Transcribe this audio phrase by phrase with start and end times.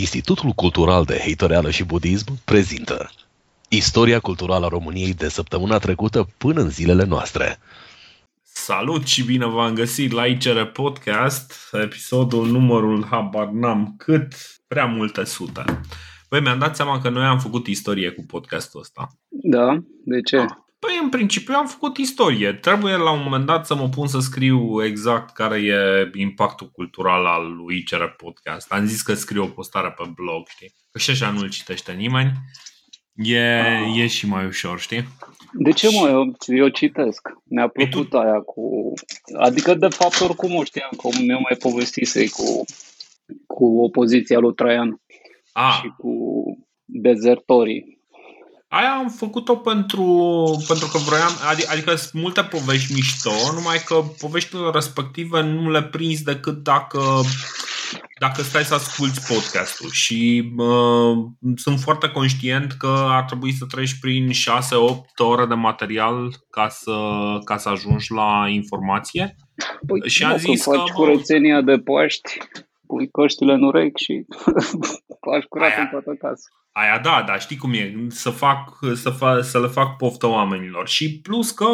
[0.00, 3.10] Institutul Cultural de Heitoreală și Budism prezintă
[3.68, 7.58] Istoria culturală a României de săptămâna trecută până în zilele noastre.
[8.42, 14.32] Salut și bine v-am găsit la ICR Podcast, episodul numărul habar n-am cât,
[14.66, 15.64] prea multe sute.
[16.28, 19.08] Păi mi-am dat seama că noi am făcut istorie cu podcastul ăsta.
[19.28, 19.82] Da?
[20.04, 20.36] De ce?
[20.36, 20.67] Ah.
[20.78, 22.52] Păi, în principiu am făcut istorie.
[22.52, 27.26] Trebuie la un moment dat să mă pun să scriu exact care e impactul cultural
[27.26, 28.72] al lui ICR Podcast.
[28.72, 30.74] Am zis că scriu o postare pe blog, știi?
[30.90, 32.32] Că și așa nu-l citește nimeni.
[33.14, 33.96] E, ah.
[33.96, 35.08] e și mai ușor, știi?
[35.52, 36.08] De ce mă?
[36.08, 37.28] Eu, eu citesc.
[37.44, 38.18] Mi-a păi plăcut tu...
[38.18, 38.92] aia cu...
[39.38, 42.64] Adică, de fapt, oricum o știam, cum mi-a mai povestisei cu,
[43.46, 45.00] cu opoziția lui Traian.
[45.52, 45.78] Ah.
[45.82, 46.12] Și cu
[46.84, 47.97] dezertorii.
[48.68, 50.04] Aia am făcut-o pentru,
[50.66, 55.82] pentru că vroiam, adică, adică sunt multe povești mișto, numai că poveștile respective nu le
[55.82, 57.00] prins decât dacă,
[58.20, 61.16] dacă stai să asculti podcastul și uh,
[61.54, 64.34] sunt foarte conștient că ar trebui să treci prin 6-8
[65.16, 66.96] ore de material ca să,
[67.44, 69.36] ca să ajungi la informație.
[69.86, 72.38] Păi, și am zis că faci curățenia de Paști,
[72.88, 74.24] pui căștile în urechi și
[75.26, 76.48] faci curat aia, în toată casa.
[76.72, 80.88] Aia da, dar știi cum e, să, fac, să, fa, să le fac poftă oamenilor.
[80.88, 81.64] Și plus că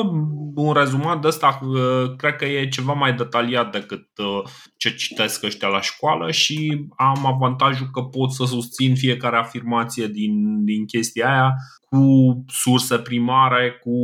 [0.55, 5.43] un rezumat de ăsta uh, cred că e ceva mai detaliat decât uh, ce citesc
[5.43, 11.31] ăștia la școală și am avantajul că pot să susțin fiecare afirmație din, din chestia
[11.31, 12.05] aia cu
[12.49, 13.97] surse primare, cu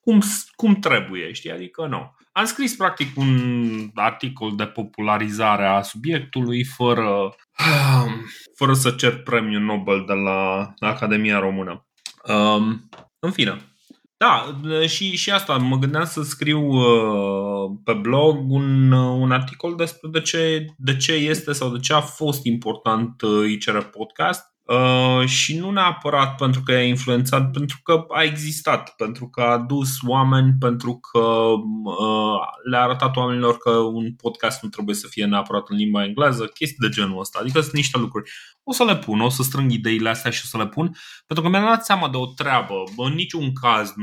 [0.00, 0.20] cum,
[0.56, 1.52] cum trebuie, știi?
[1.52, 2.14] Adică nu.
[2.32, 7.34] Am scris practic un articol de popularizare a subiectului fără,
[8.58, 11.86] fără să cer premiul Nobel de la Academia Română.
[12.28, 13.70] Um, în fine,
[14.16, 19.74] da, și, și asta, mă gândeam să scriu uh, pe blog un, uh, un articol
[19.76, 24.49] despre de ce, de ce este sau de ce a fost important uh, ICR Podcast
[24.70, 29.58] Uh, și nu neapărat pentru că a influențat, pentru că a existat, pentru că a
[29.58, 32.40] dus oameni, pentru că uh,
[32.70, 36.88] le-a arătat oamenilor că un podcast nu trebuie să fie neapărat în limba engleză, chestii
[36.88, 37.38] de genul ăsta.
[37.42, 38.30] Adică sunt niște lucruri.
[38.62, 40.96] O să le pun, o să strâng ideile astea și o să le pun,
[41.26, 42.74] pentru că mi-am dat seama de o treabă.
[42.96, 43.94] În niciun caz,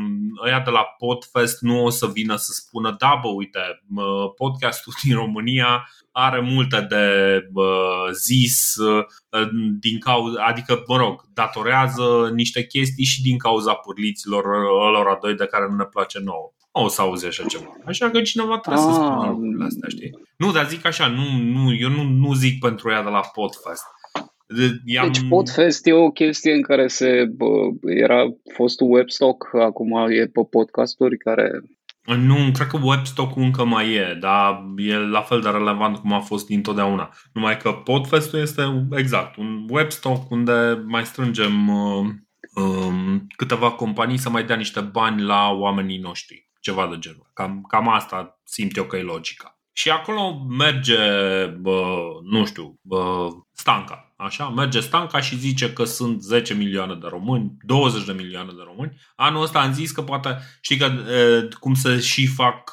[0.46, 3.60] ăia de la Podfest nu o să vină să spună, da, bă, uite,
[4.36, 5.90] podcastul din România
[6.20, 7.06] are multe de
[7.54, 9.06] uh, zis uh,
[9.80, 14.44] din cauza, adică, mă rog, datorează niște chestii și din cauza purliților
[14.92, 16.52] lor doi de care nu ne place nouă.
[16.74, 17.78] Nu o să auzi așa ceva.
[17.86, 18.90] Așa că cineva trebuie ah.
[18.90, 20.12] să spună lucrurile astea, știi?
[20.38, 23.86] Nu, dar zic așa, nu, nu, eu nu, nu zic pentru ea de la Podfest.
[24.86, 25.12] I-am...
[25.12, 27.48] Deci Podfest e o chestie în care se bă,
[27.82, 28.24] era
[28.54, 31.62] fostul webstock, acum e pe podcasturi care
[32.16, 36.20] nu, cred că webstock încă mai e, dar e la fel de relevant cum a
[36.20, 37.14] fost întotdeauna.
[37.34, 42.06] Numai că Podfest-ul este exact un webstock unde mai strângem uh,
[42.54, 46.50] um, câteva companii să mai dea niște bani la oamenii noștri.
[46.60, 47.30] Ceva de genul.
[47.34, 49.60] Cam, cam asta simt eu că e logica.
[49.74, 50.96] Și acolo merge,
[51.46, 57.08] bă, nu știu, bă, Stanca Așa, merge Stanca și zice că sunt 10 milioane de
[57.10, 58.98] români, 20 de milioane de români.
[59.16, 60.92] Anul ăsta am zis că poate, știi că
[61.60, 62.72] cum să și fac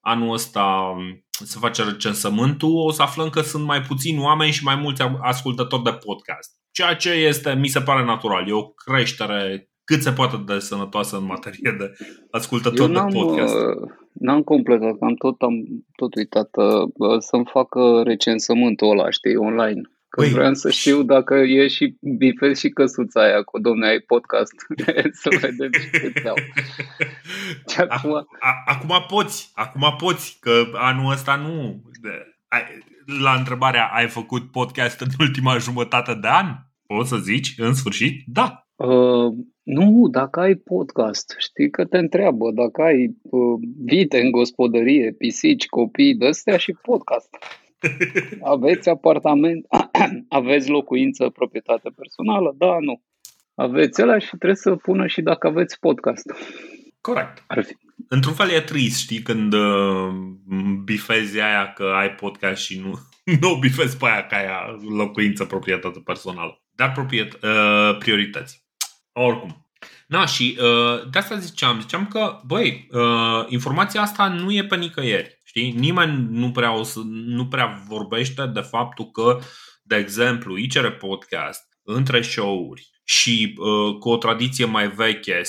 [0.00, 0.94] anul ăsta
[1.30, 5.82] să face recensământul, o să aflăm că sunt mai puțini oameni și mai mulți ascultători
[5.82, 6.50] de podcast.
[6.70, 11.16] Ceea ce este, mi se pare natural, e o creștere cât se poate de sănătoasă
[11.16, 11.92] în materie de
[12.30, 13.54] ascultători de podcast.
[14.12, 15.54] N-am completat, am tot, am
[15.96, 16.50] tot uitat
[17.18, 19.80] să-mi facă recensământul ăla, știi, online.
[20.14, 20.30] Că Ui.
[20.30, 24.54] vreau să știu dacă e și bifez și căsuța aia cu domne ai podcast.
[25.22, 25.70] să vedem
[26.10, 26.36] ce au.
[27.88, 28.26] acum...
[28.66, 31.82] acum poți, acum poți, că anul ăsta nu...
[33.22, 36.46] La întrebarea, ai făcut podcast în ultima jumătate de an?
[36.86, 38.66] Poți să zici, în sfârșit, da.
[38.74, 39.32] Uh,
[39.62, 45.66] nu, dacă ai podcast, știi că te întreabă dacă ai uh, vite în gospodărie, pisici,
[45.66, 47.36] copii, de astea și podcast.
[48.54, 49.66] Aveți apartament,
[50.28, 52.54] aveți locuință, proprietate personală?
[52.58, 53.02] Da, nu.
[53.54, 56.32] Aveți ăla și trebuie să pună și dacă aveți podcast.
[57.00, 57.44] Corect.
[57.46, 57.76] Ar fi.
[58.08, 60.08] Într-un fel e trist, știi, când uh,
[60.84, 62.98] bifezi aia că ai podcast și nu,
[63.40, 64.46] nu bifezi pe aia că ai
[64.96, 66.62] locuință, proprietate personală.
[66.74, 68.64] Dar propriet, uh, priorități.
[69.12, 69.68] Oricum.
[70.06, 74.76] Na, și uh, de asta ziceam, ziceam că, băi, uh, informația asta nu e pe
[74.76, 75.40] nicăieri.
[75.56, 75.74] Știi?
[75.78, 79.38] Nimeni nu prea, o să, nu prea vorbește de faptul că,
[79.82, 85.40] de exemplu, ICR Podcast, între show-uri și uh, cu o tradiție mai veche,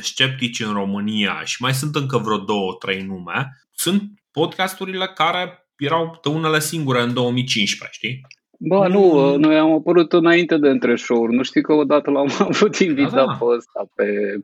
[0.00, 4.02] sceptici în România și mai sunt încă vreo două, trei nume, sunt
[4.32, 8.20] podcasturile care erau de unele singure în 2015, știi?
[8.58, 12.76] Bă, nu, noi am apărut înainte de între show Nu știi că odată l-am avut
[12.76, 13.36] invitat da, da.
[13.38, 14.38] pe ăsta, pe,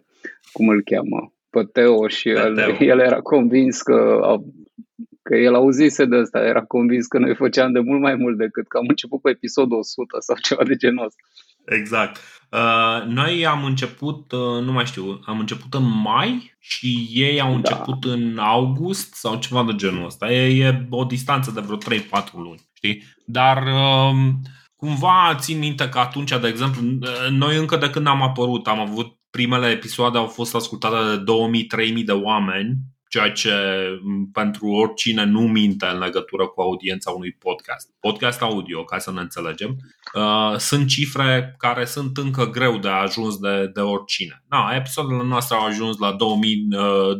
[0.52, 2.86] cum îl cheamă, pe Teo și pe el, Teo.
[2.86, 4.20] el era convins că
[5.22, 8.68] că el auzise de asta, era convins că noi făceam de mult mai mult decât
[8.68, 11.22] că am început pe episodul 100 sau ceva de genul ăsta.
[11.64, 12.20] Exact.
[12.50, 17.50] Uh, noi am început, uh, nu mai știu, am început în mai și ei au
[17.50, 17.56] da.
[17.56, 18.12] început da.
[18.12, 20.32] în august sau ceva de genul ăsta.
[20.32, 21.80] E, e o distanță de vreo 3-4
[22.32, 23.02] luni, știi?
[23.26, 24.32] Dar uh,
[24.76, 28.80] cumva țin minte că atunci, de exemplu, uh, noi încă de când am apărut, am
[28.80, 31.24] avut primele episoade au fost ascultate de
[32.00, 32.76] 2000-3000 de oameni
[33.10, 33.52] ceea ce
[34.32, 37.88] pentru oricine nu minte în legătură cu audiența unui podcast.
[38.00, 39.76] Podcast audio, ca să ne înțelegem,
[40.14, 44.44] uh, sunt cifre care sunt încă greu de ajuns de, de oricine.
[44.48, 47.18] Na, episoadele noastre au ajuns la 2000-3000 uh,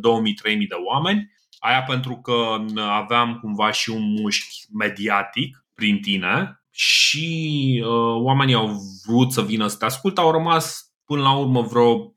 [0.68, 8.22] de oameni, aia pentru că aveam cumva și un mușchi mediatic prin tine și uh,
[8.22, 12.14] oamenii au vrut să vină să te asculte, au rămas până la urmă vreo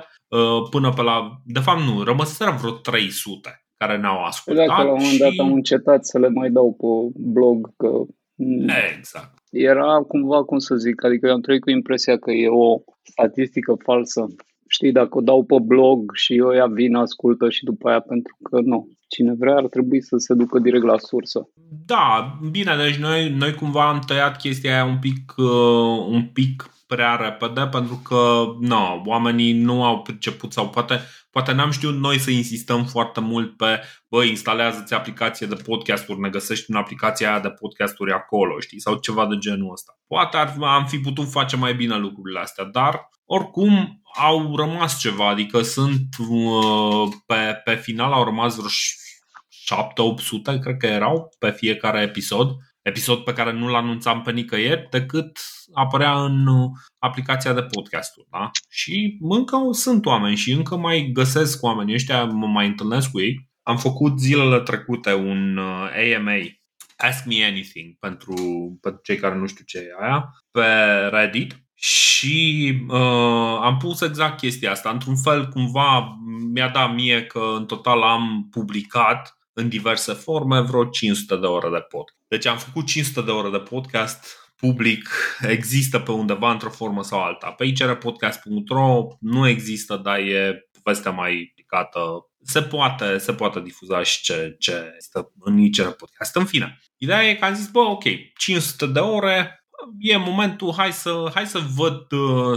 [0.00, 0.15] 500-600 Uh,
[0.70, 1.40] până pe la...
[1.44, 4.66] De fapt nu, rămăseră vreo 300 care ne-au ascultat.
[4.66, 7.88] Dacă la un moment dat am încetat să le mai dau pe blog că
[8.96, 9.38] Exact.
[9.50, 13.76] Era cumva, cum să zic, adică eu am trăit cu impresia că e o statistică
[13.84, 14.26] falsă.
[14.68, 18.36] Știi, dacă o dau pe blog și eu ea vin, ascultă și după aia pentru
[18.42, 18.88] că nu.
[19.08, 21.48] Cine vrea ar trebui să se ducă direct la sursă.
[21.86, 26.70] Da, bine, deci noi, noi cumva am tăiat chestia aia un pic, uh, un pic
[26.86, 31.00] prea repede pentru că no, oamenii nu au priceput sau poate,
[31.30, 36.28] poate n-am știut noi să insistăm foarte mult pe bă, instalează-ți aplicație de podcasturi, ne
[36.28, 39.98] găsești în aplicația aia de podcasturi acolo, știi, sau ceva de genul ăsta.
[40.06, 45.28] Poate ar, am fi putut face mai bine lucrurile astea, dar oricum au rămas ceva,
[45.28, 48.68] adică sunt uh, pe, pe final au rămas vreo
[50.56, 52.56] 7-800, cred că erau pe fiecare episod
[52.86, 55.38] episod pe care nu-l anunțam pe nicăieri decât
[55.74, 58.26] apărea în uh, aplicația de podcasturi.
[58.30, 58.50] Da?
[58.68, 63.48] Și încă sunt oameni și încă mai găsesc oameni ăștia, mă mai întâlnesc cu ei.
[63.62, 66.46] Am făcut zilele trecute un AMA, uh,
[66.96, 68.34] Ask Me Anything, pentru,
[68.80, 70.64] pentru cei care nu știu ce e aia, pe
[71.10, 74.90] Reddit și uh, am pus exact chestia asta.
[74.90, 76.16] Într-un fel, cumva,
[76.52, 81.68] mi-a dat mie că în total am publicat în diverse forme vreo 500 de ore
[81.70, 82.25] de podcast.
[82.28, 85.08] Deci am făcut 500 de ore de podcast public,
[85.40, 87.50] există pe undeva într-o formă sau alta.
[87.50, 92.00] Pe icrpodcast.ro nu există, dar e povestea mai ridicată.
[92.42, 96.36] Se poate, se poate difuza și ce, ce este în ICR Podcast.
[96.36, 98.04] În fine, ideea e că am zis, bă, ok,
[98.38, 99.66] 500 de ore,
[99.98, 102.06] e momentul, hai să, hai să văd,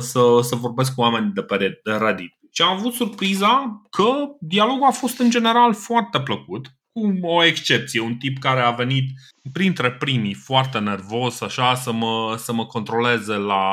[0.02, 2.38] să, să vorbesc cu oameni de pe Reddit.
[2.52, 8.02] Și am avut surpriza că dialogul a fost în general foarte plăcut cu o excepție,
[8.02, 9.10] un tip care a venit
[9.52, 13.64] printre primii foarte nervos, așa, să mă, să mă controleze la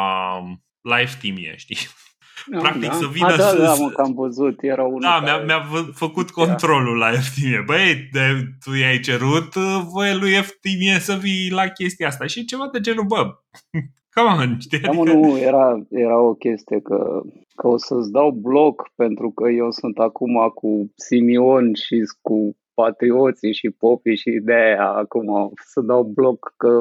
[0.81, 1.77] live team știi?
[2.51, 2.95] Da, Practic da.
[2.95, 3.63] să vină A, da, să...
[3.63, 5.45] Da, mă, că am văzut, era unul Da, care...
[5.45, 7.65] mi-a, mi-a făcut controlul la FTM.
[7.65, 8.21] Băi, de,
[8.65, 9.55] tu i-ai cerut
[9.93, 13.23] voie lui FTM să vii la chestia asta și ceva de genul, bă,
[14.15, 14.79] come on, știi?
[14.79, 17.23] Da, mă, nu, era, era o chestie că,
[17.55, 23.55] că o să-ți dau bloc pentru că eu sunt acum cu Simion și cu patrioții
[23.61, 26.81] și popii și ideea acum să dau bloc că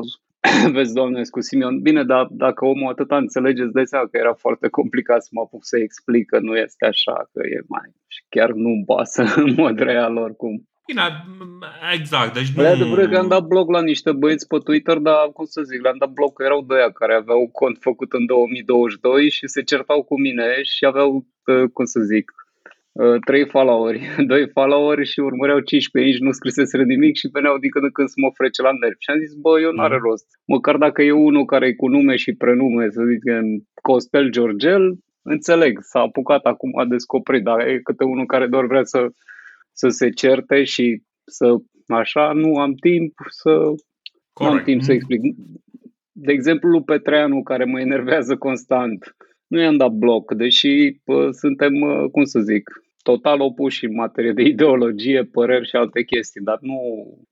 [0.76, 1.80] vezi, doamne, cu Simeon.
[1.82, 5.42] Bine, dar dacă omul atâta înțelege, îți dai seama că era foarte complicat să mă
[5.42, 7.90] apuc să explic că nu este așa, că e mai...
[8.08, 10.68] Și chiar nu basă în mod real oricum.
[10.88, 11.02] Bine,
[11.94, 12.34] exact.
[12.34, 12.68] Deci nu...
[12.68, 15.98] adevărat că am dat blog la niște băieți pe Twitter, dar cum să zic, le-am
[16.00, 20.20] dat blog că erau doi care aveau cont făcut în 2022 și se certau cu
[20.20, 22.32] mine și aveau, ă, cum să zic,
[23.04, 27.70] Uh, trei followeri, doi followeri și urmăreau 15 aici, nu scriseseră nimic și veneau din
[27.70, 29.04] când în când să mă frece la nervi.
[29.04, 30.02] Și am zis, bă, eu n-are mm.
[30.02, 30.28] rost.
[30.46, 33.22] Măcar dacă e unul care e cu nume și prenume, să zic,
[33.82, 38.84] Costel Georgel, înțeleg, s-a apucat acum a descoperit, dar e câte unul care doar vrea
[38.84, 39.08] să,
[39.72, 41.56] să se certe și să,
[41.88, 43.76] așa, nu am timp să, Corect.
[44.34, 44.98] nu am timp să mm.
[44.98, 45.22] explic.
[46.12, 49.16] De exemplu, lui Petreanu, care mă enervează constant,
[49.48, 51.74] nu i-am dat bloc, deși pă, suntem,
[52.12, 52.70] cum să zic,
[53.10, 56.80] total opuși în materie de ideologie, păreri și alte chestii, dar nu,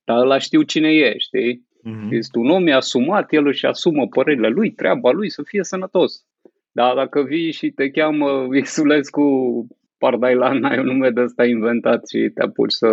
[0.04, 1.68] dar ăla știu cine e, știi?
[1.90, 2.10] Mm-hmm.
[2.10, 6.12] Este un om, e asumat, el își asumă părerile lui, treaba lui să fie sănătos.
[6.72, 9.26] Dar dacă vii și te cheamă Xulescu
[9.98, 12.88] Pardailan, ai un nume de ăsta inventat și te apuci să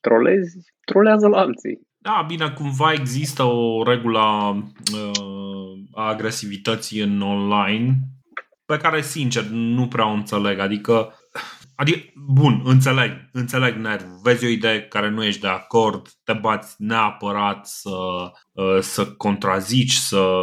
[0.00, 1.80] trolezi, trolează la alții.
[1.98, 4.20] Da, bine, cumva există o regulă
[4.94, 7.94] uh, a agresivității în online
[8.66, 10.58] pe care, sincer, nu prea o înțeleg.
[10.58, 11.12] Adică
[11.76, 14.20] Adică, bun, înțeleg, înțeleg nervul.
[14.22, 17.90] Vezi o idee care nu ești de acord, te bați neapărat să,
[18.52, 20.42] uh, să contrazici, să...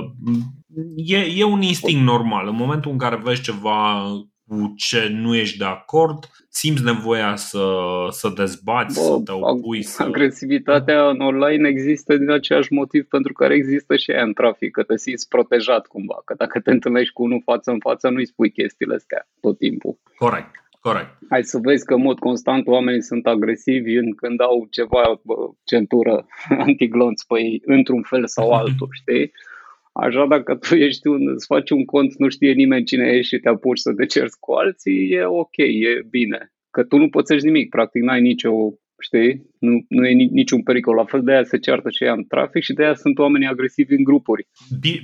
[0.95, 2.47] E, e un instinct normal.
[2.47, 4.03] În momentul în care vezi ceva
[4.47, 7.65] cu ce nu ești de acord, simți nevoia să,
[8.09, 9.83] să dezbați, Bă, să te opui.
[9.83, 10.03] Să...
[10.03, 14.83] Agresivitatea în online există din același motiv pentru care există și aia în trafic, că
[14.83, 18.51] te simți protejat cumva, că dacă te întâlnești cu unul față în față, nu-i spui
[18.51, 19.97] chestiile astea tot timpul.
[20.17, 20.62] Corect.
[20.87, 21.17] Corect.
[21.29, 25.35] Hai să vezi că în mod constant oamenii sunt agresivi în când au ceva bă,
[25.63, 26.25] centură
[26.67, 29.31] antiglonț pe ei, într-un fel sau altul, știi?
[29.93, 33.41] Așa dacă tu ești un, îți faci un cont, nu știe nimeni cine ești și
[33.41, 36.53] te apuci să te cerți cu alții, e ok, e bine.
[36.71, 38.51] Că tu nu poți nimic, practic n-ai nicio
[39.03, 39.41] știi?
[39.59, 40.95] Nu, nu e niciun pericol.
[40.95, 43.47] La fel de aia se ceartă și ea în trafic și de aia sunt oamenii
[43.47, 44.47] agresivi în grupuri.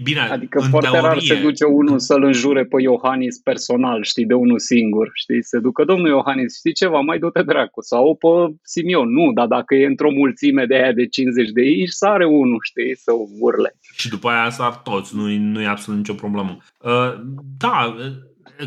[0.04, 1.08] Bine, adică foarte teorie...
[1.08, 5.44] rar se duce unul să-l înjure pe Iohannis personal, știi, de unul singur, știi?
[5.44, 7.82] Se ducă, domnul Iohannis, știi ceva, mai du-te dracu.
[7.82, 11.90] Sau pe Simion, nu, dar dacă e într-o mulțime de aia de 50 de aici,
[11.90, 13.76] sare unul, știi, să urle.
[13.98, 16.58] Și după aia sar toți, nu, nu e absolut nicio problemă.
[16.84, 17.14] Uh,
[17.58, 17.96] da,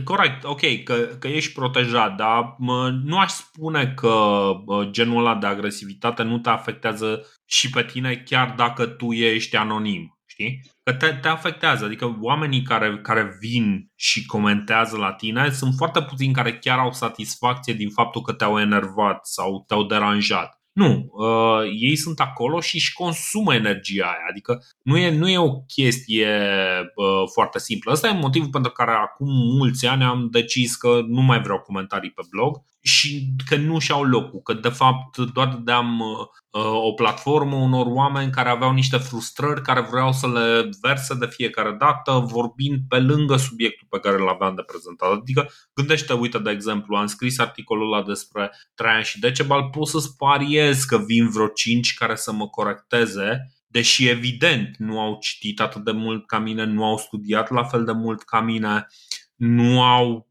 [0.05, 2.55] Corect, ok, că, că ești protejat, dar
[3.05, 4.51] nu aș spune că
[4.91, 10.19] genul ăla de agresivitate nu te afectează și pe tine chiar dacă tu ești anonim,
[10.27, 10.61] știi?
[10.85, 16.03] Că te, te afectează, adică oamenii care, care vin și comentează la tine sunt foarte
[16.03, 20.62] puțini care chiar au satisfacție din faptul că te-au enervat sau te-au deranjat.
[20.73, 24.26] Nu, uh, ei sunt acolo și își consumă energia aia.
[24.31, 26.29] Adică nu e, nu e o chestie
[26.95, 27.93] uh, foarte simplă.
[27.93, 32.11] Ăsta e motivul pentru care acum mulți ani am decis că nu mai vreau comentarii
[32.11, 37.57] pe blog și că nu și-au locul, că de fapt doar dădeam uh, o platformă
[37.57, 42.79] unor oameni care aveau niște frustrări, care vreau să le verse de fiecare dată, vorbind
[42.89, 45.11] pe lângă subiectul pe care îl aveam de prezentat.
[45.11, 50.17] Adică gândește, uite, de exemplu, am scris articolul ăla despre Traian și Decebal, pot să-ți
[50.17, 55.85] pariez că vin vreo cinci care să mă corecteze deși evident nu au citit atât
[55.85, 58.87] de mult ca mine, nu au studiat la fel de mult ca mine,
[59.37, 60.29] nu au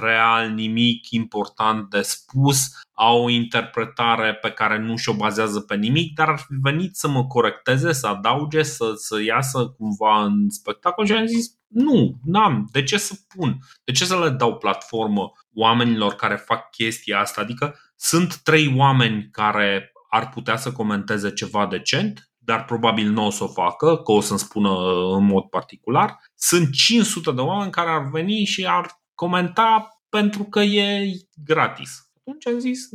[0.00, 6.14] real nimic important de spus, au o interpretare pe care nu și-o bazează pe nimic,
[6.14, 11.06] dar ar fi venit să mă corecteze, să adauge, să, să iasă cumva în spectacol
[11.06, 13.58] și am zis nu, n-am, de ce să pun?
[13.84, 17.40] De ce să le dau platformă oamenilor care fac chestia asta?
[17.40, 23.30] Adică sunt trei oameni care ar putea să comenteze ceva decent, dar probabil nu o
[23.30, 24.70] să o facă, că o să-mi spună
[25.16, 26.18] în mod particular.
[26.34, 31.10] Sunt 500 de oameni care ar veni și ar comenta pentru că e
[31.44, 32.10] gratis.
[32.18, 32.88] Atunci am zis,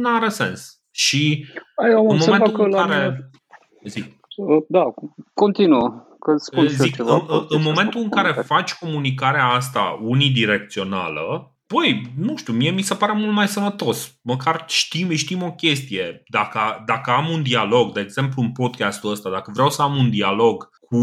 [0.00, 0.80] nu are sens.
[0.90, 1.46] Și
[1.76, 3.30] Ai, în momentul în care...
[3.84, 4.16] Zic.
[4.68, 4.84] Da,
[5.34, 6.06] continuă.
[6.18, 12.36] Că spun Zic, ceva, în, în momentul în care faci comunicarea asta unidirecțională, Păi, nu
[12.36, 14.18] știu, mie mi se pare mult mai sănătos.
[14.22, 16.22] Măcar știm, știm o chestie.
[16.28, 20.10] Dacă, dacă am un dialog, de exemplu în podcastul ăsta, dacă vreau să am un
[20.10, 20.96] dialog cu,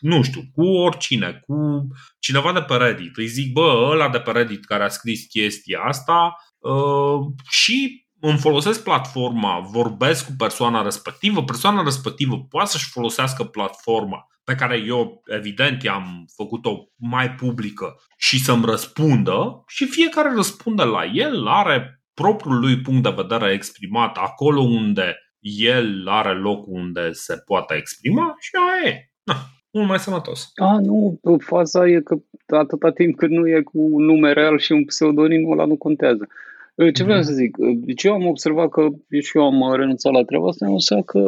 [0.00, 1.86] nu știu, cu oricine, cu
[2.18, 5.80] cineva de pe Reddit, îi zic, bă, ăla de pe Reddit care a scris chestia
[5.80, 13.44] asta uh, și îmi folosesc platforma, vorbesc cu persoana respectivă, persoana respectivă poate să-și folosească
[13.44, 20.82] platforma pe care eu, evident, i-am făcut-o mai publică și să-mi răspundă și fiecare răspunde
[20.82, 27.12] la el, are propriul lui punct de vedere exprimat acolo unde el are locul unde
[27.12, 29.10] se poate exprima și aia e.
[29.22, 29.34] Na,
[29.72, 30.50] mult mai sănătos.
[30.54, 34.72] A, nu, faza e că atâta timp cât nu e cu un nume real și
[34.72, 36.28] un pseudonim, ăla nu contează.
[36.74, 37.26] Uh, ce vreau mhm.
[37.26, 37.56] să zic?
[37.58, 38.88] Uh, deci eu am observat că
[39.20, 41.20] și eu am uh, renunțat la treaba asta, însă că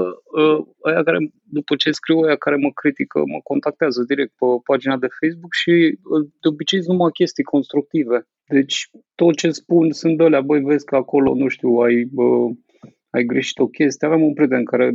[0.83, 5.09] aia care, după ce scriu aia care mă critică, mă contactează direct pe pagina de
[5.21, 5.99] Facebook și
[6.41, 8.27] de obicei sunt numai chestii constructive.
[8.49, 12.25] Deci tot ce spun sunt alea, băi, vezi că acolo, nu știu, ai, bă,
[13.11, 14.07] ai greșit o chestie.
[14.07, 14.93] Aveam un prieten care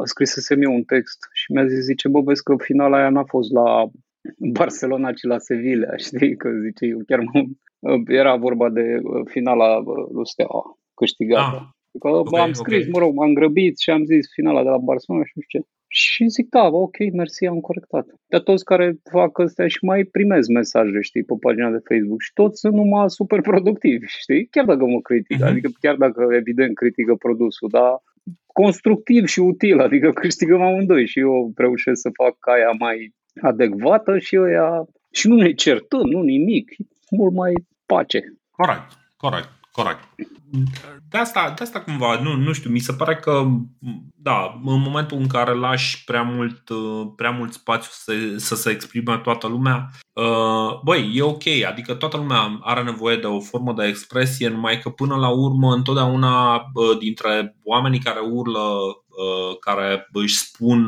[0.00, 3.10] a scris să mie un text și mi-a zis, zice, bă, vezi că finala aia
[3.10, 3.90] n-a fost la
[4.38, 6.36] Barcelona, ci la Sevilla, știi?
[6.36, 7.44] Că zice, eu chiar mă,
[8.06, 11.56] era vorba de uh, finala uh, lui Steaua câștigată.
[11.56, 11.66] Ah,
[12.00, 12.90] că okay, am scris, okay.
[12.92, 15.66] mă rog, m-am grăbit și am zis finala de la Barcelona și nu știu ce.
[15.88, 18.06] Și zic, da, ok, mersi, am corectat.
[18.26, 22.32] Dar toți care fac astea și mai primez mesaje, știi, pe pagina de Facebook și
[22.32, 24.46] toți sunt numai super productivi, știi?
[24.46, 25.50] Chiar dacă mă critică, uh-huh.
[25.50, 28.02] adică chiar dacă evident critică produsul, dar
[28.46, 34.38] constructiv și util, adică câștigăm amândoi și eu reușesc să fac aia mai adecvată și
[34.38, 36.76] ăia și nu ne certăm, nu nimic,
[37.10, 37.52] mult mai
[37.86, 38.20] pace.
[38.50, 40.08] Corect, corect, Corect.
[41.08, 43.46] De asta, de asta cumva, nu, nu știu, mi se pare că,
[44.14, 46.62] da, în momentul în care lași prea mult,
[47.16, 52.16] prea mult spațiu să, să se exprime toată lumea, uh, băi, e ok, adică toată
[52.16, 56.62] lumea are nevoie de o formă de expresie, numai că până la urmă, întotdeauna
[56.98, 60.80] dintre oamenii care urlă, uh, care își spun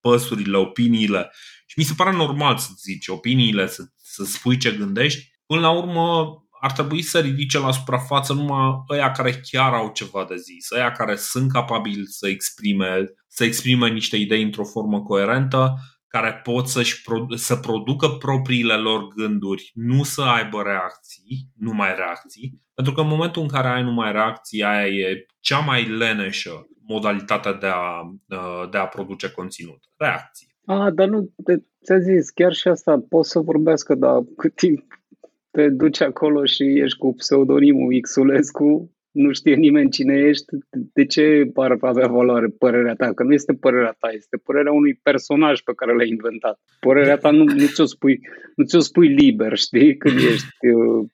[0.00, 1.32] păsurile, opiniile,
[1.66, 5.70] și mi se pare normal să zici opiniile, să, să spui ce gândești, până la
[5.70, 10.70] urmă ar trebui să ridice la suprafață numai ăia care chiar au ceva de zis,
[10.70, 15.74] ăia care sunt capabili să exprime, să exprime niște idei într-o formă coerentă,
[16.08, 17.02] care pot să-și
[17.34, 23.42] să producă propriile lor gânduri, nu să aibă reacții, numai reacții, pentru că în momentul
[23.42, 28.02] în care ai numai reacții, aia e cea mai leneșă modalitatea de a,
[28.70, 29.78] de a produce conținut.
[29.96, 30.54] Reacții.
[30.64, 31.34] A, dar nu,
[31.84, 34.84] ți-a zis, chiar și asta, pot să vorbească, dar cât timp
[35.56, 40.44] te duci acolo și ești cu pseudonimul Xulescu, nu știe nimeni cine ești,
[40.92, 43.12] de ce ar avea valoare părerea ta?
[43.12, 46.60] Că nu este părerea ta, este părerea unui personaj pe care l-ai inventat.
[46.80, 48.20] Părerea ta nu, nu, ți-o, spui,
[48.56, 51.08] nu ți-o spui liber, știi, când ești uh,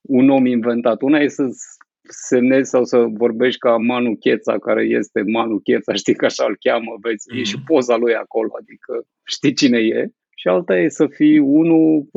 [0.00, 1.02] un om inventat.
[1.02, 1.44] Una e să
[2.08, 6.56] semnezi sau să vorbești ca Manu Cheța, care este Manu Cheța, știi că așa îl
[6.60, 7.38] cheamă, vezi, mm.
[7.38, 10.10] e și poza lui acolo, adică știi cine e
[10.42, 12.08] și alta e să fii unul,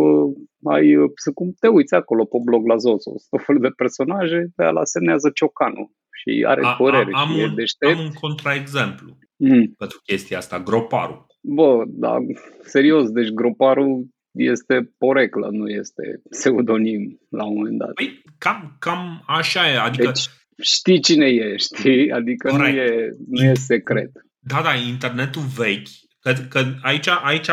[0.63, 4.63] ai, să cum te uiți acolo pe blog la Zozo, tot felul de personaje, pe
[4.63, 7.97] ala semnează Ciocanu și are a, părere a, am și un, e deștept.
[7.97, 9.73] Am un contraexemplu mm.
[9.77, 11.25] pentru chestia asta, groparul.
[11.41, 12.17] Bă, da,
[12.61, 17.93] serios, deci groparul este poreclă, nu este pseudonim la un moment dat.
[17.93, 20.05] Păi, cam, cam așa e, adică...
[20.05, 20.25] Deci,
[20.61, 22.11] știi cine e, știi?
[22.11, 24.11] Adică nu e, nu e secret.
[24.39, 25.89] Da, da, internetul vechi
[26.25, 27.47] Că, că aici, aici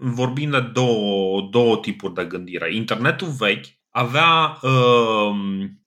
[0.00, 2.74] vorbim de două, două tipuri de gândire.
[2.74, 5.36] Internetul vechi avea, uh,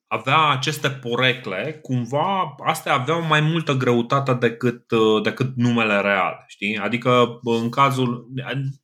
[0.08, 6.44] avea aceste porecle, cumva astea aveau mai multă greutate decât, uh, decât numele real.
[6.48, 6.78] Știi?
[6.78, 8.28] Adică în cazul,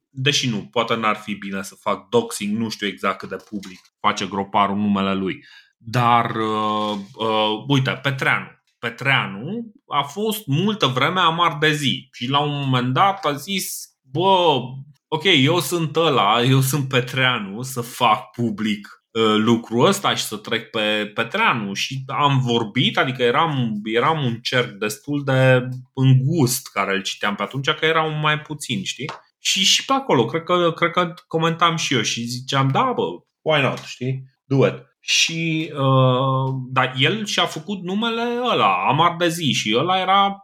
[0.09, 3.79] deși nu, poate n-ar fi bine să fac doxing, nu știu exact cât de public
[3.99, 5.43] face groparul numele lui.
[5.77, 8.56] Dar, uh, uh, uite, Petreanu
[8.87, 13.87] Petreanu a fost multă vreme amar de zi și la un moment dat a zis,
[14.11, 14.59] bă,
[15.07, 20.37] ok, eu sunt ăla, eu sunt Petreanu, să fac public uh, lucrul ăsta și să
[20.37, 26.95] trec pe Petreanu și am vorbit, adică eram, eram un cerc destul de îngust care
[26.95, 29.11] îl citeam pe atunci, că erau mai puțin, știi?
[29.39, 33.03] Și, și pe acolo, cred că, cred că comentam și eu și ziceam, da, bă,
[33.41, 34.23] why not, știi?
[34.43, 39.99] Do it și uh, dar el și-a făcut numele ăla, Amar de zi și ăla
[39.99, 40.37] era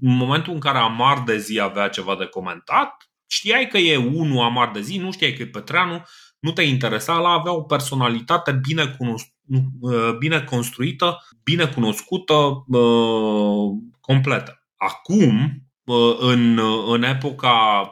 [0.00, 4.44] în momentul în care Amar de zi avea ceva de comentat, știai că e unul
[4.44, 6.02] Amar de zi, nu știai că e Petreanu,
[6.38, 9.34] nu te interesa, ăla avea o personalitate bine, cunosc-
[9.80, 14.66] uh, bine construită, bine cunoscută, uh, completă.
[14.76, 17.88] Acum, uh, în, în epoca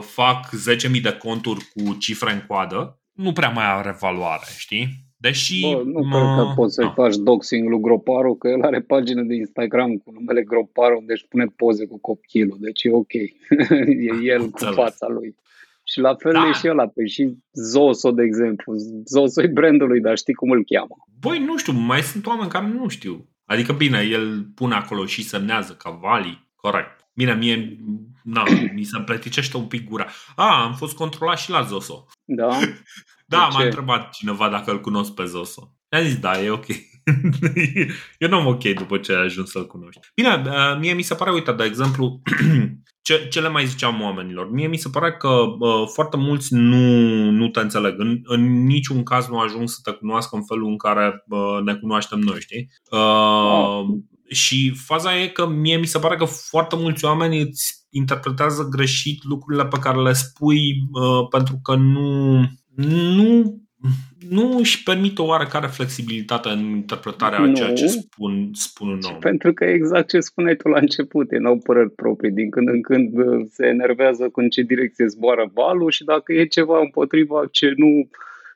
[0.00, 5.11] fac 10.000 de conturi cu cifre în coadă, nu prea mai are valoare, știi?
[5.26, 6.16] Deși Bă, nu mă...
[6.16, 6.92] cred că poți să-i no.
[6.92, 11.26] faci doxing lui Groparu, că el are pagină de Instagram cu numele Groparu, unde își
[11.28, 13.12] pune poze cu copilul, deci e ok.
[14.08, 15.34] e el cu fața lui.
[15.84, 16.48] Și la fel da.
[16.48, 18.74] e și ăla, pe și Zoso, de exemplu.
[19.04, 20.96] Zoso e brandul lui, dar știi cum îl cheamă?
[21.20, 23.28] Băi, nu știu, mai sunt oameni care nu știu.
[23.44, 27.06] Adică bine, el pune acolo și semnează ca Vali, corect.
[27.14, 27.78] Bine, mie
[28.22, 28.42] na,
[28.74, 30.06] mi se împleticește un pic gura.
[30.36, 32.06] A, am fost controlat și la Zoso.
[32.24, 32.58] Da?
[33.38, 35.76] Da, m-a întrebat cineva dacă îl cunosc pe Zoso.
[35.92, 36.66] I-a zis, da, e ok.
[38.18, 40.00] Eu nu am ok după ce ai ajuns să-l cunoști.
[40.14, 42.22] Bine, uh, mie mi se pare, uite, de exemplu,
[43.02, 44.50] ce, ce le mai ziceam oamenilor?
[44.50, 47.94] Mie mi se pare că uh, foarte mulți nu, nu te înțeleg.
[48.00, 51.74] În, în niciun caz nu ajung să te cunoască în felul în care uh, ne
[51.74, 52.68] cunoaștem noi, știi?
[52.90, 53.86] Uh, oh.
[54.28, 59.24] Și faza e că mie mi se pare că foarte mulți oameni îți interpretează greșit
[59.24, 62.38] lucrurile pe care le spui uh, pentru că nu
[62.76, 63.60] nu,
[64.28, 67.50] nu își permit o oarecare flexibilitate în interpretarea nu.
[67.50, 69.18] a ceea ce spun, spun un om.
[69.18, 72.30] Pentru că exact ce spuneai tu la început, ei n-au păreri proprii.
[72.30, 76.32] Din când în când uh, se enervează cu în ce direcție zboară valul și dacă
[76.32, 78.08] e ceva împotriva ce nu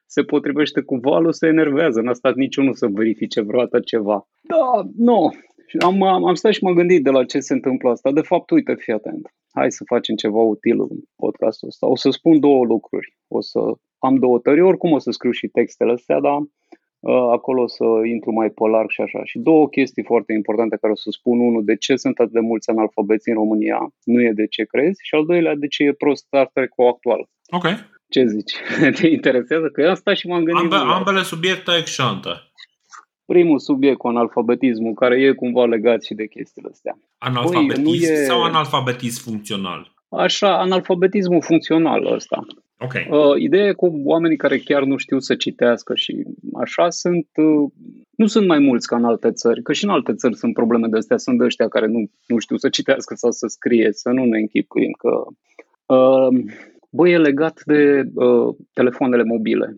[0.07, 2.01] se potrivește cu valul, se enervează.
[2.01, 4.29] N-a stat niciunul să verifice vreodată ceva.
[4.43, 5.35] Da, nu.
[5.79, 8.13] Am, am stat și m-am gândit de la ce se întâmplă asta.
[8.13, 9.35] De fapt, uite, fii atent.
[9.53, 11.87] Hai să facem ceva util în podcastul ăsta.
[11.87, 13.17] O să spun două lucruri.
[13.29, 13.61] O să
[14.07, 17.85] am două tări, oricum o să scriu și textele astea, dar uh, acolo o să
[18.15, 19.21] intru mai pe larg și așa.
[19.25, 21.41] Și două chestii foarte importante care o să spun.
[21.41, 23.79] Unul, de ce sunt atât de mulți analfabeți în România?
[24.05, 24.99] Nu e de ce crezi.
[25.03, 27.29] Și al doilea, de ce e prost Star Trek-ul actual.
[27.51, 27.67] Ok.
[28.09, 28.53] Ce zici?
[29.01, 29.67] Te interesează?
[29.69, 30.73] Că eu am stat și m-am gândit.
[30.73, 32.31] Ambe, ambele subiecte excelente.
[33.27, 36.99] primul subiect cu analfabetismul, care e cumva legat și de chestiile astea.
[37.19, 38.25] Analfabetism Băi, e...
[38.25, 39.96] sau analfabetism funcțional?
[40.09, 42.47] Așa, analfabetismul funcțional ăsta.
[42.79, 43.09] Okay.
[43.11, 47.71] Uh, ideea e cu oamenii care chiar nu știu să citească și așa sunt, uh,
[48.17, 50.87] nu sunt mai mulți ca în alte țări, că și în alte țări sunt probleme
[50.87, 54.11] de astea, sunt de ăștia care nu, nu știu să citească sau să scrie, să
[54.11, 55.25] nu ne închipuim că...
[55.95, 56.29] Uh,
[56.91, 59.77] băi, e legat de uh, telefoanele mobile.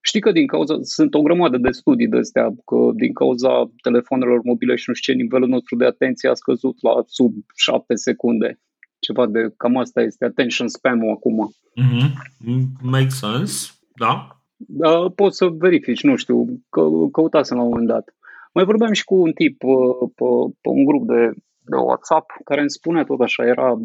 [0.00, 4.40] Știi că din cauza, sunt o grămadă de studii de astea, că din cauza telefonelor
[4.42, 8.58] mobile și nu știu ce, nivelul nostru de atenție a scăzut la sub 7 secunde
[9.00, 11.54] ceva de cam asta este attention spam-ul acum.
[11.80, 12.64] Mm-hmm.
[12.82, 14.40] Make sense, da?
[14.56, 15.12] da?
[15.14, 16.80] Poți să verifici, nu știu, că,
[17.12, 18.14] căutasem la un moment dat.
[18.52, 19.66] Mai vorbeam și cu un tip pe,
[20.14, 20.24] pe,
[20.60, 21.30] pe un grup de,
[21.64, 23.78] de WhatsApp care îmi spunea tot așa, era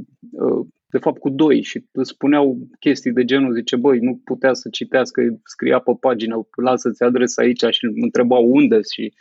[0.96, 5.22] de fapt cu doi și spuneau chestii de genul, zice, băi, nu putea să citească,
[5.44, 9.14] scria pe pagină, lasă-ți adresa aici și îmi întreba unde și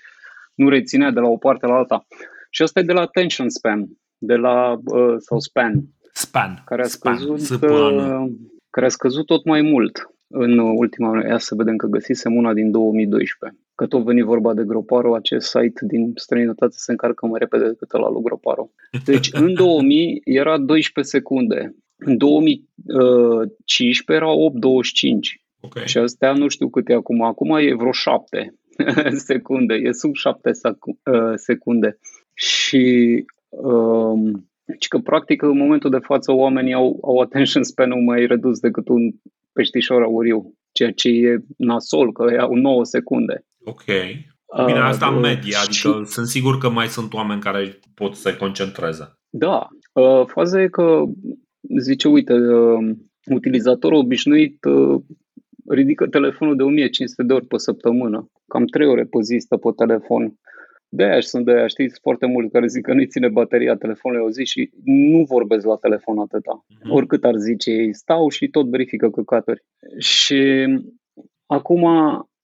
[0.54, 2.07] nu reținea de la o parte la alta.
[2.50, 6.62] Și asta e de la attention spam de la, uh, sau SPAN, Span.
[6.64, 7.98] care a scăzut, Span.
[7.98, 8.32] Uh,
[8.70, 12.70] care a scăzut tot mai mult în ultima Ia să vedem că găsisem una din
[12.70, 13.58] 2012.
[13.74, 17.92] Că tot veni vorba de Groparo, acest site din străinătate se încarcă mai repede decât
[17.92, 18.70] la lui Groparo.
[19.04, 21.74] Deci în 2000 era 12 secunde.
[21.96, 24.32] În 2015 era 8,25.
[25.60, 25.87] Okay.
[25.87, 27.22] Și astea nu știu cât e acum.
[27.22, 28.54] Acum e vreo 7
[29.26, 29.74] secunde.
[29.74, 31.98] E sub 7 uh, secunde.
[32.34, 33.24] Și
[33.62, 34.49] Um,
[34.81, 38.88] și că, practic, în momentul de față, oamenii au, au attention span-ul mai redus decât
[38.88, 39.11] un
[39.53, 43.45] peștișor auriu, ceea ce e nasol, că iau 9 secunde.
[43.64, 43.85] Ok.
[44.67, 46.12] Bine, asta în uh, media, adică și...
[46.12, 49.19] sunt sigur că mai sunt oameni care pot să se concentreze.
[49.31, 49.69] Da.
[49.93, 51.03] Uh, faza e că
[51.79, 54.59] zice, uite, uh, utilizatorul obișnuit
[55.69, 59.71] ridică telefonul de 1500 de ori pe săptămână, cam 3 ore pe zi stă pe
[59.77, 60.35] telefon
[60.96, 64.26] de aia sunt de aia, știți, foarte mulți care zic că nu-i ține bateria telefonului
[64.26, 66.64] o zi și nu vorbesc la telefon atâta.
[66.64, 66.90] Mm-hmm.
[66.90, 69.64] Oricât ar zice ei, stau și tot verifică căcaturi.
[69.98, 70.42] Și
[71.46, 71.85] acum,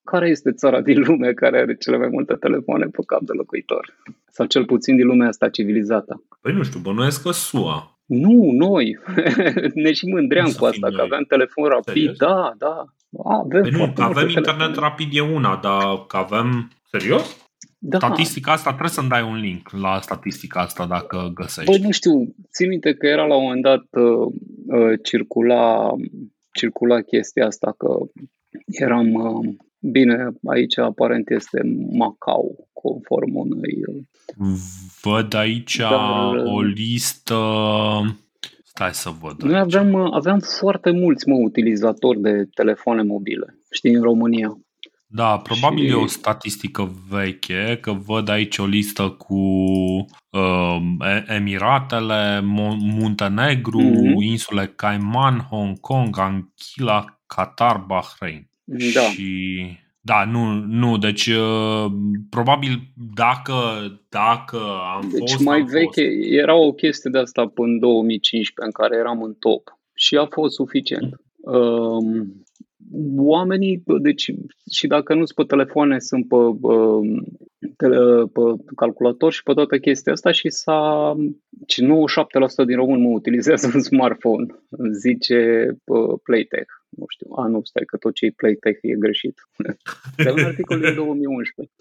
[0.04, 3.96] care este țara din lume care are cele mai multe telefoane pe cap de locuitor?
[4.26, 6.24] Sau cel puțin din lumea asta civilizată?
[6.40, 7.98] Păi nu știu, bănuiesc că SUA.
[8.04, 8.98] Nu, noi.
[9.84, 11.94] ne și mândream cu asta, că aveam telefon rapid.
[11.94, 12.16] Serios?
[12.16, 12.84] Da, da.
[13.24, 14.82] Avem păi nu, că avem internet telefon.
[14.82, 16.70] rapid e una, dar că avem...
[16.82, 17.49] Serios?
[17.79, 17.99] Da.
[17.99, 21.70] Statistica asta, trebuie să-mi dai un link la statistica asta dacă găsești.
[21.70, 24.33] Păi nu știu, țin minte că era la un moment dat uh,
[24.66, 25.90] uh, circula,
[26.53, 27.99] circula chestia asta că
[28.66, 31.61] eram uh, bine, aici aparent este
[31.92, 33.79] Macau, conform unui...
[34.38, 34.57] Uh,
[35.03, 37.37] văd aici dar, uh, o listă...
[38.64, 39.42] Stai să văd.
[39.42, 44.59] Noi aveam, uh, aveam foarte mulți mă, utilizatori de telefoane mobile, știi, în România.
[45.12, 45.90] Da, probabil și...
[45.90, 49.35] e o statistică veche, că văd aici o listă cu
[50.31, 50.77] uh,
[51.27, 52.40] Emiratele,
[52.79, 54.23] Muntenegru, mm-hmm.
[54.23, 58.51] insule Cayman, Hong Kong, Anchila, Qatar, Bahrain.
[58.94, 59.01] Da.
[59.01, 59.57] Și
[60.01, 61.92] da, nu, nu, deci uh,
[62.31, 63.55] probabil dacă,
[64.09, 64.59] dacă
[64.94, 65.37] am deci fost...
[65.37, 66.33] Deci mai veche, fost.
[66.33, 70.27] era o chestie de asta până în 2015 în care eram în top și a
[70.31, 71.20] fost suficient.
[71.37, 72.44] Um,
[73.16, 74.32] oamenii, deci
[74.72, 76.36] și dacă nu sunt pe telefoane, sunt pe,
[77.76, 77.88] pe,
[78.32, 81.14] pe calculator și pe toată chestia asta și s-a,
[81.66, 81.86] și 97%
[82.66, 84.46] din români mă utilizează un smartphone,
[84.92, 85.68] zice
[86.22, 86.72] Playtech.
[86.88, 89.34] Nu știu, a, nu, stai că tot ce e Playtech e greșit.
[90.24, 91.74] De un articol din 2011.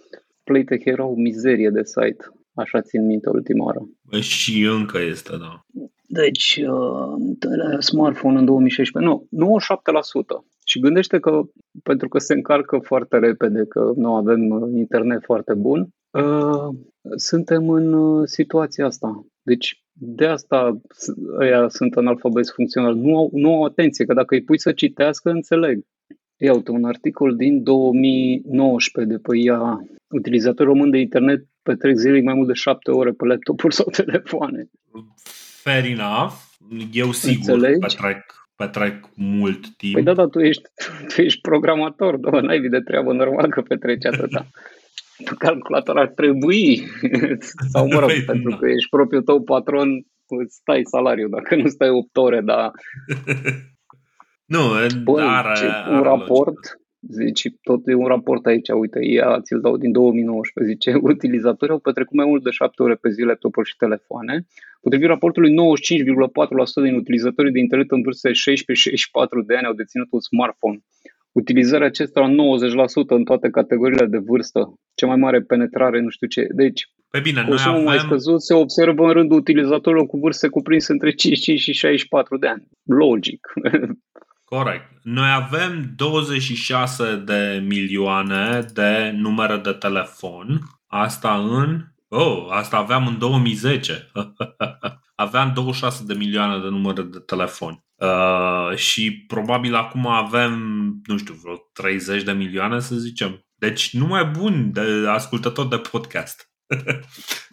[0.43, 3.81] Playtech era o mizerie de site, așa țin minte ultima oară.
[4.19, 5.65] Și încă este, da.
[6.11, 10.45] Deci, uh, smartphone în 2016, nu, 97%.
[10.69, 11.41] Și gândește că,
[11.83, 16.75] pentru că se încarcă foarte repede, că nu avem uh, internet foarte bun, uh,
[17.15, 19.25] suntem în uh, situația asta.
[19.41, 20.81] Deci, de asta
[21.39, 22.95] ăia sunt analfabeti funcțional.
[22.95, 25.83] Nu au, nu au atenție, că dacă îi pui să citească, înțeleg.
[26.37, 29.79] Iau un articol din 2019 de pe ea.
[30.07, 34.69] Utilizatorii români de internet petrec zilnic mai mult de șapte ore pe laptopuri sau telefoane.
[35.63, 36.33] Fair enough.
[36.91, 37.79] Eu sigur Înțelegi?
[37.79, 39.93] petrec petrec mult timp.
[39.93, 40.63] Păi da, dar tu ești,
[41.09, 44.45] tu ești programator, da, n-ai de treabă, normal că petreci atâta.
[45.25, 46.87] Pe calculator ar trebui,
[47.73, 48.57] sau mă rog, păi, pentru da.
[48.57, 49.89] că ești propriul tău patron,
[50.27, 52.71] îți stai salariu, dacă nu stai 8 ore, dar...
[54.53, 54.59] nu,
[55.03, 55.45] Băi, dar...
[55.89, 56.59] un raport,
[57.07, 61.79] Zice, tot e un raport aici, uite, ea ți-l dau din 2019, zice, utilizatorii au
[61.79, 64.45] petrecut mai mult de 7 ore pe zi laptopuri și telefoane.
[64.81, 65.55] Potrivit raportului, 95,4%
[66.83, 68.53] din utilizatorii de internet în vârstă de
[69.43, 70.79] 16-64 de ani au deținut un smartphone.
[71.31, 72.31] utilizarea acestora 90%
[73.07, 76.47] în toate categoriile de vârstă, cea mai mare penetrare, nu știu ce.
[76.55, 77.89] Deci, Păi bine, noi consumul avem...
[77.89, 82.47] mai scăzut se observă în rândul utilizatorilor cu vârste cuprinse între 55 și 64 de
[82.47, 82.67] ani.
[82.83, 83.39] Logic.
[84.49, 84.89] Corect.
[85.03, 90.61] Noi avem 26 de milioane de numere de telefon.
[90.87, 91.83] Asta în...
[92.07, 94.11] Oh, asta aveam în 2010.
[95.15, 97.83] aveam 26 de milioane de numere de telefon.
[97.95, 100.53] Uh, și probabil acum avem,
[101.03, 103.45] nu știu, vreo 30 de milioane, să zicem.
[103.55, 106.51] Deci numai buni de ascultători de podcast.
[106.67, 106.75] Da.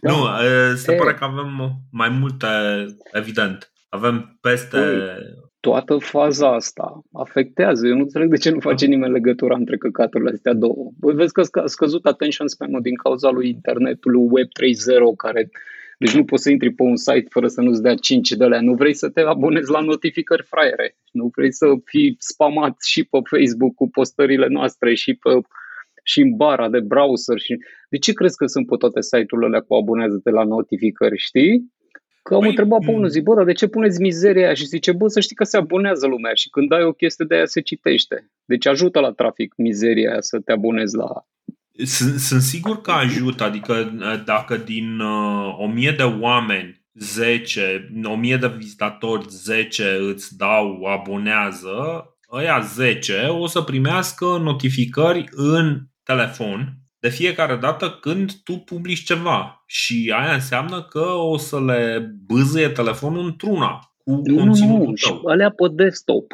[0.13, 0.97] Nu, uh, se E.
[0.97, 2.47] pare că avem mai multe,
[3.13, 3.73] evident.
[3.89, 4.79] Avem peste...
[5.67, 5.73] Ui.
[5.73, 7.87] Toată faza asta afectează.
[7.87, 10.91] Eu nu înțeleg de ce nu face nimeni legătura între căcaturile astea două.
[11.01, 15.51] Voi vezi că a scăzut attention span din cauza lui internetului Web 3.0, care
[15.99, 18.61] deci nu poți să intri pe un site fără să nu-ți dea 5 de alea.
[18.61, 20.97] Nu vrei să te abonezi la notificări fraiere.
[21.13, 25.31] Nu vrei să fii spamat și pe Facebook cu postările noastre și pe
[26.03, 27.39] și în bara de browser.
[27.39, 27.57] Și...
[27.89, 31.75] De ce crezi că sunt pe toate site-urile alea cu abonează-te la notificări, știi?
[32.27, 32.97] Că am Păi, întrebat pe mm.
[32.97, 34.55] unul, zic, bă, dar de ce puneți mizeria aia?
[34.55, 37.35] Și zice, bă, să știi că se abonează lumea și când ai o chestie de
[37.35, 38.31] aia se citește.
[38.45, 41.27] Deci ajută la trafic mizeria aia să te abonezi la...
[41.85, 48.37] Sunt, sunt sigur că ajută, adică uh, dacă din uh, 1000 de oameni 10, 1000
[48.37, 57.09] de vizitatori 10 îți dau abonează, ăia 10 o să primească notificări în telefon de
[57.09, 63.25] fiecare dată când tu publici ceva și aia înseamnă că o să le bâzâie telefonul
[63.25, 65.27] într-una cu Nu, nu, conținutul nu, și tău.
[65.27, 66.25] alea pe desktop.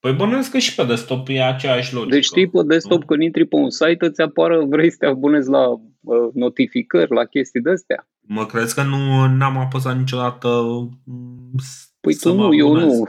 [0.00, 2.14] Păi bănuiesc că și pe desktop e aceeași logică.
[2.14, 3.06] Deci știi pe desktop nu?
[3.06, 7.24] când intri pe un site îți apară, vrei să te abonezi la uh, notificări, la
[7.24, 8.08] chestii de astea.
[8.20, 10.48] Mă crezi că nu n-am apăsat niciodată
[11.04, 11.52] mm,
[12.00, 12.92] Păi să tu mă nu, eu abonez.
[12.98, 13.04] nu.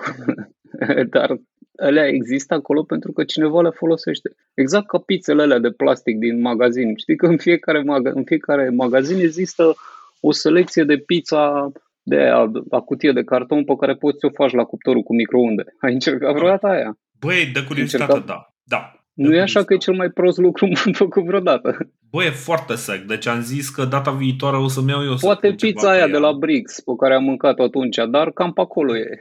[1.13, 1.39] Dar
[1.77, 4.35] alea există acolo pentru că cineva le folosește.
[4.53, 6.95] Exact ca pițele alea de plastic din magazin.
[6.95, 9.75] Știi că în fiecare, maga- în fiecare magazin există
[10.19, 11.71] o selecție de pizza
[12.03, 15.15] de aia, la cutie de carton pe care poți să o faci la cuptorul cu
[15.15, 15.63] microunde.
[15.81, 16.97] Ai încercat vreodată aia?
[17.19, 18.35] Băi, de curiozitate, Încercam.
[18.35, 18.77] da.
[18.77, 18.94] Da.
[19.15, 21.77] Nu e așa că e cel mai prost lucru făcut vreodată.
[22.11, 25.25] Bă, e foarte sec, deci am zis că data viitoare o să-mi iau eu să
[25.25, 26.11] Poate pun ceva pizza pe aia ea.
[26.11, 29.19] de la Brix, pe care am mâncat-o atunci, dar cam pe acolo e.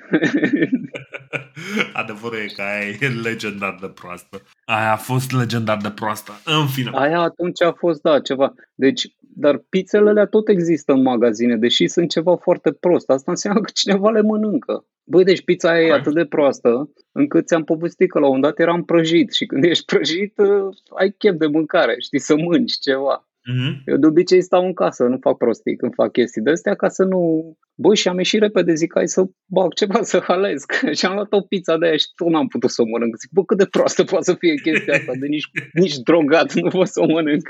[1.92, 4.42] Adevărul e că aia e legendar de proastă.
[4.64, 6.32] Aia a fost legendar de proastă.
[6.44, 6.90] În fine.
[6.92, 8.54] Aia atunci a fost, da, ceva.
[8.74, 9.02] Deci,
[9.36, 13.10] dar pizzele alea tot există în magazine, deși sunt ceva foarte prost.
[13.10, 14.86] Asta înseamnă că cineva le mănâncă.
[15.04, 16.00] Băi, deci pizza aia e Corect.
[16.06, 19.84] atât de proastă, încât ți-am povestit că la un dat eram prăjit și când ești
[19.84, 23.28] prăjit, uh, ai chef de mâncare, știi, să mânci ceva.
[23.46, 23.82] Mhm.
[23.84, 26.88] Eu de obicei stau în casă, nu fac prostii când fac chestii de astea ca
[26.88, 27.20] să nu...
[27.74, 30.72] Băi, și am ieșit repede, zic, hai să bag ceva, să halesc.
[30.98, 33.16] și am luat o pizza de aia și tot n-am putut să o mănânc.
[33.16, 36.68] Zic, bă, cât de proastă poate să fie chestia asta, de nici, nici drogat nu
[36.68, 37.48] pot să o mănânc.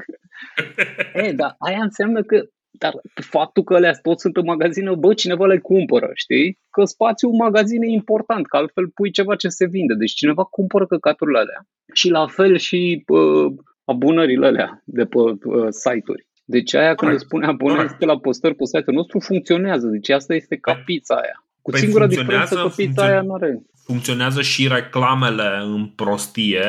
[1.26, 2.44] e, dar aia înseamnă că
[2.78, 6.58] dar faptul că alea toți sunt în magazine, bă, cineva le cumpără, știi?
[6.70, 9.94] Că spațiul în magazin e important, că altfel pui ceva ce se vinde.
[9.94, 11.66] Deci cineva cumpără căcaturile alea.
[11.92, 13.52] Și la fel și uh,
[13.84, 16.26] abonările alea de pe uh, site-uri.
[16.44, 17.16] Deci aia când Corect.
[17.16, 19.86] îți spune abonează la postări pe site-ul nostru funcționează.
[19.86, 21.44] Deci asta este ca pizza aia.
[21.62, 23.62] Cu Păi singura funcționează, diferență că pizza funcțion- aia nu are.
[23.84, 26.62] Funcționează și reclamele în prostie,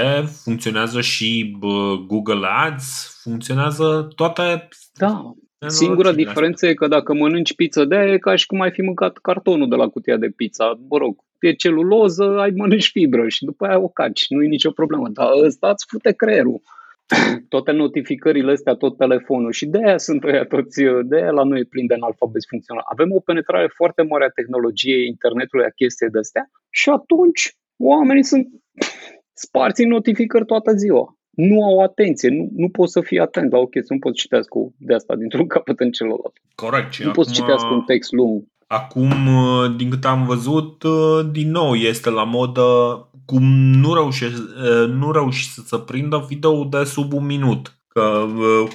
[0.44, 5.34] funcționează și bă, Google Ads, funcționează toate Da,
[5.68, 8.72] Singura nenorocirile diferență e că dacă mănânci pizza de aia e ca și cum ai
[8.72, 10.80] fi mâncat cartonul de la cutia de pizza.
[10.90, 14.72] Mă rog, e celuloză, ai mănânci fibră și după aia o caci, nu e nicio
[14.72, 15.10] problemă.
[15.10, 16.62] Dar ăsta îți fute creierul.
[17.50, 21.60] Toate notificările astea, tot telefonul și de aia sunt ăia toți, de aia la noi
[21.60, 22.84] e plin de analfabeti funcțional.
[22.92, 28.24] Avem o penetrare foarte mare a tehnologiei, internetului, a chestii de astea și atunci oamenii
[28.24, 28.48] sunt
[29.46, 31.15] sparți în notificări toată ziua.
[31.36, 34.22] Nu au atenție, nu, nu pot să fie atent la o chestie, nu pot să
[34.22, 36.34] citească de asta dintr-un capăt în celălalt.
[36.56, 36.94] Corect.
[36.94, 38.44] Și Nu pot să citească un text lung.
[38.68, 39.14] Acum,
[39.78, 40.84] din câte am văzut,
[41.32, 42.64] din nou este la modă
[43.26, 44.40] cum nu reușești,
[44.88, 47.80] nu reușești să se prindă video de sub un minut.
[47.88, 48.26] Că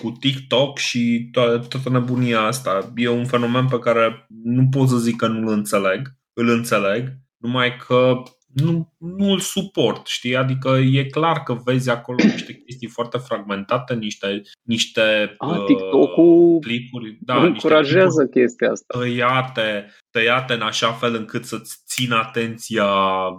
[0.02, 4.96] cu TikTok și to- toată nebunia asta e un fenomen pe care nu pot să
[4.96, 6.00] zic că nu-l înțeleg.
[6.32, 10.36] Îl înțeleg, numai că nu, nu îl suport, știi?
[10.36, 17.18] Adică e clar că vezi acolo niște chestii foarte fragmentate, niște, niște A, TikTok-ul clipuri,
[17.20, 18.98] da, încurajează chestia asta.
[18.98, 22.86] tăiate, tăiate în așa fel încât să-ți țină atenția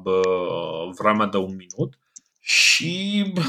[0.04, 0.21] bă,
[1.02, 2.00] vremea de un minut
[2.39, 3.41] și bă,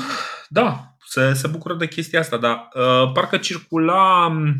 [0.49, 4.51] da, se, se bucură de chestia asta, dar uh, parcă circula uh,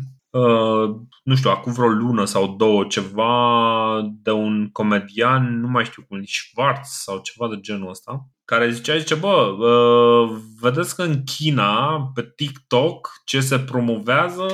[1.23, 6.23] nu știu, acum vreo lună sau două ceva de un comedian, nu mai știu cum,
[6.23, 12.01] Schwartz sau ceva de genul ăsta, care zicea, zice, bă, uh, vedeți că în China,
[12.13, 14.47] pe TikTok, ce se promovează,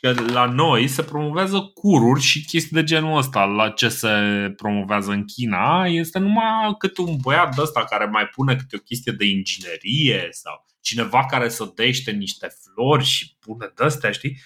[0.00, 3.44] că la noi se promovează cururi și chestii de genul ăsta.
[3.44, 4.08] La ce se
[4.56, 8.82] promovează în China este numai cât un băiat de ăsta care mai pune câte o
[8.84, 14.36] chestie de inginerie sau cineva care să dește niște flori și pune de-astea, știi?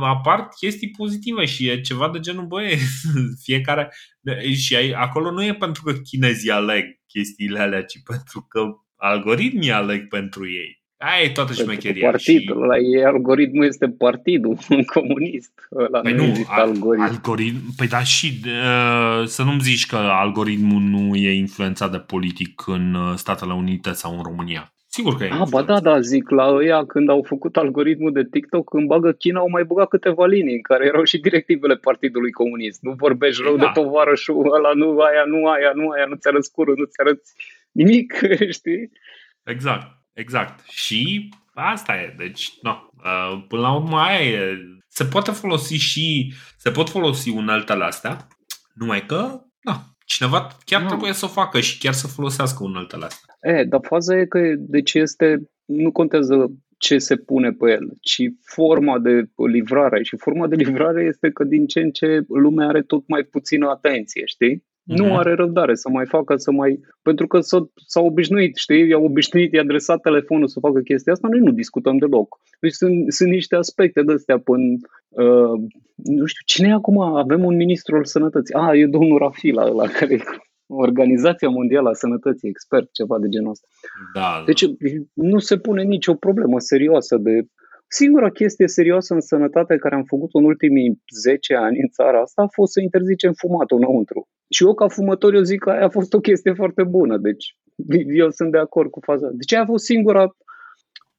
[0.00, 2.78] Apar chestii pozitive și e ceva de genul, băie,
[3.44, 3.92] fiecare...
[4.54, 8.60] Și acolo nu e pentru că chinezii aleg chestiile alea, ci pentru că
[8.96, 10.82] algoritmii aleg pentru ei.
[10.96, 12.10] Aia e toată șmecheria.
[12.10, 12.66] Partidul, și...
[12.66, 14.58] la ei algoritmul este partidul
[14.94, 15.52] comunist.
[15.90, 17.02] La păi nu, algoritm.
[17.02, 17.74] algoritm.
[17.76, 22.94] Păi da, și uh, să nu-mi zici că algoritmul nu e influențat de politic în
[22.94, 24.73] uh, Statele Unite sau în România.
[24.96, 25.30] Sigur că e.
[25.30, 29.12] Ah, ba da, da, zic, la ăia când au făcut algoritmul de TikTok, când bagă
[29.12, 32.82] China, au mai băgat câteva linii în care erau și directivele Partidului Comunist.
[32.82, 33.64] Nu vorbești rău da.
[33.64, 37.00] de tovarășul ăla, nu aia, nu aia, nu aia, nu ți arăți curul, nu ți
[37.00, 37.32] arăți
[37.72, 38.12] nimic,
[38.58, 38.90] știi?
[39.44, 40.64] Exact, exact.
[40.68, 42.14] Și asta e.
[42.18, 44.58] Deci, no, uh, până la urmă aia e.
[44.88, 48.26] Se poate folosi și, se pot folosi uneltele astea,
[48.74, 50.86] numai că, na, cineva chiar no.
[50.88, 53.34] trebuie să o facă și chiar să folosească uneltele astea.
[53.40, 58.22] E, dar faza e că deci este, nu contează ce se pune pe el, ci
[58.44, 60.02] forma de livrare.
[60.02, 63.68] Și forma de livrare este că din ce în ce lumea are tot mai puțină
[63.68, 64.64] atenție, știi?
[64.84, 64.96] Mm-hmm.
[64.96, 65.16] Nu mhm.
[65.16, 66.80] are răbdare să mai facă, să mai...
[67.02, 68.88] Pentru că s-a, s-a obișnuit, știi?
[68.88, 72.36] I-a obișnuit, i-a adresat telefonul să facă chestia asta, noi nu discutăm deloc.
[72.60, 74.64] Deci sunt, sunt niște aspecte de astea până...
[75.08, 75.60] Uh,
[75.94, 77.00] nu știu, cine e acum?
[77.00, 78.54] Avem un ministru al sănătății.
[78.54, 80.22] Ah, e domnul Rafila ăla care
[80.66, 83.66] Organizația Mondială a Sănătății, expert, ceva de genul ăsta.
[84.14, 84.42] Da, da.
[84.46, 84.64] Deci
[85.12, 87.42] nu se pune nicio problemă serioasă de...
[87.86, 92.42] Singura chestie serioasă în sănătate care am făcut-o în ultimii 10 ani în țara asta
[92.42, 94.28] a fost să interzicem fumatul înăuntru.
[94.54, 97.16] Și eu ca fumător eu zic că aia a fost o chestie foarte bună.
[97.16, 97.56] Deci
[98.14, 99.28] eu sunt de acord cu faza.
[99.32, 100.36] Deci aia a fost singura,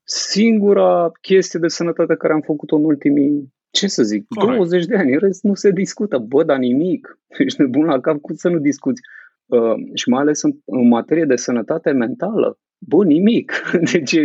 [0.03, 4.55] singura chestie de sănătate care am făcut-o în ultimii ce să zic, Correct.
[4.55, 7.19] 20 de ani, în rest nu se discută, bă, dar nimic.
[7.45, 9.01] Ești nebun la cap, cum să nu discuți?
[9.45, 12.59] Uh, și mai ales în, în materie de sănătate mentală.
[12.77, 13.51] Bă, nimic.
[13.91, 14.15] Deci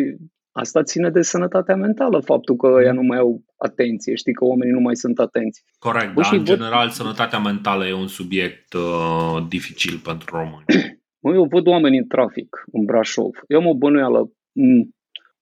[0.52, 4.72] asta ține de sănătatea mentală, faptul că ea nu mai au atenție, știi că oamenii
[4.72, 5.64] nu mai sunt atenți.
[5.78, 6.46] Corect, Bă, dar în văd...
[6.46, 10.64] general sănătatea mentală e un subiect uh, dificil pentru români.
[11.22, 13.34] Mă, eu văd oameni în trafic, în Brașov.
[13.46, 14.30] Eu am o bănuială,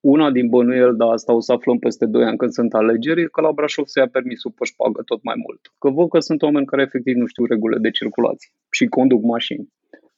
[0.00, 3.24] una din bănuieli, dar asta o să aflăm peste 2 ani când sunt alegeri, e
[3.24, 5.60] că la Brașov se ia permisul pe șpagă tot mai mult.
[5.78, 9.68] Că văd că sunt oameni care efectiv nu știu regulile de circulație și conduc mașini.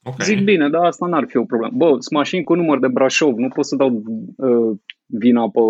[0.03, 0.27] Okay.
[0.27, 1.73] Zic bine, dar asta n-ar fi o problemă.
[1.77, 4.03] Bă, sunt mașini cu număr de Brașov, nu pot să dau
[4.37, 5.61] uh, vina pe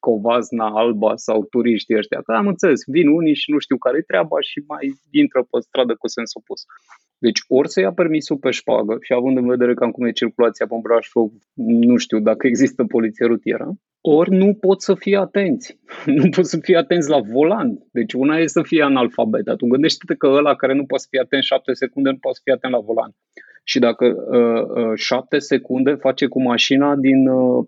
[0.00, 2.20] Covazna, Alba sau turiștii ăștia.
[2.22, 5.58] Că am înțeles, vin unii și nu știu care e treaba și mai intră pe
[5.60, 6.60] stradă cu sens opus.
[7.18, 10.66] Deci ori să ia permisul pe șpagă și având în vedere cam cum e circulația
[10.66, 11.30] pe Brașov,
[11.90, 13.68] nu știu dacă există poliție rutieră,
[14.00, 15.78] ori nu pot să fie atenți.
[16.18, 17.78] Nu pot să fie atenți la volan.
[17.92, 19.48] Deci una e să fie analfabet.
[19.48, 22.42] Atunci gândește-te că ăla care nu poate să fie atent 7 secunde nu poate să
[22.44, 23.10] fie atent la volan.
[23.68, 27.66] Și dacă uh, uh, 7 secunde face cu mașina din uh,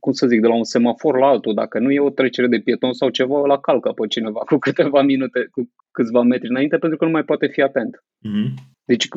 [0.00, 2.58] cum să zic, de la un semafor la altul, dacă nu e o trecere de
[2.58, 6.98] pieton sau ceva, la calcă pe cineva cu câteva minute, cu câțiva metri înainte, pentru
[6.98, 8.04] că nu mai poate fi atent.
[8.28, 8.54] Mm-hmm.
[8.84, 9.08] Deci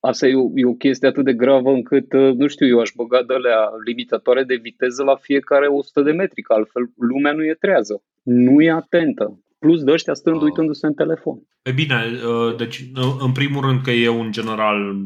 [0.00, 2.90] asta e o, e o chestie atât de gravă încât, uh, nu știu, eu aș
[2.96, 7.44] băga de la limitatoare de viteză la fiecare 100 de metri, că altfel lumea nu
[7.44, 9.38] e trează, nu e atentă.
[9.64, 10.42] Plus de ăștia stând uh.
[10.42, 11.38] uitându-se în telefon.
[11.62, 11.96] E bine,
[12.26, 12.84] uh, deci
[13.18, 14.96] în primul rând că eu în general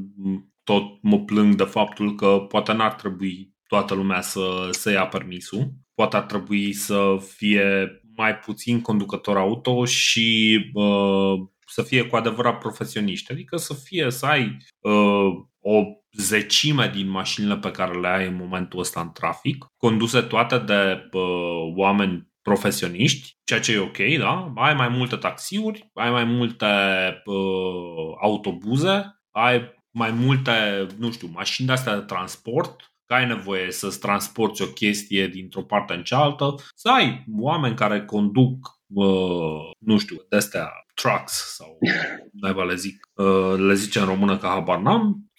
[0.65, 5.73] tot mă plâng de faptul că poate n-ar trebui toată lumea să, să ia permisul.
[5.95, 12.59] Poate ar trebui să fie mai puțin conducător auto și uh, să fie cu adevărat
[12.59, 13.33] profesioniști.
[13.33, 18.37] Adică să fie, să ai uh, o zecime din mașinile pe care le ai în
[18.37, 24.53] momentul ăsta în trafic, conduse toate de uh, oameni profesioniști, ceea ce e ok, da?
[24.57, 26.67] Ai mai multe taxiuri, ai mai multe
[27.25, 33.71] uh, autobuze, ai mai multe, nu știu, mașini de astea de transport, că ai nevoie
[33.71, 39.99] să-ți transporti o chestie dintr-o parte în cealaltă, să ai oameni care conduc, uh, nu
[39.99, 41.79] știu, de astea trucks sau
[42.43, 45.31] naiba le zic, uh, le zice în română ca habar n-am,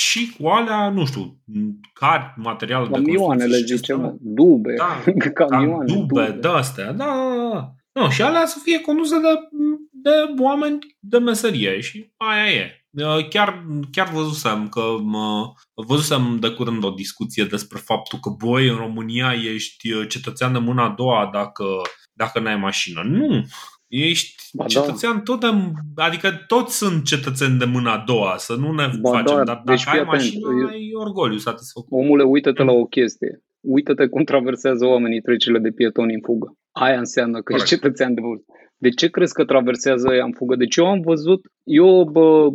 [0.00, 1.36] și cu alea, nu știu,
[1.92, 3.56] cari, materiale Camioane de construcție.
[3.56, 5.02] le zicem, dube, da,
[5.46, 6.38] camioane, dube, dube.
[6.40, 7.74] de astea, da, da, da.
[7.92, 9.58] No, și alea să fie conduse de,
[9.90, 12.84] de oameni de meserie și aia e.
[12.90, 15.52] Uh, chiar, chiar văzusem că mă,
[15.86, 20.58] văzusem de curând o discuție despre faptul că boi în România ești uh, cetățean de
[20.58, 21.64] mâna a doua dacă,
[22.12, 23.02] dacă n-ai mașină.
[23.02, 23.44] Nu,
[23.90, 24.68] Ești ba da.
[24.68, 25.20] cetățean da.
[25.20, 25.48] tot de,
[25.94, 29.62] adică toți sunt cetățeni de mâna a doua, să nu ne ba facem, da, dar
[29.64, 31.88] deci dacă ai mașină, ai orgoliu satisfăcut.
[31.90, 33.42] Omule, uită-te la o chestie.
[33.60, 36.56] Uită-te cum traversează oamenii trecerile de pietoni în fugă.
[36.72, 37.62] Aia înseamnă că Correct.
[37.62, 38.52] ești cetățean de vârstă.
[38.76, 40.56] De ce crezi că traversează ea în fugă?
[40.56, 42.48] Deci eu am văzut, eu bă,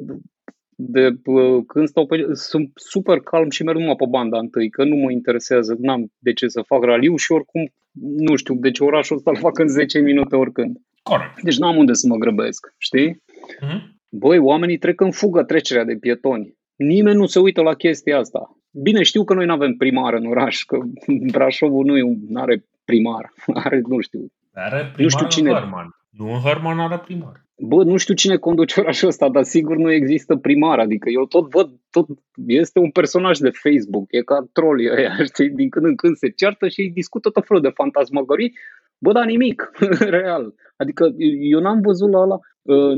[0.75, 4.83] de, bă, când stau pe, sunt super calm și merg numai pe banda întâi, că
[4.83, 7.69] nu mă interesează, n-am de ce să fac raliu și oricum,
[8.17, 10.77] nu știu, deci orașul ăsta îl fac în 10 minute oricând.
[11.09, 11.41] Corect.
[11.41, 13.11] Deci n-am unde să mă grăbesc, știi?
[13.13, 13.79] Mm-hmm.
[14.09, 16.53] Băi, oamenii trec în fugă trecerea de pietoni.
[16.75, 18.57] Nimeni nu se uită la chestia asta.
[18.71, 20.77] Bine, știu că noi nu avem primar în oraș, că
[21.33, 23.33] Brașovul nu are primar,
[23.65, 24.31] are, nu știu.
[24.53, 25.49] Are primar nu știu cine...
[25.49, 25.87] în Herman.
[26.09, 27.45] Nu în Herman are primar.
[27.57, 30.79] Bă, nu știu cine conduce orașul ăsta, dar sigur nu există primar.
[30.79, 32.07] Adică eu tot văd, tot
[32.47, 36.29] este un personaj de Facebook, e ca trolii ăia, știi, din când în când se
[36.29, 38.53] ceartă și discută tot felul de fantasmagorii.
[38.97, 39.71] Bă, dar nimic,
[40.17, 40.53] real.
[40.77, 42.93] Adică eu n-am văzut la ăla uh,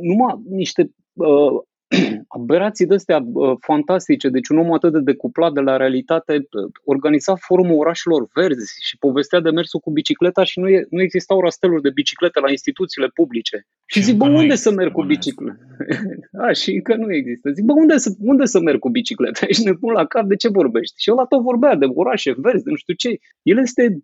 [0.00, 1.62] numai niște uh,
[2.38, 6.70] aberații de astea uh, fantastice, deci un om atât de decuplat de la realitate, uh,
[6.84, 11.40] organiza forumul orașelor verzi și povestea de mersul cu bicicleta și nu, e, nu existau
[11.40, 13.66] rasteluri de biciclete la instituțiile publice.
[13.86, 15.58] Și zic, bă, unde să merg cu bicicleta?
[16.46, 17.50] A, și încă nu există.
[17.50, 19.46] Zic, bă, unde să, unde să merg cu bicicleta?
[19.52, 21.02] Ești nebun la cap, de ce vorbești?
[21.02, 23.18] Și ăla tot vorbea de orașe verzi, de nu știu ce.
[23.42, 23.98] El este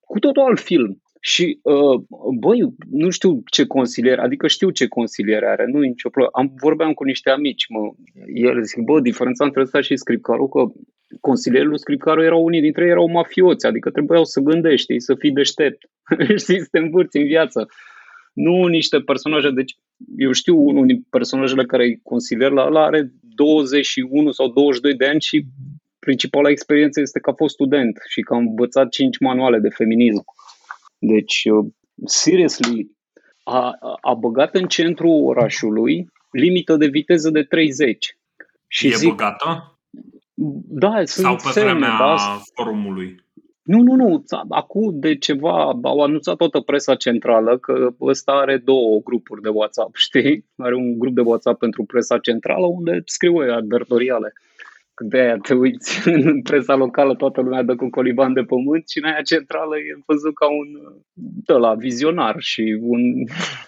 [0.00, 1.02] cu totul alt film.
[1.20, 2.00] Și, uh,
[2.38, 6.36] băi, nu știu ce consilier, adică știu ce consilier are, nu e nicio problemă.
[6.36, 7.92] Am, vorbeam cu niște amici, mă,
[8.34, 10.72] el zic, bă, diferența între ăsta și scripcarul, că
[11.20, 15.90] consilierul scripcarul erau unii dintre ei erau mafioți, adică trebuiau să gândești, să fii deștept,
[16.42, 17.68] știi, să te învârți în viață.
[18.32, 19.76] Nu niște personaje, deci
[20.16, 25.06] eu știu unul din personajele care e consilier la ăla are 21 sau 22 de
[25.06, 25.44] ani și
[25.98, 30.24] principala experiență este că a fost student și că a învățat 5 manuale de feminism.
[30.98, 31.66] Deci, uh,
[32.04, 32.90] seriously,
[33.42, 38.16] a, a băgat în centrul orașului limită de viteză de 30.
[38.66, 39.78] Și e zic, băgată?
[40.68, 42.40] Da, sunt Sau pe semne, vremea da?
[42.54, 43.26] forumului?
[43.62, 44.24] Nu, nu, nu.
[44.48, 49.94] Acum de ceva au anunțat toată presa centrală că ăsta are două grupuri de WhatsApp,
[50.06, 50.44] știi?
[50.56, 54.32] Are un grup de WhatsApp pentru presa centrală unde scriu ei advertoriale
[55.00, 58.98] de aia te uiți în presa locală, toată lumea dă cu coliban de pământ și
[58.98, 60.68] în aia centrală e văzut ca un
[61.58, 63.00] la vizionar și un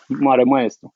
[0.26, 0.92] mare maestru.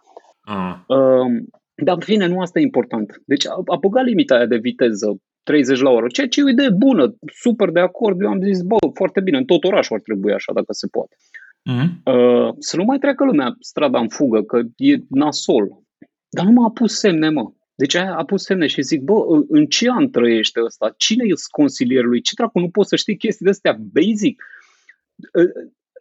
[0.49, 0.97] Uh.
[0.97, 1.43] Uh,
[1.75, 3.23] dar, în fine, nu asta e important.
[3.27, 6.49] Deci a, a băgat limita aia de viteză 30 la oră, ceea ce e o
[6.49, 8.21] idee bună, super de acord.
[8.21, 11.17] Eu am zis, bă, foarte bine, în tot orașul ar trebui așa, dacă se poate.
[11.71, 12.15] Uh-huh.
[12.15, 15.69] Uh, să nu mai treacă lumea strada în fugă, că e nasol.
[16.29, 17.51] Dar nu m-a pus semne, mă.
[17.75, 20.95] Deci aia a pus semne și zic, bă, în ce an trăiește ăsta?
[20.97, 22.21] Cine e consilierul lui?
[22.21, 24.43] Ce dracu, nu poți să știi chestii de astea basic?
[25.35, 25.43] Ă,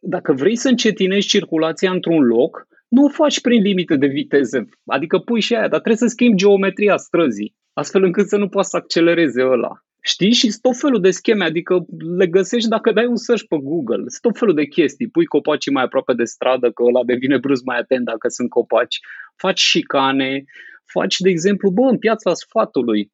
[0.01, 4.69] dacă vrei să încetinești circulația într-un loc, nu o faci prin limite de viteză.
[4.85, 8.69] Adică pui și aia, dar trebuie să schimbi geometria străzii, astfel încât să nu poți
[8.69, 9.83] să accelereze ăla.
[10.05, 10.31] Știi?
[10.31, 11.85] Și tot felul de scheme, adică
[12.17, 14.03] le găsești dacă dai un search pe Google.
[14.07, 15.09] Sunt tot felul de chestii.
[15.09, 18.99] Pui copacii mai aproape de stradă, că ăla devine brusc mai atent dacă sunt copaci.
[19.35, 20.43] Faci șicane,
[20.85, 23.11] faci, de exemplu, bă, în piața sfatului,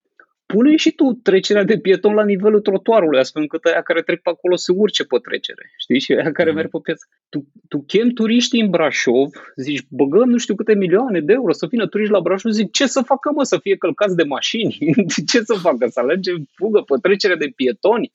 [0.53, 4.29] pune și tu trecerea de pieton la nivelul trotuarului, astfel încât aia care trec pe
[4.29, 6.55] acolo să urce pe trecere, știi, și aia care mm.
[6.55, 7.05] merg pe piață.
[7.29, 11.67] Tu, tu chem turiștii în Brașov, zici, băgăm nu știu câte milioane de euro să
[11.69, 14.77] vină turiști la Brașov, zic, ce să facă, mă, să fie călcați de mașini?
[15.31, 18.11] ce să facă, să alerge fugă pe trecerea de pietoni?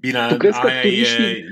[0.00, 1.24] Bine, tu crezi aia, că turiștii...
[1.24, 1.44] e,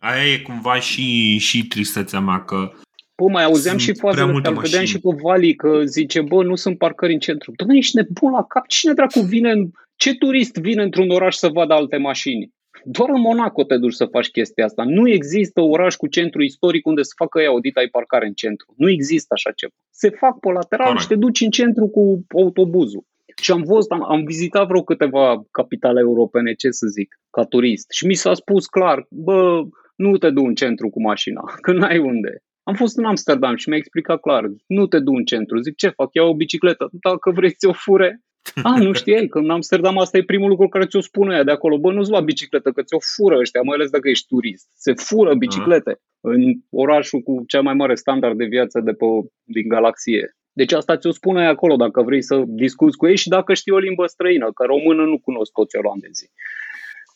[0.00, 2.72] aia e cumva și, și tristețea mea, că
[3.20, 6.54] Bă, mai auzeam sunt și fazele astea, vedeam și pe Vali că zice, bă, nu
[6.54, 7.52] sunt parcări în centru.
[7.56, 9.70] Doamne, ești nebun la cap, cine dracu vine, în...
[9.96, 12.52] ce turist vine într-un oraș să vadă alte mașini?
[12.84, 14.82] Doar în Monaco te duci să faci chestia asta.
[14.86, 18.74] Nu există oraș cu centru istoric unde să facă ei audit ai parcare în centru.
[18.76, 19.72] Nu există așa ceva.
[19.90, 21.02] Se fac pe lateral Correct.
[21.02, 23.04] și te duci în centru cu autobuzul.
[23.42, 27.90] Și am văzut, am, am vizitat vreo câteva capitale europene, ce să zic, ca turist.
[27.90, 29.62] Și mi s-a spus clar, bă,
[29.96, 32.42] nu te du în centru cu mașina, că n-ai unde.
[32.62, 35.60] Am fost în Amsterdam și mi-a explicat clar, nu te du în centru.
[35.60, 36.08] Zic, ce fac?
[36.12, 36.88] Iau o bicicletă.
[36.92, 38.20] Dacă vrei ți-o fure.
[38.62, 41.50] A, nu știai că în Amsterdam asta e primul lucru care ți-o spune ea de
[41.50, 41.78] acolo.
[41.78, 44.68] Bă, nu-ți lua bicicletă, că ți-o fură ăștia, mai ales dacă ești turist.
[44.74, 46.00] Se fură biciclete uh-huh.
[46.20, 49.04] în orașul cu cea mai mare standard de viață de pe,
[49.44, 50.36] din galaxie.
[50.52, 53.78] Deci asta ți-o spune acolo dacă vrei să discuți cu ei și dacă știi o
[53.78, 56.30] limbă străină, că română nu cunosc toți olandezii.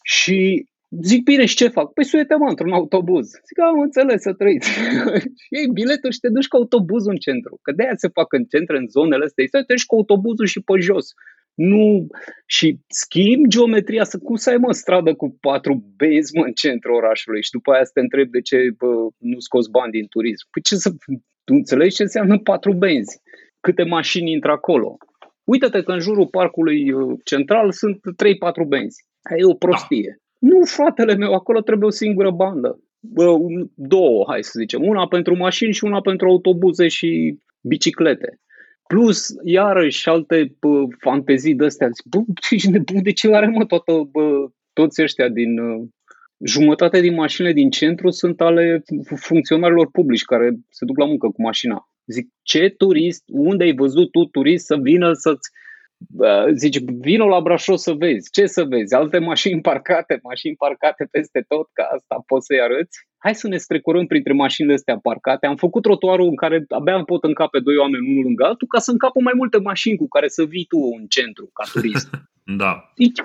[0.03, 0.69] Și
[1.03, 1.93] Zic, bine, și ce fac?
[1.93, 3.27] Păi suiete mă într-un autobuz.
[3.27, 4.69] Zic, am înțeles să trăiți.
[5.43, 7.59] și iei biletul și te duci cu autobuzul în centru.
[7.63, 9.45] Că de-aia se fac în centru, în zonele astea.
[9.51, 11.07] Să te duci cu autobuzul și pe jos.
[11.55, 12.07] Nu,
[12.47, 16.95] și schimb geometria, să cum să ai mă stradă cu patru benzi mă, în centrul
[16.95, 20.47] orașului și după aia să te întreb de ce bă, nu scoți bani din turism.
[20.51, 20.91] Păi ce să,
[21.45, 23.21] tu înțelegi ce înseamnă patru benzi?
[23.61, 24.97] Câte mașini intră acolo?
[25.45, 29.05] Uită-te că în jurul parcului uh, central sunt 3-4 benzi.
[29.23, 30.11] Aia e o prostie.
[30.17, 30.24] Da.
[30.39, 32.81] Nu, fratele meu, acolo trebuie o singură bandă.
[33.01, 33.37] Bă,
[33.75, 34.83] două, hai să zicem.
[34.83, 38.41] Una pentru mașini și una pentru autobuze și biciclete.
[38.87, 41.89] Plus, iarăși, alte bă, fantezii de astea.
[42.05, 42.19] Bă,
[42.51, 45.59] ești nebun, de ce are mă toată, bă, toți ăștia din...
[45.59, 45.89] Uh,
[46.45, 48.83] jumătate din mașinile din centru sunt ale
[49.17, 51.89] funcționarilor publici care se duc la muncă cu mașina.
[52.07, 55.51] Zic, ce turist, unde ai văzut tu turist să vină să-ți
[56.55, 58.31] zici, vină la Brașov să vezi.
[58.31, 58.95] Ce să vezi?
[58.95, 63.07] Alte mașini parcate, mașini parcate peste tot, ca asta poți să-i arăți?
[63.19, 65.47] Hai să ne strecurăm printre mașinile astea parcate.
[65.47, 68.79] Am făcut trotuarul în care abia îmi pot încape doi oameni unul lângă altul ca
[68.79, 72.11] să încapă mai multe mașini cu care să vii tu în centru ca turist.
[72.63, 72.93] da.
[72.97, 73.21] Deci,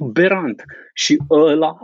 [0.00, 0.62] aberant.
[0.94, 1.78] Și ăla,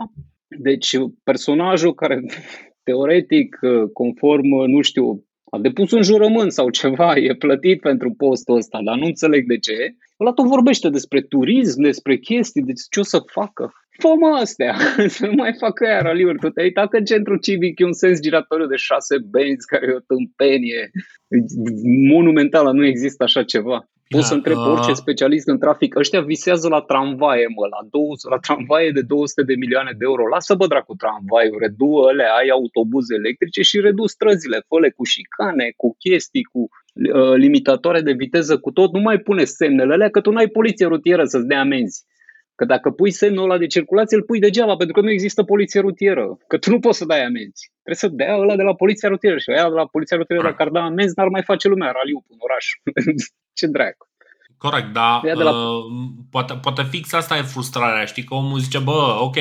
[0.47, 2.23] deci personajul care
[2.87, 3.59] teoretic,
[3.93, 5.25] conform, nu știu,
[5.55, 9.57] a depus un jurământ sau ceva, e plătit pentru postul ăsta, dar nu înțeleg de
[9.57, 9.95] ce.
[10.19, 13.73] Ăla tot vorbește despre turism, despre chestii, de ce o să facă.
[13.99, 14.07] fă
[14.39, 14.75] astea,
[15.17, 16.39] să nu mai facă aia raliuri.
[16.39, 19.85] Tu te-ai uitat că în centrul civic e un sens giratoriu de șase benzi care
[19.85, 20.91] e o tâmpenie
[22.07, 23.89] monumentală, nu există așa ceva.
[24.07, 25.95] Poți să întreb orice specialist în trafic.
[25.95, 30.27] Ăștia visează la tramvaie, mă, la, 200, la tramvaie de 200 de milioane de euro.
[30.27, 35.73] Lasă bă dracu tramvaiul, redu alea, ai autobuze electrice și redu străzile, fă cu șicane,
[35.75, 38.93] cu chestii, cu uh, limitatoare de viteză, cu tot.
[38.93, 42.03] Nu mai pune semnele alea, că tu nu ai poliție rutieră să-ți dea amenzi.
[42.55, 45.79] Că dacă pui semnul ăla de circulație, îl pui degeaba, pentru că nu există poliție
[45.79, 46.37] rutieră.
[46.47, 47.71] Că tu nu poți să dai amenzi.
[47.83, 50.61] Trebuie să dea ăla de la poliția rutieră și ăla de la poliția rutieră, dacă
[50.61, 52.65] ar da amenzi, n-ar mai face lumea raliu în oraș.
[53.57, 54.07] Ce dracu.
[54.57, 55.51] Corect, dar la...
[55.51, 55.83] uh,
[56.31, 58.05] poate, poate fix asta e frustrarea.
[58.05, 59.35] Știi că omul zice, bă, ok,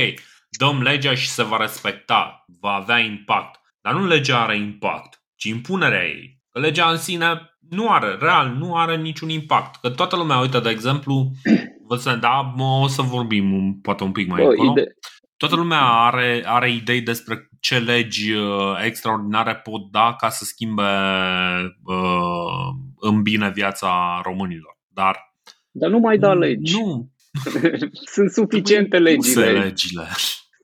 [0.58, 3.60] dăm legea și se va respecta, va avea impact.
[3.80, 6.42] Dar nu legea are impact, ci impunerea ei.
[6.50, 7.26] Că legea în sine
[7.70, 9.80] nu are, real, nu are niciun impact.
[9.80, 11.30] Că toată lumea, uite, de exemplu,
[11.86, 14.70] vă să, da, o să vorbim poate un pic mai încolo.
[14.70, 14.94] Ide-
[15.36, 20.82] Toată lumea are, are idei despre ce legi uh, extraordinare pot da ca să schimbe
[21.84, 22.68] uh,
[22.98, 24.78] în bine viața românilor.
[24.88, 25.34] Dar,
[25.70, 26.74] Dar nu mai da legi.
[26.80, 27.10] Nu.
[28.14, 29.50] sunt suficiente legile.
[29.50, 30.06] legile.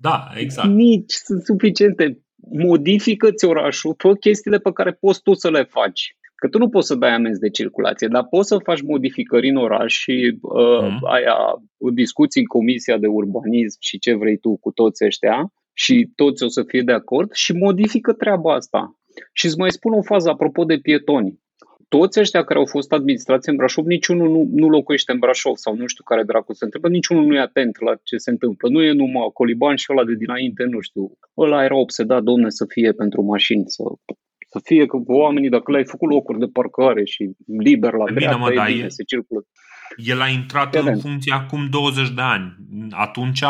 [0.02, 0.68] Da, exact.
[0.68, 2.22] Nici sunt suficiente.
[2.52, 6.16] Modifică-ți orașul, fă chestiile pe care poți tu să le faci.
[6.40, 9.56] Că tu nu poți să dai amenzi de circulație, dar poți să faci modificări în
[9.56, 10.98] oraș și uh, mm.
[11.14, 11.36] aia
[11.94, 16.48] discuții în comisia de urbanism și ce vrei tu cu toți ăștia și toți o
[16.48, 18.94] să fie de acord și modifică treaba asta.
[19.32, 21.38] Și îți mai spun o fază apropo de pietoni.
[21.88, 25.74] Toți ăștia care au fost administrați în Brașov, niciunul nu, nu locuiește în Brașov sau
[25.76, 28.68] nu știu care dracu se întâmplă, niciunul nu e atent la ce se întâmplă.
[28.68, 31.18] Nu e numai Coliban și ăla de dinainte, nu știu.
[31.36, 33.82] Ăla era obsedat, domne, să fie pentru mașini, să
[34.50, 38.52] să fie că oamenii, dacă le-ai făcut locuri de parcare și liber la dreapta, mă,
[38.54, 39.46] da, e bine, se circulă.
[39.96, 40.96] El a intrat Evident.
[40.96, 42.56] în funcție acum 20 de ani.
[42.90, 43.42] Atunci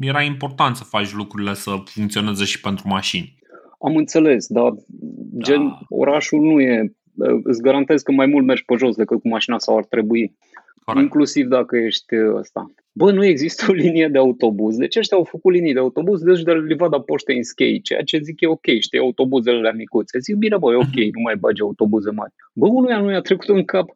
[0.00, 3.36] era important să faci lucrurile să funcționeze și pentru mașini.
[3.80, 5.44] Am înțeles, dar da.
[5.44, 6.94] gen orașul nu e
[7.42, 10.36] îți garantez că mai mult mergi pe jos decât cu mașina sau ar trebui.
[10.84, 11.04] Corect.
[11.04, 12.72] Inclusiv dacă ești ăsta.
[12.92, 14.76] Bă, nu există o linie de autobuz.
[14.76, 18.18] Deci ăștia au făcut linii de autobuz, deci de Livada Poște în Schei, ceea ce
[18.18, 20.18] zic e ok, știi, autobuzele la micuțe.
[20.18, 22.32] Zic, bine, bă, e ok, nu mai bagi autobuze mari.
[22.52, 23.86] Bă, unuia nu i-a trecut în cap,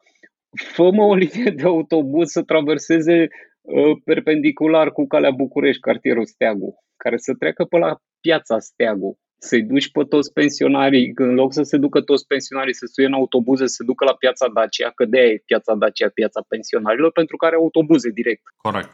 [0.51, 3.29] fă o linie de autobuz să traverseze
[3.61, 9.63] uh, perpendicular cu calea București, cartierul Steagu, care să treacă pe la piața Steagu să-i
[9.63, 13.67] duci pe toți pensionarii, în loc să se ducă toți pensionarii să suie în autobuze,
[13.67, 17.47] să se ducă la piața Dacia, că de e piața Dacia, piața pensionarilor, pentru că
[17.47, 18.43] are autobuze direct.
[18.57, 18.91] Corect.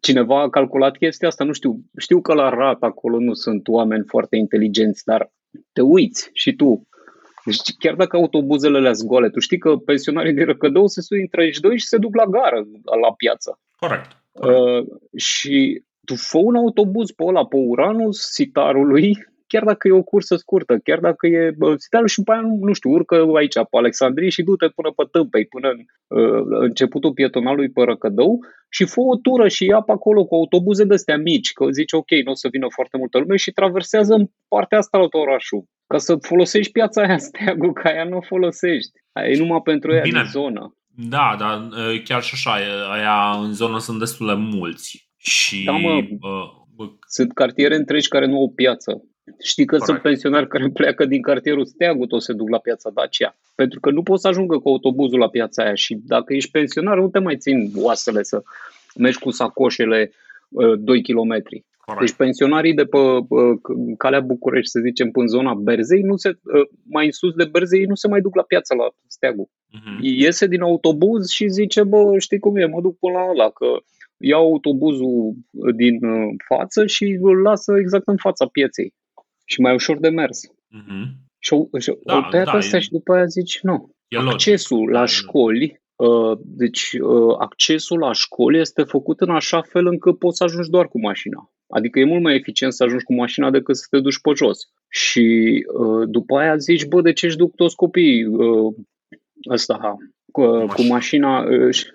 [0.00, 4.04] Cineva a calculat chestia asta, nu știu, știu că la rat acolo nu sunt oameni
[4.06, 5.32] foarte inteligenți, dar
[5.72, 6.88] te uiți și tu.
[7.44, 11.26] Deci chiar dacă autobuzele le goale, tu știi că pensionarii de Răcădău se suie în
[11.26, 12.66] 32 și se duc la gară,
[13.00, 13.58] la piață.
[13.76, 14.22] Corect.
[14.32, 14.60] Corect.
[14.60, 20.10] Uh, și tu fă un autobuz pe ăla, pe Uranus, sitarului, chiar dacă e o
[20.12, 24.28] cursă scurtă, chiar dacă e spitalul și după aia, nu știu, urcă aici pe Alexandrie
[24.28, 25.80] și du-te până pe Tâmpei, până în
[26.18, 28.38] uh, începutul pietonalului pe Răcădău
[28.68, 31.92] și fă o tură și ia pe acolo cu autobuze de astea mici, că zici
[31.92, 35.64] ok, nu o să vină foarte multă lume și traversează în partea asta la orașul.
[35.86, 38.92] Ca să folosești piața aia steagul, ca aia nu o folosești.
[39.12, 40.76] Aia e numai pentru ea din zonă.
[41.14, 42.52] Da, dar uh, chiar și așa,
[42.96, 45.10] aia în zonă sunt destul de mulți.
[45.16, 48.90] Și, da, mă, uh, sunt cartiere întregi care nu au piață.
[49.42, 49.90] Știi că Corect.
[49.90, 53.36] sunt pensionari care pleacă din cartierul Steagu, tot se duc la piața Dacia.
[53.54, 56.98] Pentru că nu poți să ajungă cu autobuzul la piața aia și dacă ești pensionar
[56.98, 58.42] nu te mai țin oasele să
[58.96, 60.12] mergi cu sacoșele
[60.48, 61.42] uh, 2 km.
[61.84, 62.06] Corect.
[62.06, 63.58] Deci pensionarii de pe uh,
[63.98, 67.44] calea București, să zicem, până în zona Berzei, nu se, uh, mai în sus de
[67.44, 69.50] Berzei, nu se mai duc la piața la Steagu.
[69.50, 70.00] Uh-huh.
[70.00, 73.66] Iese din autobuz și zice, bă, știi cum e, mă duc până la ăla, că
[74.16, 75.34] iau autobuzul
[75.76, 78.92] din uh, față și îl lasă exact în fața pieței
[79.44, 80.40] și mai ușor de mers.
[80.46, 81.24] Uh-huh.
[81.38, 82.82] Și, și da, o tăiat da, astea e...
[82.82, 83.94] și după aia zici, nu.
[84.08, 84.92] E accesul logic.
[84.92, 90.18] la da, școli, uh, deci uh, accesul la școli este făcut în așa fel încât
[90.18, 91.52] poți să ajungi doar cu mașina.
[91.68, 94.58] Adică e mult mai eficient să ajungi cu mașina decât să te duci pe jos.
[94.88, 98.74] Și uh, după aia zici, bă, de ce își duc toți copiii uh,
[99.50, 99.96] ăsta,
[100.32, 101.86] cu, cu mașina, își,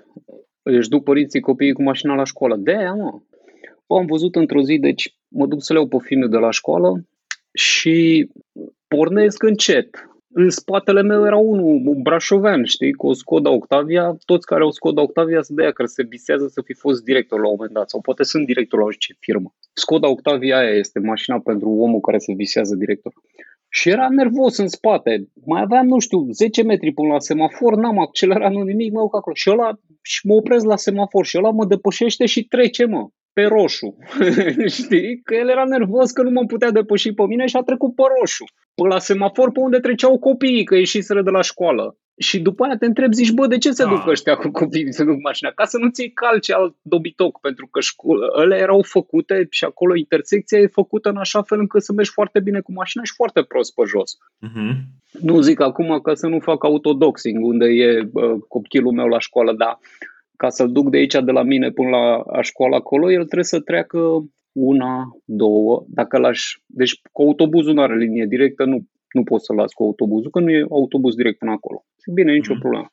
[0.61, 2.55] își duc părinții copiii cu mașina la școală.
[2.55, 3.19] De aia, mă.
[3.87, 6.51] Bă, am văzut într-o zi, deci mă duc să le iau pe filmul de la
[6.51, 7.03] școală
[7.53, 8.29] și
[8.87, 10.09] pornesc încet.
[10.33, 14.17] În spatele meu era unul, un brașovean, știi, cu o Skoda Octavia.
[14.25, 17.39] Toți care au Skoda Octavia sunt de aia care se visează să fi fost director
[17.39, 19.53] la un moment dat sau poate sunt director la o ce firmă.
[19.73, 23.13] Skoda Octavia aia este mașina pentru omul care se visează director.
[23.69, 25.29] Și era nervos în spate.
[25.45, 29.35] Mai aveam, nu știu, 10 metri până la semafor, n-am accelerat, nu nimic, mă acolo.
[29.35, 33.43] Și ăla, și mă opresc la semafor și ăla mă depășește și trece, mă pe
[33.43, 33.97] roșu.
[34.77, 35.21] Știi?
[35.23, 38.03] Că el era nervos că nu mă putea depăși pe mine și a trecut pe
[38.19, 38.43] roșu.
[38.75, 41.97] Pe la semafor pe unde treceau copiii, că ieșiseră de la școală.
[42.19, 43.89] Și după aia te întrebi, zici, bă, de ce se da.
[43.89, 45.49] duc ăștia cu copiii să duc mașina?
[45.49, 47.79] Ca să nu ți calce alt dobitoc, pentru că
[48.41, 52.39] ele erau făcute și acolo intersecția e făcută în așa fel încât să mergi foarte
[52.39, 54.17] bine cu mașina și foarte prost pe jos.
[54.47, 54.73] Uh-huh.
[55.21, 59.53] Nu zic acum ca să nu fac autodoxing, unde e uh, copilul meu la școală,
[59.53, 59.79] dar
[60.41, 63.59] ca să-l duc de aici, de la mine până la școală acolo, el trebuie să
[63.59, 63.99] treacă
[64.51, 66.57] una, două, dacă l-aș...
[66.65, 70.39] Deci cu autobuzul nu are linie directă, nu, nu pot să-l las cu autobuzul, că
[70.39, 71.85] nu e autobuz direct până acolo.
[72.13, 72.59] Bine, nicio mm.
[72.59, 72.91] problemă.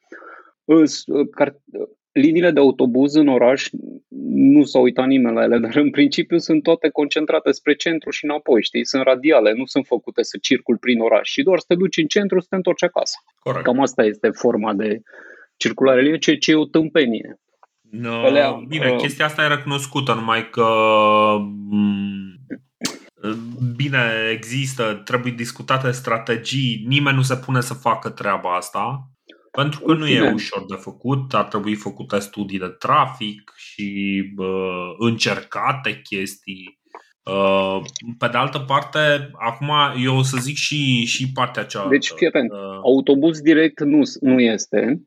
[2.13, 3.69] Liniile de autobuz în oraș
[4.31, 8.25] nu s-a uitat nimeni la ele, dar în principiu sunt toate concentrate spre centru și
[8.25, 8.87] înapoi, știi?
[8.87, 12.07] Sunt radiale, nu sunt făcute să circul prin oraș și doar să te duci în
[12.07, 13.17] centru să te întorci acasă.
[13.39, 13.65] Corect.
[13.65, 15.01] Cam asta este forma de,
[15.57, 17.41] circulare liberă, ceea ce e o tâmpenie.
[17.91, 20.67] No, Alea, bine, uh, chestia asta e recunoscută, numai că
[21.39, 22.37] mm,
[23.77, 23.99] bine,
[24.33, 29.11] există, trebuie discutate strategii, nimeni nu se pune să facă treaba asta,
[29.51, 34.95] pentru că nu e ușor de făcut, ar trebui făcute studii de trafic și uh,
[34.99, 36.81] încercate chestii.
[37.25, 37.81] Uh,
[38.19, 39.71] pe de altă parte, acum
[40.03, 41.93] eu o să zic și, și partea cealaltă.
[41.93, 45.03] Deci, fii atent, uh, autobuz direct nu, nu este,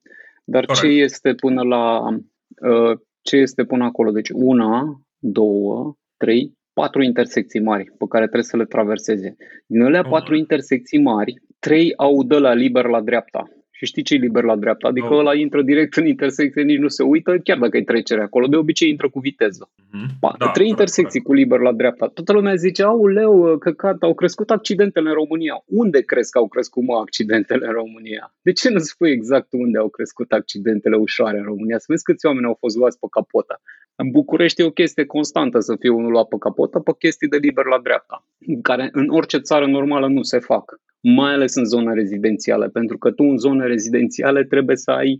[0.49, 0.85] dar Corect.
[0.85, 4.11] ce este până la uh, ce este până acolo?
[4.11, 9.35] Deci una, două, trei, patru intersecții mari pe care trebuie să le traverseze.
[9.65, 13.49] Din alea patru intersecții mari, trei au de la liber la dreapta.
[13.79, 14.87] Și știi ce e liber la dreapta?
[14.87, 15.19] Adică oh.
[15.19, 18.47] ăla intră direct în intersecție, nici nu se uită, chiar dacă e trecere acolo.
[18.47, 19.69] De obicei intră cu viteză.
[19.69, 20.19] Mm-hmm.
[20.19, 22.07] Pa, da, trei intersecții cu liber la dreapta.
[22.07, 25.63] Toată lumea zice, au leu, căcat, au crescut accidentele în România.
[25.65, 28.33] Unde crezi că au crescut, mă, accidentele în România?
[28.41, 31.77] De ce nu spui exact unde au crescut accidentele ușoare în România?
[31.77, 33.61] Să vezi câți oameni au fost luați pe capotă.
[34.01, 37.37] În București e o chestie constantă să fie unul luat pe capotă pe chestii de
[37.37, 38.25] liber la dreapta,
[38.61, 43.11] care în orice țară normală nu se fac mai ales în zone rezidențiale, pentru că
[43.11, 45.19] tu în zone rezidențiale trebuie să ai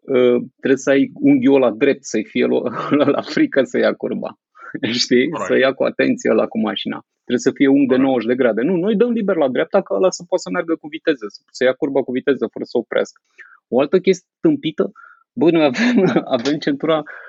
[0.00, 4.38] uh, trebuie să ai unghiul la drept, să-i fie la, la frică să ia curba.
[5.04, 5.24] Știi?
[5.24, 5.40] Right.
[5.46, 6.98] Să ia cu atenție la cu mașina.
[7.24, 8.62] Trebuie să fie unghi de 90 de grade.
[8.62, 11.64] Nu, noi dăm liber la dreapta ca ăla să poată să meargă cu viteză, să
[11.64, 13.20] ia curba cu viteză fără să oprească.
[13.68, 14.92] O altă chestie tâmpită,
[15.32, 15.96] băi, noi avem,
[16.38, 17.25] avem centura uh, Uh,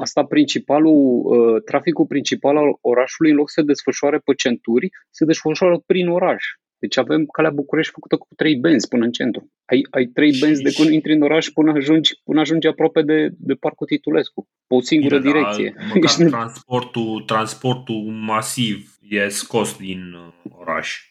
[0.00, 5.24] asta principalul, uh, traficul principal al orașului, în loc să se desfășoare pe centuri, se
[5.24, 6.44] desfășoară prin oraș.
[6.78, 9.50] Deci avem calea București făcută cu trei benzi până în centru.
[9.64, 13.28] Ai, ai trei benzi de când intri în oraș până ajungi, până ajungi aproape de,
[13.38, 14.48] de Parcul Titulescu.
[14.66, 15.74] Pe o singură Bine, direcție.
[16.18, 21.10] Da, transportul, transportul masiv e scos din uh, oraș.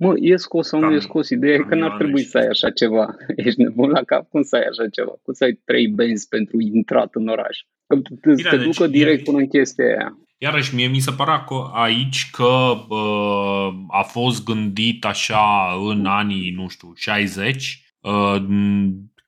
[0.00, 1.28] Mă, e scos sau nu e scos?
[1.28, 3.16] Ideea e că n-ar trebui să ai așa ceva.
[3.46, 4.28] Ești nebun la cap?
[4.28, 5.12] Cum să ai așa ceva?
[5.22, 7.58] Cum să ai trei benzi pentru intrat în oraș?
[7.86, 10.18] Că te, Bine, te deci, ducă direct până în chestia aia.
[10.38, 16.50] Iarăși, mie mi se părea că aici că uh, a fost gândit așa în anii,
[16.56, 18.36] nu știu, 60, uh,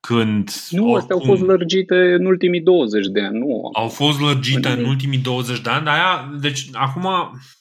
[0.00, 0.50] când...
[0.70, 3.70] Nu, astea au fost lărgite în ultimii 20 de ani, nu.
[3.72, 7.08] Au fost lărgite în, în ultimii 20 de ani, dar aia, deci acum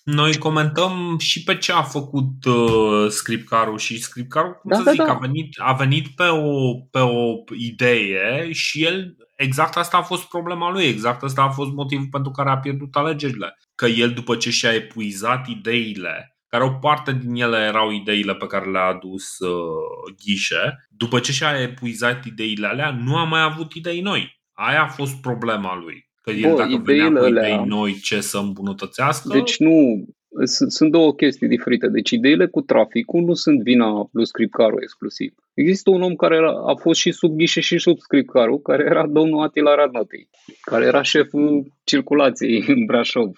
[0.03, 4.91] noi comentăm și pe ce a făcut uh, Scripcarul și Scripcarul, cum Da, să da,
[4.91, 5.13] zic, da.
[5.13, 10.23] a venit, a venit pe, o, pe o idee și el, exact asta a fost
[10.23, 13.57] problema lui, exact asta a fost motivul pentru care a pierdut alegerile.
[13.75, 18.47] Că el, după ce și-a epuizat ideile care o parte din ele erau ideile pe
[18.47, 20.87] care le-a adus uh, Ghișe.
[20.97, 24.41] După ce și-a epuizat ideile alea, nu a mai avut idei noi.
[24.53, 26.07] Aia a fost problema lui.
[26.21, 30.05] Că el Bă, dacă venea ideile cu alea- idei noi ce să îmbunătățească, Deci nu,
[30.43, 31.87] sunt sunt două chestii diferite.
[31.87, 35.33] Deci ideile cu traficul nu sunt vina lui Scripcaru exclusiv.
[35.53, 39.07] Există un om care era, a fost și sub ghișe și sub Scripcaru, care era
[39.07, 40.29] domnul Atila Radnătei,
[40.61, 43.31] care era șeful circulației în Brașov,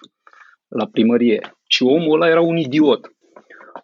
[0.68, 1.56] la primărie.
[1.74, 3.12] Și omul ăla era un idiot.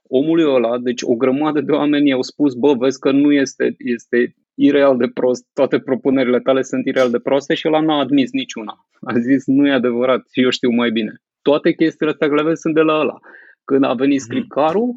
[0.08, 4.34] Omului ăla, deci o grămadă de oameni i-au spus, bă, vezi că nu este, este
[4.54, 8.86] ireal de prost, toate propunerile tale sunt ireal de proste și ăla n-a admis niciuna.
[9.00, 11.12] A zis, nu e adevărat, și eu știu mai bine.
[11.42, 13.18] Toate chestiile astea care le vezi sunt de la ăla.
[13.64, 14.94] Când a venit scripcarul,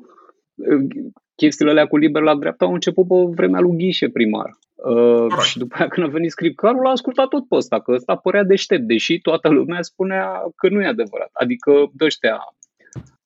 [1.35, 4.49] chestiile alea cu liber la dreapta au început pe vremea lui Ghișe primar.
[4.75, 8.15] Uh, și după aia când a venit scripcarul, l-a ascultat tot pe ăsta, că ăsta
[8.15, 11.29] părea deștept, deși toată lumea spunea că nu e adevărat.
[11.33, 12.39] Adică de ăștia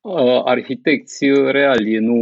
[0.06, 2.16] uh, arhitecți reali, nu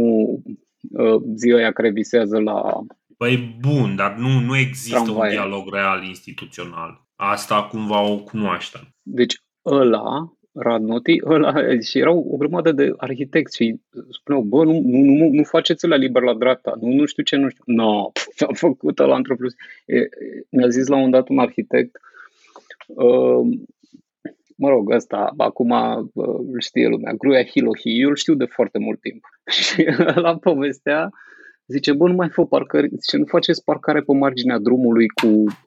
[0.90, 2.84] uh, zi aia care visează la
[3.16, 5.38] Păi bun, dar nu, nu există Tramvaie.
[5.38, 7.06] un dialog real instituțional.
[7.16, 8.80] Asta cumva o cunoaștem.
[9.02, 13.80] Deci ăla, Radnoti, ăla, și erau o grămadă de arhitecți și
[14.10, 17.36] spuneau, bă, nu, nu, nu, nu faceți la liber la dreapta, nu, nu știu ce,
[17.36, 17.62] nu știu.
[17.66, 18.10] Nu, no,
[18.48, 19.52] a făcut ăla într-o plus.
[19.86, 20.08] E, e,
[20.50, 22.00] Mi-a zis la un dat un arhitect,
[22.86, 23.58] uh,
[24.54, 28.78] mă rog, ăsta, acum uh, îl știe lumea, Gruia Hilohi, eu îl știu de foarte
[28.78, 29.24] mult timp.
[29.62, 29.84] Și
[30.14, 31.10] la povestea,
[31.66, 35.26] zice, bă, nu mai fă parcări, zice, nu faceți parcare pe marginea drumului cu,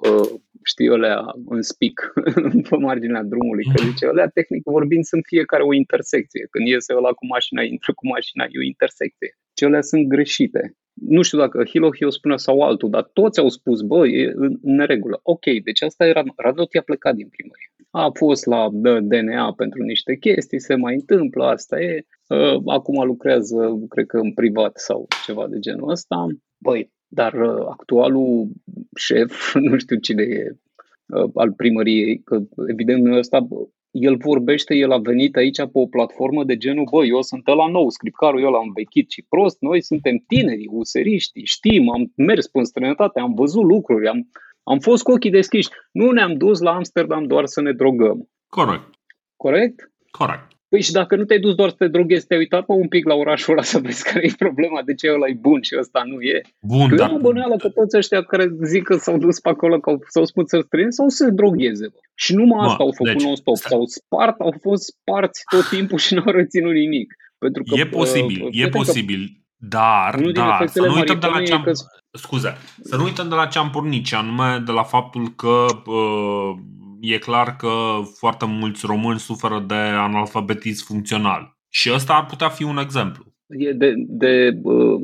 [0.09, 0.29] uh,
[0.63, 2.13] știi, alea în spic,
[2.69, 6.47] pe marginea drumului, că zice, alea, tehnic vorbind, sunt fiecare o intersecție.
[6.49, 9.29] Când iese ăla cu mașina, intră cu mașina, e o intersecție.
[9.53, 10.75] Ce alea sunt greșite.
[10.93, 14.57] Nu știu dacă Hilohi o spune sau altul, dar toți au spus, bă, e în
[14.61, 15.19] în neregulă.
[15.23, 17.71] Ok, deci asta era, Radoti a plecat din primărie.
[17.97, 22.05] A fost la D- DNA pentru niște chestii, se mai întâmplă, asta e.
[22.27, 26.27] Uh, Acum lucrează, cred că în privat sau ceva de genul ăsta.
[26.57, 28.47] Băi, dar uh, actualul
[28.95, 30.57] șef, nu știu cine e,
[31.05, 33.55] uh, al primăriei, că evident nu e ăsta, bă,
[33.91, 37.67] el vorbește, el a venit aici pe o platformă de genul, bă, eu sunt la
[37.67, 42.63] nou, scripcarul eu l-am vechit și prost, noi suntem tinerii, useriști, știm, am mers pe
[42.63, 44.29] străinătate, am văzut lucruri, am,
[44.71, 45.69] am fost cu ochii deschiși.
[45.91, 48.29] Nu ne-am dus la Amsterdam doar să ne drogăm.
[48.47, 48.89] Corect.
[49.35, 49.91] Corect?
[50.11, 50.47] Corect.
[50.69, 53.05] Păi și dacă nu te-ai dus doar să te droghezi, te-ai uitat pe un pic
[53.07, 56.01] la orașul ăla să vezi care e problema, de ce ăla e bun și ăsta
[56.05, 56.41] nu e.
[56.61, 59.49] Bun, Eu dar am o bănuială că toți ăștia care zic că s-au dus pe
[59.49, 61.87] acolo, că au- s-au spus să străini, sau să se drogheze.
[61.87, 61.97] Bă.
[62.15, 63.55] Și numai Mă, asta au făcut deci, non-stop.
[63.55, 63.71] stai.
[63.71, 67.13] S-au spart, au fost sparți tot timpul și n-au reținut nimic.
[67.37, 69.21] Pentru că, e posibil, uh, e cred că posibil.
[69.59, 72.17] Dar, Unul din dar, să efectele nu uităm de la maritimei ce e am, că-
[72.17, 75.65] scuze, să nu uităm de la ce am pornit, și anume de la faptul că
[75.85, 76.55] uh,
[76.99, 77.69] e clar că
[78.17, 81.57] foarte mulți români suferă de analfabetism funcțional.
[81.69, 83.23] Și ăsta ar putea fi un exemplu.
[83.47, 85.01] e de, de uh,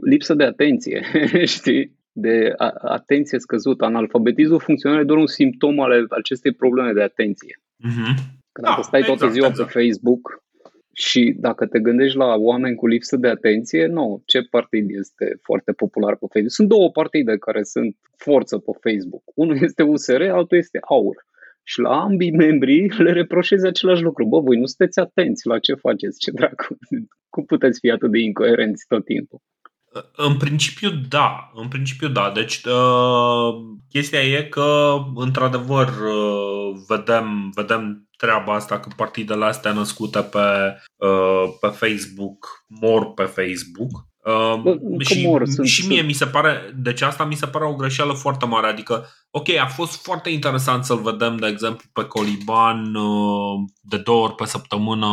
[0.00, 1.02] lipsă de atenție,
[1.56, 2.00] știi?
[2.12, 3.84] De a, atenție scăzută.
[3.84, 7.60] Analfabetismul funcțional e doar un simptom ale acestei probleme de atenție.
[7.76, 8.14] Mhm.
[8.52, 9.72] Că dacă Da, stai toată exact, ziua exact.
[9.72, 10.42] pe Facebook
[10.92, 15.72] și dacă te gândești la oameni cu lipsă de atenție, nu, ce partid este foarte
[15.72, 16.50] popular pe Facebook?
[16.52, 19.22] Sunt două partide care sunt forță pe Facebook.
[19.34, 21.16] Unul este USR, altul este AUR.
[21.64, 24.26] Și la ambii membrii le reproșezi același lucru.
[24.26, 26.78] Bă, voi nu sunteți atenți la ce faceți, ce dracu.
[27.32, 29.40] Cum puteți fi atât de incoerenți tot timpul?
[30.16, 31.50] În principiu, da.
[31.54, 32.32] În principiu, da.
[32.34, 33.54] Deci, uh,
[33.88, 40.38] chestia e că, într-adevăr, uh, vedem, vedem treaba asta că partidele astea născute pe,
[41.06, 43.90] uh, pe Facebook mor pe Facebook.
[44.24, 47.34] Uh, Bă, că și, mor, sunt- și mie sunt- mi se pare, deci asta mi
[47.34, 48.66] se pare o greșeală foarte mare.
[48.66, 54.22] Adică, ok, a fost foarte interesant să-l vedem, de exemplu, pe Coliban uh, de două
[54.24, 55.08] ori pe săptămână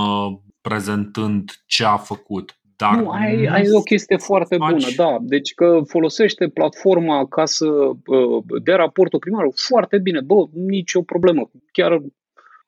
[0.62, 2.54] prezentând ce a făcut.
[2.76, 5.18] Dar nu, ai, ai o chestie foarte faci- bună, da.
[5.22, 9.54] Deci că folosește platforma ca să uh, dea raportul primarul.
[9.56, 11.50] Foarte bine, bă, nicio problemă.
[11.72, 12.02] Chiar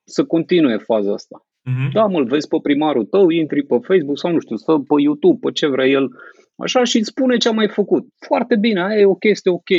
[0.04, 1.46] să continue faza asta.
[1.64, 1.92] Mhm.
[1.94, 5.38] Da, mă vezi pe primarul tău, intri pe Facebook sau nu știu, stă pe YouTube,
[5.42, 6.10] pe ce vrea el,
[6.56, 8.06] așa și îți spune ce a mai făcut.
[8.28, 9.70] Foarte bine, aia e o chestie ok.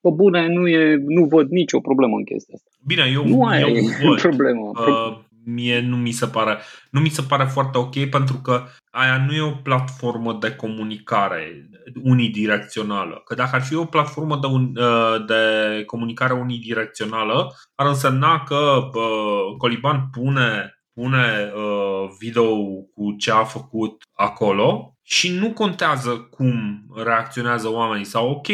[0.00, 2.70] Pe bune, nu, e, nu văd nicio problemă în chestia asta.
[2.86, 4.20] Bine, eu, Nu aia eu e văd.
[4.28, 4.68] problema.
[4.68, 6.56] Uh, mie nu mi se pare
[6.90, 8.62] nu mi se pare foarte ok pentru că
[8.96, 11.68] aia nu e o platformă de comunicare
[12.02, 13.22] unidirecțională.
[13.24, 18.90] Că dacă ar fi o platformă de, un, uh, de comunicare unidirecțională, ar însemna că
[18.94, 22.56] uh, Coliban pune, pune uh, video
[22.94, 28.46] cu ce a făcut acolo și nu contează cum reacționează oamenii sau ok,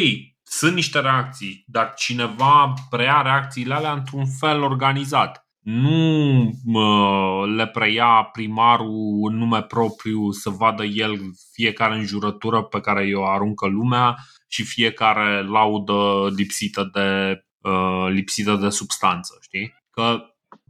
[0.42, 8.28] sunt niște reacții, dar cineva preia reacțiile alea într-un fel organizat nu mă, le preia
[8.32, 11.20] primarul în nume propriu să vadă el
[11.52, 14.16] fiecare înjurătură pe care o aruncă lumea
[14.48, 17.40] și fiecare laudă lipsită de,
[17.70, 19.74] uh, lipsită de substanță, știi?
[19.90, 20.26] Că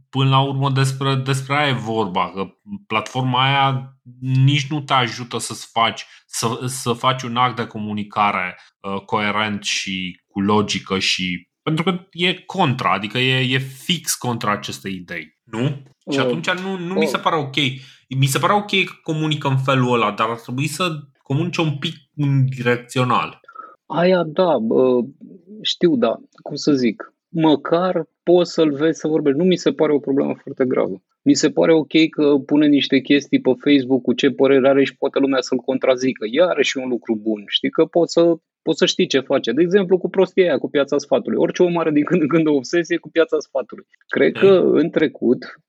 [0.09, 2.47] până la urmă despre, despre aia e vorba, că
[2.87, 8.59] platforma aia nici nu te ajută să faci, să, să faci un act de comunicare
[8.79, 14.51] uh, coerent și cu logică și pentru că e contra, adică e, e fix contra
[14.51, 15.67] acestei idei, nu?
[16.11, 17.55] Și uh, atunci nu, nu mi se pare ok.
[18.19, 20.89] Mi se pare ok că comunică în felul ăla, dar ar trebui să
[21.21, 21.93] comunice un pic
[22.55, 23.39] direcțional.
[23.85, 24.99] Aia da, bă,
[25.61, 29.37] știu da, cum să zic, măcar poți să-l vezi să vorbești.
[29.37, 31.01] Nu mi se pare o problemă foarte gravă.
[31.21, 34.97] Mi se pare ok că pune niște chestii pe Facebook cu ce părere are și
[34.97, 36.25] poate lumea să-l contrazică.
[36.31, 37.43] Iarăși un lucru bun.
[37.47, 39.51] Știi că poți să poți să știi ce face.
[39.51, 41.37] De exemplu, cu prostia aia, cu piața sfatului.
[41.37, 43.85] Orice om are din când în când o obsesie cu piața sfatului.
[44.07, 44.73] Cred că mm.
[44.73, 45.59] în trecut,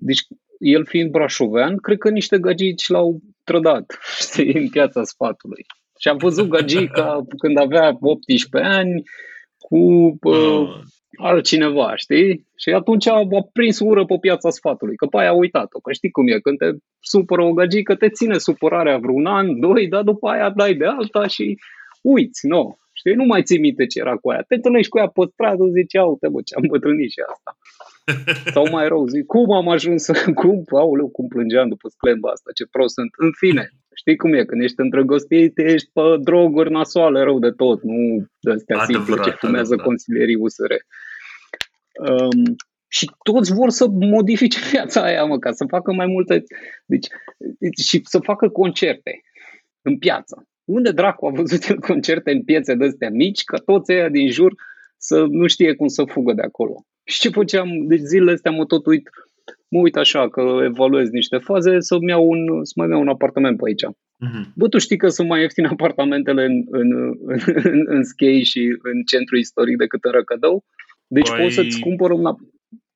[0.00, 0.22] deci
[0.58, 5.64] el fiind brașovean, cred că niște gagici l-au trădat știi, în piața sfatului.
[6.00, 9.02] Și am văzut gagica când avea 18 ani
[9.58, 9.78] cu
[10.20, 10.68] uh,
[11.16, 12.46] altcineva, știi?
[12.56, 15.92] Și atunci a, a prins ură pe piața sfatului, că pe aia a uitat-o, că
[15.92, 20.02] știi cum e, când te supără o gagică, te ține supărarea vreun an, doi, dar
[20.02, 21.56] după aia dai de alta și
[22.12, 22.78] uiți, nu.
[22.92, 24.42] Știi, nu mai ții minte ce era cu aia.
[24.48, 27.50] Te întâlnești cu ea pe stradă, zici, uite bă, ce am bătrânit și asta.
[28.54, 30.06] Sau mai rău, zic, cum am ajuns,
[30.40, 33.10] cum, auleu, cum plângeam după sclemba asta, ce prost sunt.
[33.16, 37.82] În fine, știi cum e, când ești îndrăgostit, ești pe droguri nasoale rău de tot,
[37.82, 40.72] nu de astea simple ce fumează consilierii USR.
[42.08, 42.56] Um,
[42.88, 46.44] și toți vor să modifice viața aia, mă, ca să facă mai multe,
[46.86, 47.06] deci,
[47.58, 49.22] deci și să facă concerte
[49.82, 50.48] în piață.
[50.64, 54.30] Unde dracu a văzut el concerte în piețe de astea mici, că toți ăia din
[54.30, 54.54] jur
[54.96, 56.74] să nu știe cum să fugă de acolo.
[57.04, 57.68] Și ce făceam?
[57.86, 59.08] Deci zilele astea mă tot uit,
[59.68, 63.56] mă uit așa că evaluez niște faze să-mi iau un, să mai iau un apartament
[63.56, 63.84] pe aici.
[63.84, 64.52] Uh-huh.
[64.54, 66.92] Bă, tu știi că sunt mai ieftine apartamentele în, în,
[67.26, 70.64] în, în, în Schei și în centru istoric decât în Răcădău?
[71.06, 71.40] Deci păi...
[71.40, 72.24] poți să-ți cumpăr un,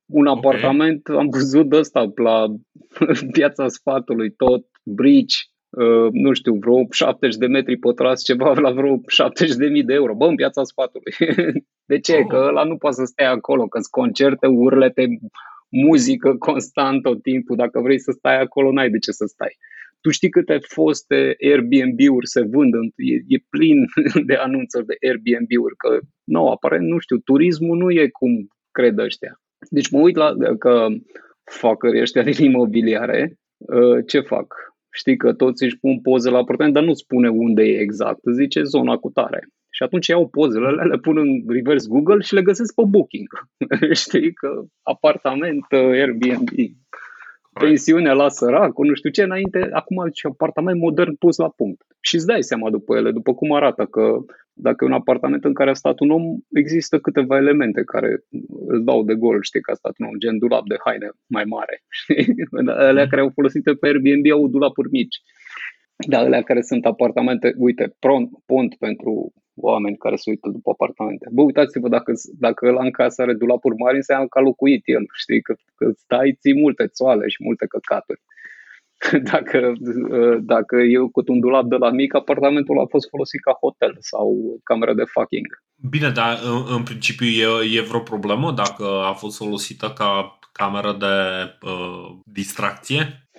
[0.05, 1.21] un apartament, okay.
[1.21, 2.45] am văzut de ăsta la
[3.37, 5.48] piața sfatului, tot, bridge, Uh,
[6.11, 10.15] nu știu, vreo 70 de metri pătrați, ceva la vreo 70 de mii de euro.
[10.15, 11.13] Bă, în piața sfatului.
[11.91, 12.15] de ce?
[12.15, 12.25] Oh.
[12.27, 15.19] Că ăla nu poate să stea acolo, că sunt concerte, urlete,
[15.69, 17.55] muzică constant tot timpul.
[17.55, 19.57] Dacă vrei să stai acolo, n-ai de ce să stai.
[20.01, 22.73] Tu știi câte foste Airbnb-uri se vând?
[22.95, 23.85] E, e plin
[24.29, 29.41] de anunțuri de Airbnb-uri, că nu, aparent, nu știu, turismul nu e cum cred ăștia.
[29.69, 30.87] Deci mă uit la că
[31.43, 34.47] fac ăștia din imobiliare, uh, ce fac?
[34.99, 38.63] Știi că toți își pun poze la apartament, dar nu spune unde e exact, zice
[38.63, 39.39] zona cu tare.
[39.69, 43.29] Și atunci iau pozele alea, le pun în reverse Google și le găsesc pe Booking.
[44.03, 44.49] Știi că
[44.81, 46.47] apartament, Airbnb,
[47.59, 51.81] pensiunea la săracul, nu știu ce, înainte, acum și apartament modern pus la punct.
[52.01, 54.17] Și îți dai seama după ele, după cum arată, că
[54.53, 58.23] dacă e un apartament în care a stat un om, există câteva elemente care
[58.67, 61.43] îl dau de gol, știi, că a stat un om, gen dulap de haine mai
[61.43, 61.83] mare.
[62.89, 65.17] Alea care au folosit pe Airbnb au dulapuri mici.
[66.07, 71.27] Dar alea care sunt apartamente, uite, pont, pont pentru oameni care se uită după apartamente.
[71.31, 75.05] Bă, uitați-vă, dacă, dacă la în casă are dulapuri mari, înseamnă că a locuit el,
[75.13, 78.21] știi, că, că stai, ții multe țoale și multe căcaturi.
[79.31, 79.73] dacă,
[80.39, 84.59] dacă eu cu un dulap de la mic, apartamentul a fost folosit ca hotel sau
[84.63, 85.47] cameră de fucking.
[85.89, 90.95] Bine, dar în, în principiu e, e vreo problemă dacă a fost folosită ca cameră
[90.99, 91.15] de
[91.69, 93.29] uh, distracție?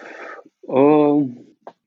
[0.61, 1.25] Uh,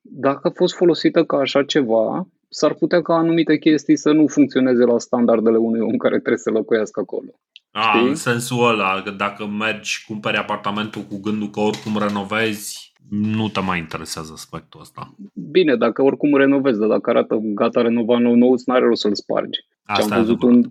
[0.02, 4.84] dacă a fost folosită ca așa ceva, s-ar putea ca anumite chestii să nu funcționeze
[4.84, 7.30] la standardele unui om care trebuie să locuiască acolo.
[7.72, 8.08] A, Știi?
[8.08, 13.60] în sensul ăla, că dacă mergi, cumperi apartamentul cu gândul că oricum renovezi, nu te
[13.60, 15.16] mai interesează aspectul ăsta.
[15.34, 19.60] Bine, dacă oricum renovezi, dar dacă arată gata renovat nou nou, n-are rost să-l spargi.
[19.84, 20.64] Asta am văzut un,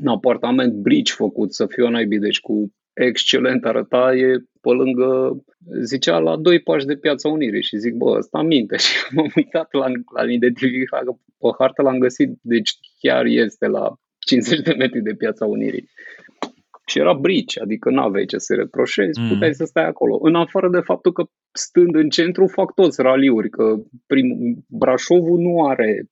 [0.00, 2.72] un apartament bridge făcut să fie o naibii, deci cu
[3.04, 5.36] excelent arăta, e pe lângă,
[5.82, 9.68] zicea la doi pași de Piața Unirii și zic, bă, ăsta minte și m-am uitat
[9.72, 11.04] la, la identificat,
[11.38, 12.70] pe hartă l-am găsit, deci
[13.00, 15.88] chiar este la 50 de metri de Piața Unirii.
[16.86, 19.28] și era brici, adică nu aveai ce să reproșezi, mm.
[19.28, 20.18] puteai să stai acolo.
[20.22, 23.76] În afară de faptul că stând în centru fac toți raliuri, că
[24.06, 26.08] prim, Brașovul nu are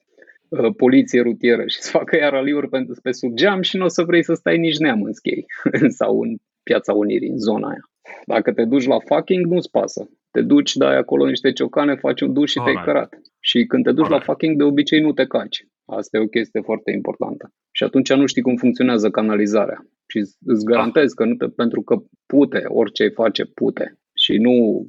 [0.48, 3.88] uh, poliție rutieră și să facă ea raliuri pe, pe sub geam și nu o
[3.88, 5.46] să vrei să stai nici neam în schei
[5.98, 6.36] sau în
[6.70, 7.84] Piața Unirii, în zona aia.
[8.26, 10.08] Dacă te duci la fucking, nu-ți pasă.
[10.30, 13.10] Te duci, dai acolo niște ciocane, faci un duș și te-ai cărat.
[13.40, 14.26] Și când te duci Alright.
[14.26, 15.66] la fucking, de obicei nu te caci.
[15.84, 17.52] Asta e o chestie foarte importantă.
[17.72, 19.78] Și atunci nu știi cum funcționează canalizarea.
[20.06, 20.18] Și
[20.52, 21.94] îți garantez că nu te, pentru că
[22.26, 23.98] pute, orice îi face, pute.
[24.14, 24.84] Și nu,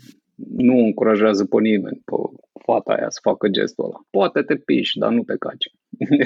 [0.57, 2.15] nu încurajează pe nimeni, pe
[2.65, 3.99] fata aia să facă gestul ăla.
[4.09, 5.67] Poate te piși, dar nu te caci.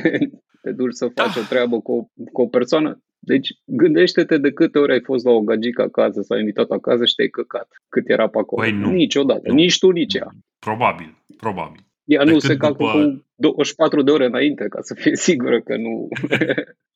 [0.63, 1.41] te duci să faci da.
[1.41, 2.01] o treabă cu o,
[2.31, 6.37] cu o persoană, deci gândește-te de câte ori ai fost la o gagică acasă sau
[6.37, 8.61] invitat acasă și te-ai căcat cât era pe acolo.
[8.61, 8.91] Păi nu.
[8.91, 9.53] Niciodată, nu.
[9.53, 10.27] nici tu, nici ea.
[10.59, 11.79] Probabil, probabil.
[12.03, 12.91] Ea nu se cacă după...
[12.91, 16.07] cu 24 de ore înainte ca să fie sigură că nu...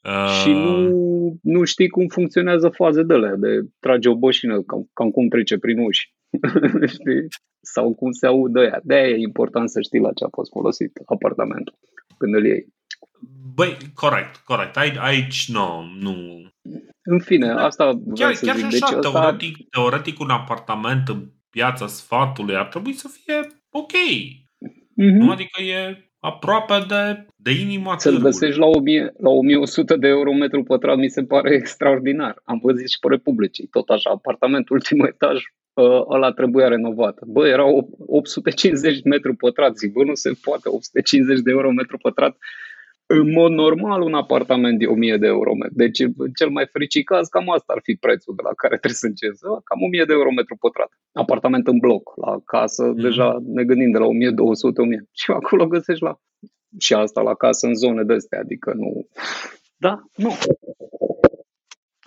[0.04, 0.30] uh...
[0.42, 5.10] și nu, nu știi cum funcționează faze de alea, de trage o boșină, cam, cam
[5.10, 6.14] cum trece prin uși.
[6.96, 7.28] știi?
[7.62, 8.80] Sau cum se audă ea.
[8.84, 11.76] De-aia e important să știi la ce a fost folosit apartamentul
[12.18, 12.68] când îl iei.
[13.54, 14.78] Băi, corect, corect.
[14.78, 16.48] Aici, aici nu, nu.
[17.02, 18.70] În fine, asta chiar, să chiar zic.
[18.70, 19.68] Deci așa, deci teoretic, asta...
[19.70, 23.92] teoretic un apartament în piața sfatului ar trebui să fie ok.
[23.92, 25.18] Mm-hmm.
[25.18, 25.32] Nu?
[25.32, 30.64] Adică e aproape de, de inima Să-l găsești la, 1000, la 1100 de euro metru
[30.64, 32.42] pătrat mi se pare extraordinar.
[32.44, 35.44] Am văzut și pe Republicii, tot așa, apartamentul ultimul etaj
[35.78, 37.18] ă, ăla trebuia renovat.
[37.26, 37.66] Bă, era
[38.06, 39.78] 850 metru pătrat.
[39.78, 42.38] Zic, bă, nu se poate, 850 de euro metru pătrat
[43.08, 45.52] în mod normal, un apartament de 1000 de euro.
[45.72, 45.98] Deci,
[46.36, 49.38] cel mai fericit caz, cam asta ar fi prețul de la care trebuie să începi.
[49.64, 50.92] Cam 1000 de euro metru pătrat.
[51.14, 52.04] Apartament în bloc.
[52.16, 52.96] La casă, mm.
[52.96, 54.10] deja ne gândim de la 1200-1000.
[55.22, 56.20] Și acolo găsești la...
[56.80, 59.08] Și asta la casă în zone de astea, adică nu...
[59.78, 60.04] Da?
[60.16, 60.32] Nu.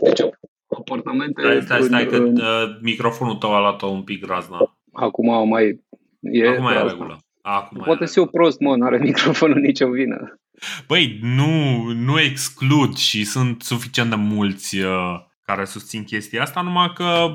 [0.00, 0.20] Deci,
[0.68, 1.40] apartamente...
[1.42, 4.78] Stai, stai, stai, că uh, microfonul tău a luat un pic razna.
[4.92, 5.84] Acum mai...
[6.20, 7.18] E Acum e regulă.
[7.42, 10.40] Acum Poate să eu prost, mă, n-are microfonul nicio vină.
[10.86, 16.92] Băi, nu, nu exclud și sunt suficient de mulți uh, care susțin chestia asta, numai
[16.94, 17.26] că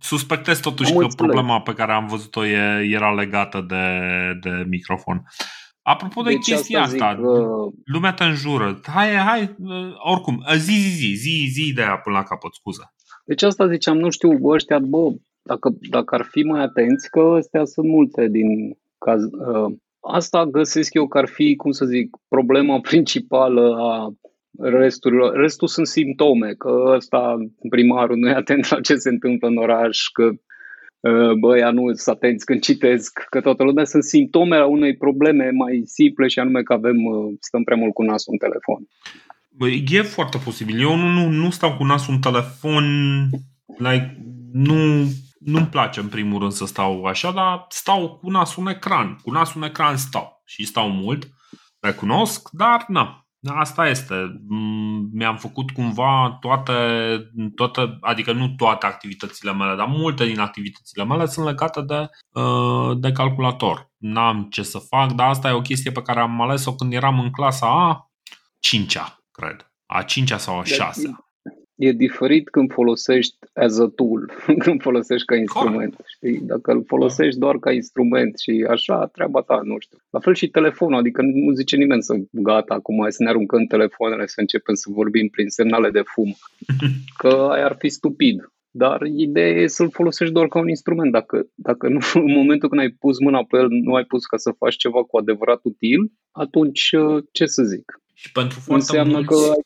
[0.00, 1.30] suspectez totuși am că înțeleg.
[1.30, 3.86] problema pe care am văzut-o e, era legată de,
[4.40, 5.22] de microfon.
[5.82, 7.72] Apropo de deci chestia asta, asta uh...
[7.84, 8.80] lumea te înjură.
[8.86, 12.94] Hai, hai, uh, oricum, zi, zi, zi, zi, zi ideea până la capăt, scuză.
[13.24, 17.20] Deci asta ziceam, nu știu, bă, ăștia, bă, dacă, dacă ar fi mai atenți, că
[17.20, 18.48] astea sunt multe din
[18.98, 19.74] caz, uh,
[20.12, 24.14] Asta găsesc eu că ar fi, cum să zic, problema principală a
[24.58, 25.36] resturilor.
[25.36, 27.36] Restul sunt simptome, că ăsta
[27.68, 30.30] primarul nu e atent la ce se întâmplă în oraș, că
[31.04, 35.50] ă, băia nu sunt atenți când citesc, că toată lumea sunt simptome a unei probleme
[35.50, 38.88] mai simple și anume că avem, ă, stăm prea mult cu nasul în telefon.
[39.56, 40.80] Băi, e foarte posibil.
[40.80, 42.84] Eu nu, nu, nu stau cu nasul în telefon,
[43.78, 44.16] like,
[44.52, 45.04] nu
[45.44, 49.18] nu-mi place în primul rând să stau așa, dar stau cu nasul în ecran.
[49.22, 51.28] Cu nasul în ecran stau și stau mult,
[51.80, 54.40] recunosc, dar na, Asta este.
[54.48, 56.72] Mm, mi-am făcut cumva toate,
[57.54, 62.08] toate, adică nu toate activitățile mele, dar multe din activitățile mele sunt legate de,
[62.40, 63.90] uh, de calculator.
[63.96, 67.20] N-am ce să fac, dar asta e o chestie pe care am ales-o când eram
[67.20, 68.10] în clasa a
[68.60, 69.72] 5-a, cred.
[69.86, 71.23] A 5-a sau a 6-a
[71.74, 74.32] e diferit când folosești as a tool,
[74.64, 75.96] când folosești ca instrument.
[76.06, 76.40] Știi?
[76.40, 79.98] Dacă îl folosești doar ca instrument și așa, treaba ta, nu știu.
[80.10, 84.26] La fel și telefonul, adică nu zice nimeni să gata, acum să ne aruncăm telefoanele,
[84.26, 86.34] să începem să vorbim prin semnale de fum.
[87.20, 88.48] Că aia ar fi stupid.
[88.76, 91.12] Dar ideea e să-l folosești doar ca un instrument.
[91.12, 91.98] Dacă, dacă nu,
[92.28, 95.02] în momentul când ai pus mâna pe el, nu ai pus ca să faci ceva
[95.04, 96.90] cu adevărat util, atunci
[97.32, 98.00] ce să zic?
[98.14, 99.28] Și pentru foarte Înseamnă mulți...
[99.28, 99.62] că ai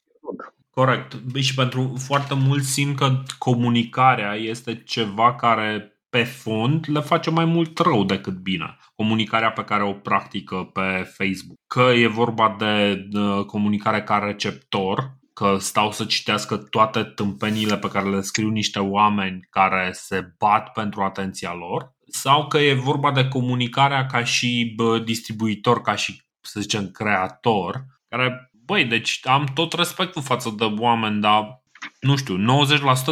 [0.78, 1.16] Corect.
[1.40, 7.44] Și pentru foarte mulți simt că comunicarea este ceva care pe fond le face mai
[7.44, 8.76] mult rău decât bine.
[8.96, 11.56] Comunicarea pe care o practică pe Facebook.
[11.66, 13.08] Că e vorba de
[13.46, 19.46] comunicare ca receptor, că stau să citească toate tâmpenile pe care le scriu niște oameni
[19.50, 25.80] care se bat pentru atenția lor, sau că e vorba de comunicarea ca și distribuitor,
[25.80, 31.62] ca și, să zicem, creator, care băi, deci am tot respectul față de oameni, dar
[32.00, 32.36] nu știu,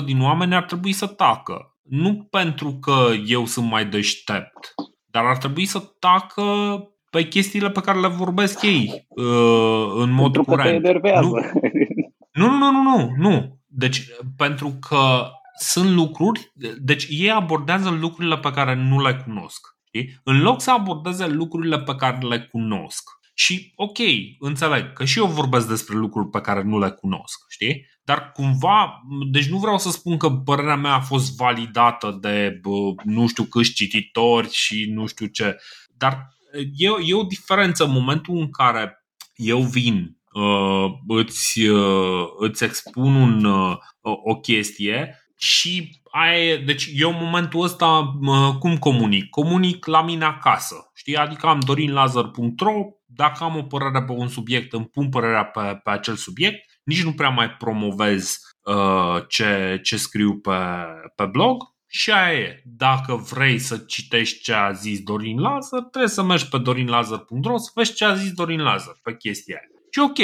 [0.02, 1.76] 90% din oameni ar trebui să tacă.
[1.82, 4.74] Nu pentru că eu sunt mai deștept,
[5.10, 6.42] dar ar trebui să tacă
[7.10, 10.82] pe chestiile pe care le vorbesc ei uh, în mod pentru curent.
[10.82, 11.20] Că te
[12.32, 13.58] nu, nu, nu, nu, nu, nu.
[13.66, 19.76] Deci, pentru că sunt lucruri, deci ei abordează lucrurile pe care nu le cunosc.
[19.86, 20.20] Știi?
[20.24, 23.98] În loc să abordeze lucrurile pe care le cunosc Și ok,
[24.38, 27.86] înțeleg că și eu vorbesc despre lucruri pe care nu le cunosc, știi?
[28.04, 32.94] Dar cumva, deci nu vreau să spun că părerea mea a fost validată de bă,
[33.04, 35.56] nu știu câți cititori și nu știu ce,
[35.96, 36.36] dar
[36.76, 43.14] e, e o diferență în momentul în care eu vin, uh, îți, uh, îți expun
[43.14, 48.18] un, uh, o chestie și aia deci eu în momentul ăsta
[48.58, 49.30] cum comunic?
[49.30, 51.16] Comunic la mine acasă, știi?
[51.16, 52.72] Adică am dorinlazăr.ro,
[53.06, 57.02] dacă am o părere pe un subiect, îmi pun părerea pe, pe acel subiect, nici
[57.02, 60.50] nu prea mai promovez uh, ce, ce scriu pe,
[61.16, 62.62] pe blog și aia e.
[62.64, 67.70] Dacă vrei să citești ce a zis Dorin Lazar, trebuie să mergi pe dorinlazar.ro să
[67.74, 69.68] vezi ce a zis Dorin Lazar pe chestia aia.
[69.90, 70.18] Și ok,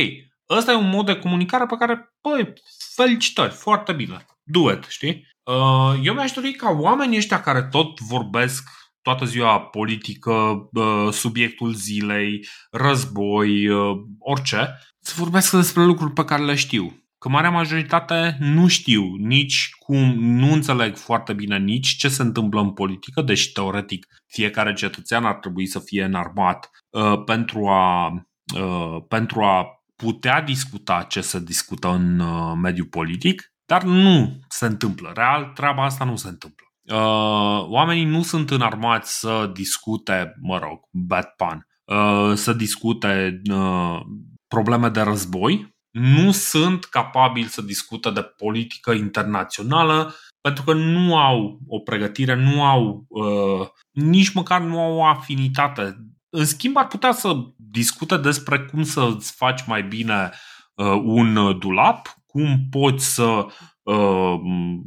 [0.57, 2.53] ăsta e un mod de comunicare pe care, băi,
[2.95, 4.27] felicitări, foarte bine.
[4.43, 5.31] Duet, știi?
[5.43, 8.69] Uh, eu mi-aș dori ca oamenii ăștia care tot vorbesc
[9.03, 10.31] toată ziua politică,
[10.73, 16.97] uh, subiectul zilei, război, uh, orice, să vorbească despre lucruri pe care le știu.
[17.19, 22.61] Că marea majoritate nu știu nici cum, nu înțeleg foarte bine nici ce se întâmplă
[22.61, 28.13] în politică, deci teoretic fiecare cetățean ar trebui să fie înarmat uh, pentru, a,
[28.55, 34.67] uh, pentru a putea discuta ce se discută în uh, mediul politic, dar nu se
[34.67, 35.13] întâmplă.
[35.15, 36.67] Real, treaba asta nu se întâmplă.
[36.93, 44.01] Uh, oamenii nu sunt înarmați să discute, mă rog, bad pan, uh, să discute uh,
[44.49, 51.59] probleme de război, nu sunt capabili să discute de politică internațională pentru că nu au
[51.67, 55.97] o pregătire, nu au uh, nici măcar nu au o afinitate.
[56.29, 60.31] În schimb, ar putea să discute despre cum să-ți faci mai bine
[60.75, 63.47] uh, un dulap, cum poți să
[63.83, 64.35] uh,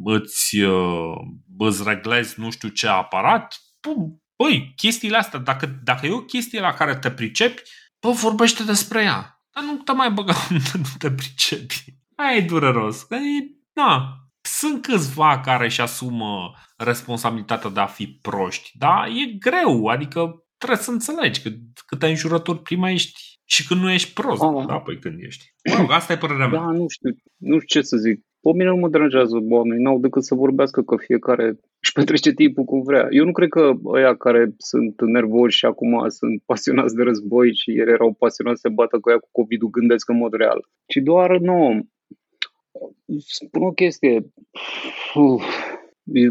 [0.04, 1.16] îți, uh,
[1.58, 3.60] îți reglezi nu știu ce aparat.
[4.44, 7.62] Băi, chestiile astea, dacă, dacă e o chestie la care te pricepi,
[8.00, 9.42] bă, vorbește despre ea.
[9.54, 11.84] Dar nu te mai băga unde nu te pricepi.
[12.16, 13.04] Aia e dureros.
[13.04, 19.38] Că e, na, sunt câțiva care își asumă responsabilitatea de a fi proști, dar e
[19.40, 21.50] greu, adică trebuie să înțelegi că
[21.86, 24.42] câte înjurături primești și când nu ești prost.
[24.42, 24.66] Ah.
[24.68, 25.54] Da, păi când ești.
[25.70, 26.60] Mă rog, asta e părerea mea.
[26.60, 28.26] Da, nu știu, nu știu ce să zic.
[28.46, 31.46] Pe mine nu mă deranjează oamenii, n-au decât să vorbească că fiecare
[31.82, 33.08] își petrece timpul cum vrea.
[33.10, 37.72] Eu nu cred că ăia care sunt nervoși și acum sunt pasionați de război și
[37.72, 40.68] ieri erau pasionați să bată cu ea cu COVID-ul gândesc în mod real.
[40.86, 41.88] Ci doar, nu,
[43.18, 44.26] spun o chestie.
[45.14, 45.44] Uf,
[46.04, 46.30] e,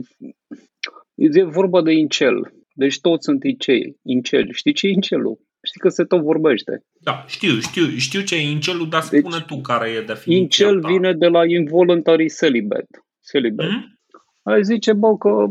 [1.14, 2.52] e vorba de incel.
[2.74, 3.96] Deci toți sunt incel.
[4.02, 4.52] incel.
[4.52, 5.38] Știi ce e incelul?
[5.64, 6.84] Știi că se tot vorbește.
[7.00, 10.80] Da, știu, știu, știu ce e incelul, dar deci, spune tu care e definiția Incel
[10.80, 10.88] ta.
[10.88, 13.04] vine de la involuntary celibate.
[13.30, 13.68] celibate.
[13.68, 13.92] Mm-hmm.
[14.42, 15.46] Ai zice, bă, că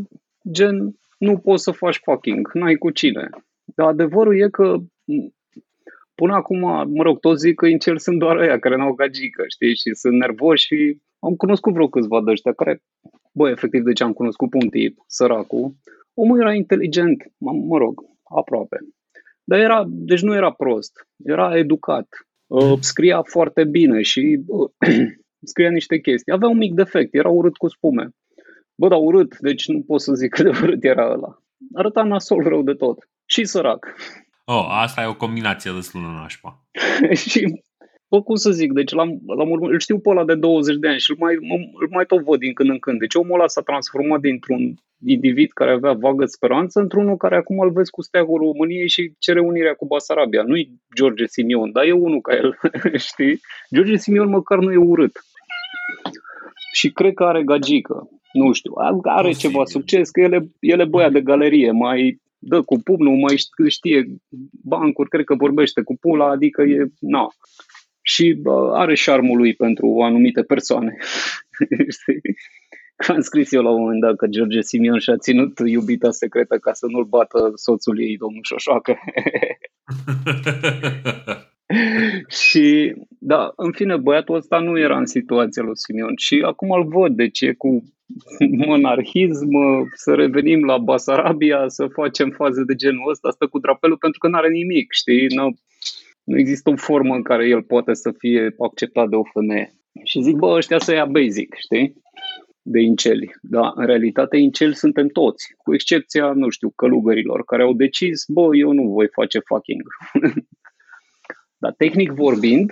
[0.50, 3.28] gen nu poți să faci fucking, n-ai cu cine.
[3.64, 4.76] Dar adevărul e că
[6.14, 6.58] până acum,
[6.92, 10.14] mă rog, toți zic că incel sunt doar aia care n-au gagică, știi, și sunt
[10.14, 12.82] nervoși și am cunoscut vreo câțiva de ăștia care,
[13.32, 15.74] bă, efectiv, deci am cunoscut pe un tip, săracul,
[16.14, 18.78] omul era inteligent, mă, mă rog, aproape.
[19.44, 20.92] Dar era, deci nu era prost,
[21.24, 22.08] era educat,
[22.46, 24.70] uh, scria foarte bine și uh,
[25.50, 26.32] scria niște chestii.
[26.32, 28.08] Avea un mic defect, era urât cu spume.
[28.74, 31.38] Bă, dar urât, deci nu pot să zic cât de urât era ăla.
[31.74, 33.08] Arăta nasol rău de tot.
[33.24, 33.94] Și sărac.
[34.44, 36.66] Oh, asta e o combinație destul de nașpa.
[37.28, 37.62] și
[38.14, 40.88] Bă, cum să zic, deci l-am, l-am urmă, îl știu pe ăla de 20 de
[40.88, 41.34] ani și îl mai,
[41.80, 42.98] îl mai tot văd din când în când.
[42.98, 44.74] Deci omul ăla s-a transformat dintr-un
[45.06, 49.40] individ care avea vagă speranță într-unul care acum îl vezi cu steagul României și cere
[49.40, 50.42] unirea cu Basarabia.
[50.42, 52.58] Nu-i George Simion, dar e unul ca el,
[53.08, 53.40] știi?
[53.74, 55.12] George Simion măcar nu e urât.
[56.72, 58.08] Și cred că are gagică.
[58.32, 59.50] Nu știu, are Posibil.
[59.50, 63.36] ceva succes, că el e, el e băiat de galerie, mai dă cu pumnul, mai
[63.68, 64.06] știe
[64.62, 67.28] bancuri, cred că vorbește cu pula, adică e, na,
[68.02, 68.40] și
[68.72, 70.96] are șarmul lui pentru anumite persoane.
[72.96, 76.58] Că am scris eu la un moment dat că George Simion și-a ținut iubita secretă
[76.58, 78.98] ca să nu-l bată soțul ei, domnul Șoșoacă.
[82.44, 86.88] și, da, în fine, băiatul ăsta nu era în situația lui Simion și acum îl
[86.88, 87.82] văd, deci e cu
[88.66, 89.50] monarhism,
[89.94, 94.28] să revenim la Basarabia, să facem faze de genul ăsta, asta cu drapelul, pentru că
[94.28, 95.26] nu are nimic, știi?
[95.26, 95.54] Nu,
[96.24, 99.74] nu există o formă în care el poate să fie acceptat de o femeie.
[100.04, 102.02] Și zic, bă, ăștia să ia basic, știi?
[102.66, 103.30] De inceli.
[103.42, 108.56] Dar, în realitate, inceli suntem toți, cu excepția, nu știu, călugărilor, care au decis, bă,
[108.56, 109.82] eu nu voi face fucking.
[111.62, 112.70] Dar, tehnic vorbind,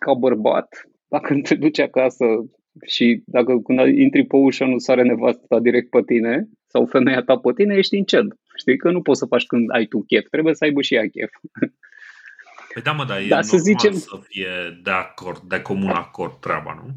[0.00, 0.68] ca bărbat,
[1.08, 2.24] dacă te duci acasă
[2.86, 7.22] și dacă când intri pe ușă nu sare nevasta ta direct pe tine sau femeia
[7.22, 8.38] ta pe tine, ești incel.
[8.56, 11.08] Știi că nu poți să faci când ai tu chef, trebuie să aibă și ea
[11.08, 11.30] chef.
[12.74, 13.92] Păi da, mă, dar e da, să zicem...
[13.92, 16.88] să fie de acord, de comun acord treaba, nu?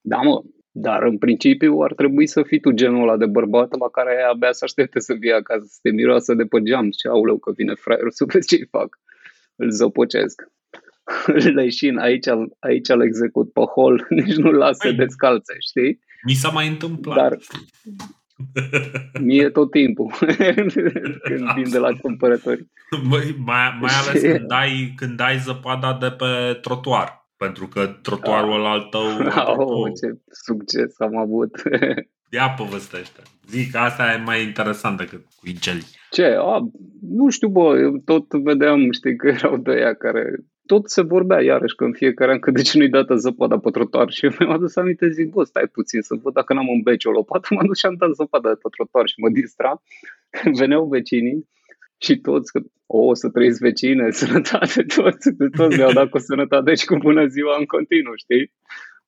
[0.00, 0.42] Da, mă,
[0.76, 4.52] dar în principiu ar trebui să fii tu genul ăla de bărbat la care abia
[4.52, 7.74] să aștepte să fie acasă, să te miroasă de pe geam și auleu că vine
[7.74, 8.98] fraierul să vezi ce fac.
[9.56, 10.42] Îl zăpocesc.
[11.26, 12.26] Îl leșin, aici,
[12.58, 16.00] aici îl execut pe hol, nici nu lasă păi, descalțe, știi?
[16.26, 17.16] Mi s-a mai întâmplat.
[17.16, 17.38] Dar
[19.20, 20.12] Mie tot timpul,
[21.22, 22.66] când vin de la cumpărători.
[23.02, 23.36] Mai,
[23.80, 27.23] mai ales când dai, când dai zăpada de pe trotuar.
[27.44, 29.02] Pentru că trotuarul ăla al tău...
[29.56, 31.62] Oh, ce succes am avut!
[32.36, 33.20] Ia povestește.
[33.48, 35.84] Zic, asta e mai interesant decât cu inceli.
[36.10, 36.36] Ce?
[36.38, 36.58] A,
[37.00, 41.42] nu știu, bă, eu tot vedeam, știi, că erau de aia care tot se vorbea
[41.42, 44.52] iarăși că în fiecare an că de ce nu-i dată zăpada pe trotuar și mi-am
[44.52, 47.66] adus aminte, zic, bă, stai puțin să văd dacă n-am un beci o lopată, m-am
[47.66, 49.82] dus și am dat zăpada pe trotuar și mă distra.
[50.58, 51.48] Veneau vecinii
[52.04, 55.26] și toți, că o, să trăiți vecine, sănătate, toți,
[55.56, 58.52] toți mi-au dat cu sănătate și cu bună ziua în continuu, știi?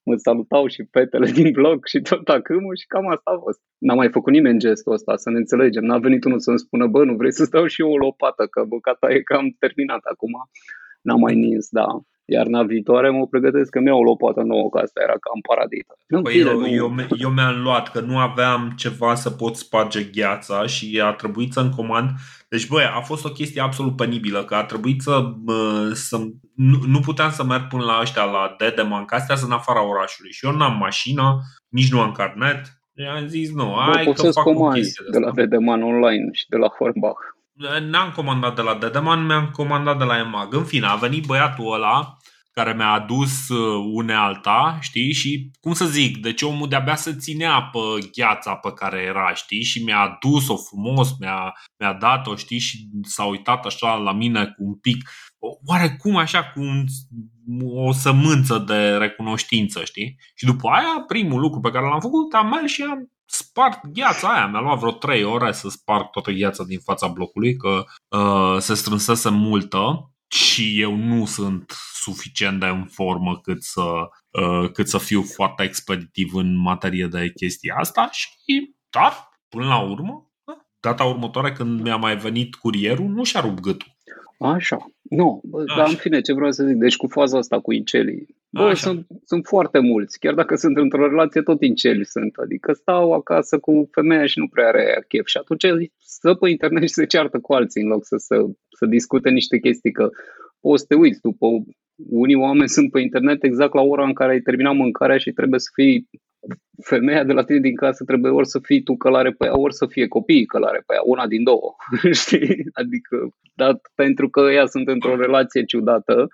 [0.03, 3.59] Mă salutau și fetele din bloc și tot acâmul și cam asta a fost.
[3.77, 5.83] N-a mai făcut nimeni gestul ăsta, să ne înțelegem.
[5.83, 8.63] N-a venit unul să-mi spună, bă, nu vrei să stau și eu o lopată, că
[8.63, 10.33] bucata e cam terminat acum
[11.07, 11.87] n-am mai nins, da.
[12.25, 15.93] Iarna viitoare mă pregătesc că mi-au o lopată nouă, că asta era cam paradită.
[16.23, 21.01] Păi eu, eu, eu mi-am luat că nu aveam ceva să pot sparge gheața și
[21.03, 22.09] a trebuit să-mi comand.
[22.49, 25.33] Deci, băi, a fost o chestie absolut penibilă, că a trebuit să,
[25.93, 26.17] să
[26.55, 29.87] nu, nu puteam să merg până la ăștia, la Dedeman, că astea sunt în afara
[29.87, 30.31] orașului.
[30.31, 32.61] Și eu n-am mașină, nici nu am carnet.
[32.93, 36.45] I-am zis, nu, hai Bă, că fac o chestie de, de la Dedeman online și
[36.49, 37.21] de la Hornbach.
[37.89, 40.53] N-am comandat de la Dedeman, mi-am comandat de la EMAG.
[40.53, 42.16] În fine, a venit băiatul ăla
[42.57, 47.61] care mi-a adus uh, unealta, știi, și cum să zic, deci omul de-abia să ținea
[47.61, 52.87] pe gheața pe care era, știi, și mi-a adus-o frumos, mi-a, mi-a dat-o, știi, și
[53.01, 55.09] s-a uitat așa la mine cu un pic,
[55.65, 56.83] oarecum așa cu un,
[57.63, 60.15] o sămânță de recunoștință, știi?
[60.35, 64.33] Și după aia, primul lucru pe care l-am făcut, am mers și am spart gheața
[64.33, 64.47] aia.
[64.47, 67.83] Mi-a luat vreo 3 ore să sparg toată gheața din fața blocului, că
[68.17, 73.81] uh, se strânsese multă și eu nu sunt suficient de în formă cât să,
[74.29, 79.79] uh, cât să fiu foarte expeditiv în materie de chestia asta și, dar, până la
[79.79, 83.96] urmă, da, data următoare când mi-a mai venit curierul, nu și-a rupt gâtul.
[84.37, 84.77] Așa.
[85.01, 85.75] Nu, Așa.
[85.77, 89.07] dar în fine, ce vreau să zic, deci cu faza asta cu incelii, Bă, sunt,
[89.23, 92.35] sunt foarte mulți, chiar dacă sunt într-o relație, tot inceli sunt.
[92.35, 95.25] Adică stau acasă cu femeia și nu prea are chef.
[95.25, 98.45] Și atunci stă pe internet și se ceartă cu alții în loc să, să,
[98.77, 100.09] să discute niște chestii că
[100.59, 101.47] poți să te uiți după
[102.09, 105.59] unii oameni sunt pe internet exact la ora în care ai terminat mâncarea și trebuie
[105.59, 106.09] să fii
[106.83, 109.73] femeia de la tine din casă trebuie ori să fii tu călare pe ea, ori
[109.73, 111.75] să fie copiii călare pe ea, una din două,
[112.23, 112.65] știi?
[112.73, 116.27] Adică, dat pentru că ea sunt într-o relație ciudată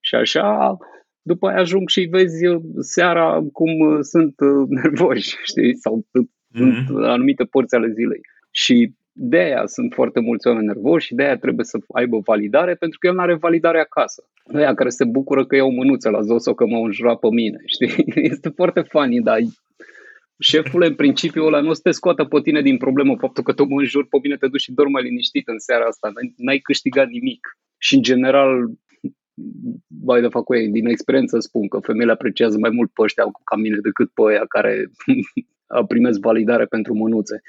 [0.00, 0.76] și așa,
[1.22, 2.44] după aia ajung și vezi
[2.78, 4.34] seara cum sunt
[4.68, 5.76] nervoși, știi?
[5.76, 6.86] Sau mm-hmm.
[6.86, 8.20] în anumite porți ale zilei.
[8.50, 12.74] Și de aia sunt foarte mulți oameni nervoși și de aia trebuie să aibă validare,
[12.74, 14.24] pentru că el nu are validare acasă.
[14.54, 18.04] Aia care se bucură că iau mânuță la Zoso că m-au înjurat pe mine, știi?
[18.14, 19.38] Este foarte funny, dar
[20.38, 23.52] șeful în principiu ăla nu o să te scoată pe tine din problemă faptul că
[23.52, 26.12] tu mă înjuri pe mine, te duci și dormi mai liniștit în seara asta.
[26.36, 27.58] N-ai câștigat nimic.
[27.78, 28.70] Și în general,
[29.86, 33.24] bai de fac cu ei, din experiență spun că femeile apreciază mai mult pe ăștia
[33.44, 34.90] ca mine decât pe aia care
[35.92, 37.42] primesc validare pentru mânuțe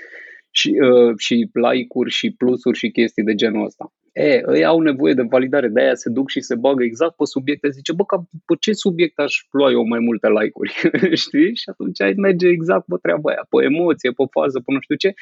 [0.52, 3.94] și, uh, și like-uri și plusuri și chestii de genul ăsta.
[4.14, 7.26] E, ei au nevoie de validare, de aia se duc și se bagă exact pe
[7.26, 7.70] subiecte.
[7.70, 10.74] Zice, bă, ca, pe ce subiect aș lua eu mai multe like-uri?
[11.26, 11.56] Știi?
[11.56, 14.96] Și atunci ai merge exact pe treaba aia, pe emoție, pe fază, pe nu știu
[14.96, 15.14] ce,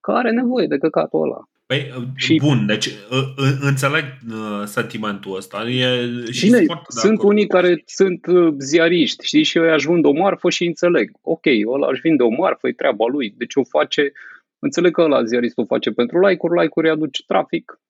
[0.00, 1.40] care are nevoie de căcatul ăla.
[1.66, 2.88] Păi, și, bun, deci
[3.60, 5.68] înțeleg uh, sentimentul ăsta.
[5.68, 7.30] E, și Bine, sunt acord.
[7.30, 11.10] unii care sunt uh, ziariști, știi, și eu aș vinde o marfă și înțeleg.
[11.22, 11.44] Ok,
[11.74, 14.12] ăla aș vinde o marfă, e treaba lui, deci o face
[14.66, 17.80] Înțeleg că la ziaristul face pentru like-uri, like-uri aduce trafic,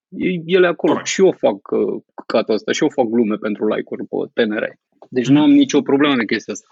[0.45, 0.93] ele acolo.
[0.93, 1.11] Correct.
[1.11, 4.65] Și eu fac uh, căcatul ăsta, și eu fac glume pentru like-uri pe TNR.
[5.09, 6.69] Deci nu am nicio problemă în chestia asta.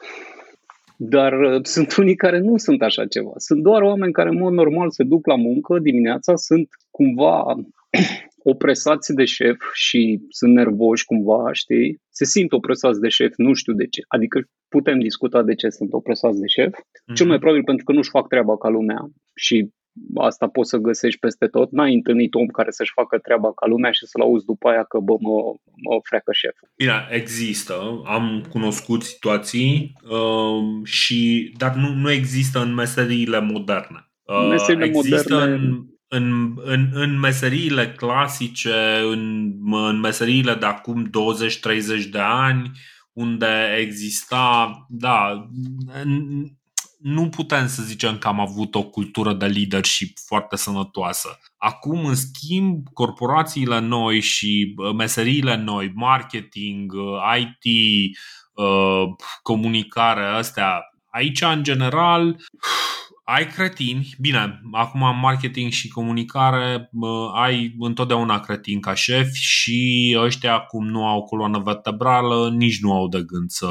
[0.97, 3.33] Dar uh, sunt unii care nu sunt așa ceva.
[3.37, 7.55] Sunt doar oameni care în mod normal se duc la muncă dimineața, sunt cumva
[8.53, 12.01] opresați de șef și sunt nervoși cumva, știi?
[12.11, 14.01] Se simt opresați de șef, nu știu de ce.
[14.09, 16.73] Adică putem discuta de ce sunt opresați de șef.
[16.75, 17.15] Mm-hmm.
[17.15, 19.01] Cel mai probabil pentru că nu-și fac treaba ca lumea
[19.35, 19.71] și
[20.15, 21.71] asta poți să găsești peste tot.
[21.71, 24.99] N-ai întâlnit om care să-și facă treaba ca lumea și să-l auzi după aia că
[24.99, 25.55] bă, mă,
[25.89, 26.71] mă freacă șeful.
[26.77, 28.03] Bine, există.
[28.05, 34.11] Am cunoscut situații, uh, și, dar nu, nu există în meseriile moderne.
[34.23, 35.55] Uh, meseriile există moderne...
[35.55, 38.75] în în, în, în meseriile clasice,
[39.11, 41.11] în, în meseriile de acum 20-30
[42.11, 42.71] de ani,
[43.13, 45.49] unde exista, da,
[47.03, 51.39] nu putem să zicem că am avut o cultură de leadership foarte sănătoasă.
[51.57, 56.93] Acum, în schimb, corporațiile noi și meseriile noi, marketing,
[57.39, 58.17] IT,
[58.53, 59.05] uh,
[59.43, 60.81] comunicare, astea,
[61.11, 62.37] aici, în general,
[63.25, 66.91] ai cretini, bine, acum în marketing și comunicare
[67.35, 73.09] ai întotdeauna cretini ca șef și ăștia cum nu au coloană vertebrală, nici nu au
[73.09, 73.69] de gând să,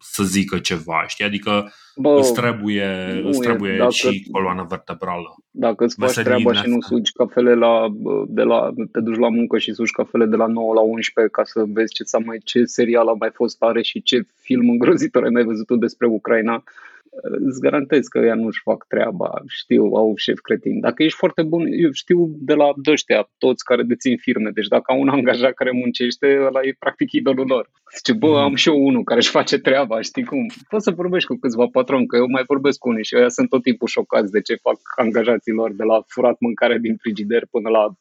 [0.00, 1.24] să zică ceva, știi?
[1.24, 5.34] Adică Bă, îți trebuie, îți trebuie dacă, și coloană vertebrală.
[5.50, 7.86] Dacă îți faci treaba și nu sugi cafele la,
[8.26, 11.44] de la, te duci la muncă și sugi cafele de la 9 la 11 ca
[11.44, 15.30] să vezi ce, mai, ce serial a mai fost tare și ce film îngrozitor ai
[15.30, 16.62] mai văzut despre Ucraina,
[17.22, 20.80] îți garantez că ea nu-și fac treaba, știu, au șef cretin.
[20.80, 24.92] Dacă ești foarte bun, eu știu de la dăștia, toți care dețin firme, deci dacă
[24.92, 27.70] au un angajat care muncește, ăla e practic idolul lor.
[27.96, 30.46] Zice, bă, am și eu unul care își face treaba, știi cum?
[30.68, 33.48] Poți să vorbești cu câțiva patroni, că eu mai vorbesc cu unii și ăia sunt
[33.48, 37.68] tot timpul șocați de ce fac angajații lor, de la furat mâncare din frigider până
[37.68, 37.92] la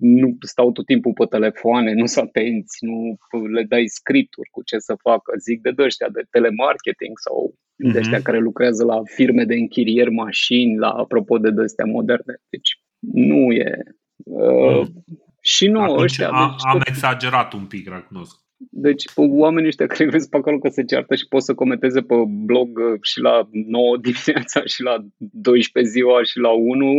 [0.00, 3.18] nu stau tot timpul pe telefoane, nu sunt atenți, nu
[3.52, 5.32] le dai scripturi cu ce să facă.
[5.38, 7.92] Zic de ăștia de telemarketing sau mm-hmm.
[7.92, 8.26] de ăștia mhm.
[8.26, 12.34] care lucrează la firme de închirieri mașini, la apropo de astea moderne.
[12.48, 12.80] Deci
[13.12, 13.82] nu e...
[14.16, 15.04] Uh, mm.
[15.40, 16.28] Și nu, Atunci ăștia...
[16.28, 16.88] A, deci, am tot...
[16.88, 18.36] exagerat un pic, recunosc.
[18.70, 22.14] Deci oamenii ăștia care vezi pe acolo că se ceartă și pot să comenteze pe
[22.44, 26.92] blog și la 9 dimineața și la 12 ziua și la 1,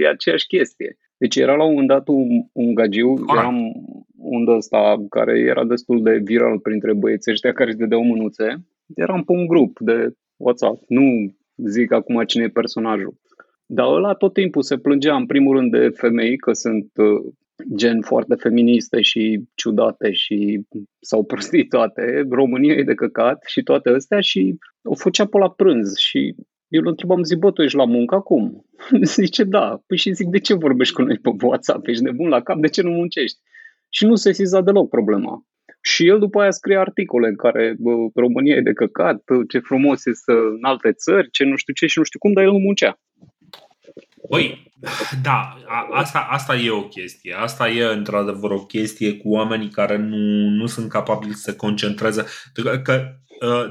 [0.00, 0.96] e aceeași chestie.
[1.16, 3.38] Deci era la un moment dat un, un gagiu, Corect.
[3.38, 3.56] eram
[4.16, 8.64] un ăsta care era destul de viral printre băieții ăștia care își dădeau mânuțe.
[8.94, 11.02] Eram pe un grup de WhatsApp, nu
[11.68, 13.20] zic acum cine e personajul.
[13.66, 17.32] Dar ăla tot timpul se plângea în primul rând de femei că sunt uh,
[17.76, 20.60] gen foarte feministe și ciudate și
[21.00, 22.26] sau prostituate.
[22.30, 26.34] România e de căcat și toate astea și o făcea pe la prânz și
[26.68, 28.66] eu îl întrebam, zic, bă, tu ești la muncă acum?
[29.16, 29.82] Zice, da.
[29.86, 31.86] Păi și zic, de ce vorbești cu noi pe WhatsApp?
[31.86, 32.60] Ești nebun la cap?
[32.60, 33.38] De ce nu muncești?
[33.88, 35.46] Și nu se siza deloc problema.
[35.82, 40.06] Și el după aia scrie articole în care bă, România e de căcat, ce frumos
[40.06, 42.58] este în alte țări, ce nu știu ce și nu știu cum, dar el nu
[42.58, 42.98] muncea.
[44.28, 44.72] Păi,
[45.22, 47.34] da, a, asta, asta e o chestie.
[47.38, 52.24] Asta e într-adevăr o chestie cu oamenii care nu, nu sunt capabili să se concentreze.
[52.82, 53.08] Că Uh,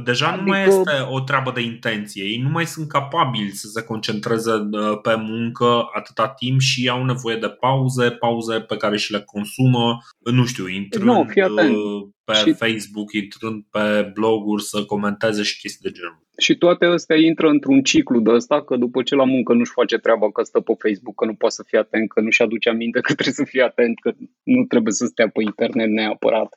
[0.03, 0.43] deja adică...
[0.43, 2.23] nu mai adică- este o treabă de intenție.
[2.23, 7.05] Ei nu mai sunt capabili să se concentreze uh, pe muncă atâta timp și au
[7.05, 9.97] nevoie de pauze, pauze pe care și le consumă,
[10.31, 12.53] nu știu, intrând no, uh, pe și...
[12.53, 16.19] Facebook, intrând pe bloguri să comenteze și chestii de genul.
[16.37, 19.97] Și toate astea intră într-un ciclu de ăsta, că după ce la muncă nu-și face
[19.97, 22.99] treaba, că stă pe Facebook, că nu poate să fie atent, că nu-și aduce aminte
[22.99, 24.11] că trebuie să fie atent, că
[24.43, 26.55] nu trebuie să stea pe internet neapărat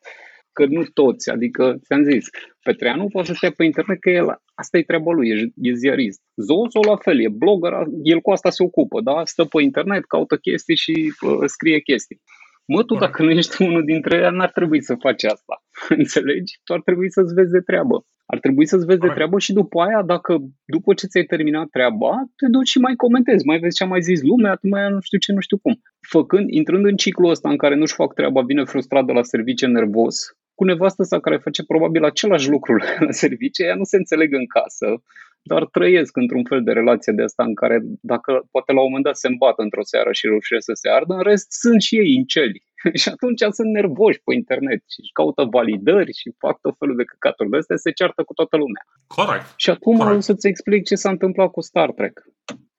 [0.58, 2.26] că nu toți, adică ți-am zis,
[2.62, 6.20] Petreanu poate să stea pe internet că el, asta e treaba lui, e, e ziarist.
[6.36, 7.72] Zozo la fel, e blogger,
[8.02, 9.24] el cu asta se ocupă, da?
[9.24, 12.22] Stă pe internet, caută chestii și uh, scrie chestii.
[12.66, 15.54] Mă, tu dacă nu ești unul dintre ei, n-ar trebui să faci asta.
[15.98, 16.60] Înțelegi?
[16.64, 18.06] Tu ar trebui să-ți vezi de treabă.
[18.26, 22.10] Ar trebui să-ți vezi de treabă și după aia, dacă după ce ți-ai terminat treaba,
[22.36, 25.00] te duci și mai comentezi, mai vezi ce a mai zis lumea, tu mai nu
[25.00, 25.80] știu ce, nu știu cum.
[26.08, 29.66] Făcând, intrând în ciclul ăsta în care nu-și fac treaba, vine frustrat de la serviciu
[29.66, 32.76] nervos, cu nevastă sa care face probabil același lucru
[33.06, 35.02] la serviciu, ea nu se înțeleg în casă,
[35.42, 39.04] dar trăiesc într-un fel de relație de asta în care dacă poate la un moment
[39.04, 42.16] dat se îmbată într-o seară și reușesc să se ardă, în rest sunt și ei
[42.16, 42.62] în celi.
[43.00, 47.04] și atunci sunt nervoși pe internet și își caută validări și fac tot felul de
[47.04, 48.82] căcaturi de astea, se ceartă cu toată lumea.
[49.06, 49.52] Corect.
[49.56, 50.16] Și acum Corect.
[50.16, 52.22] o să-ți explic ce s-a întâmplat cu Star Trek.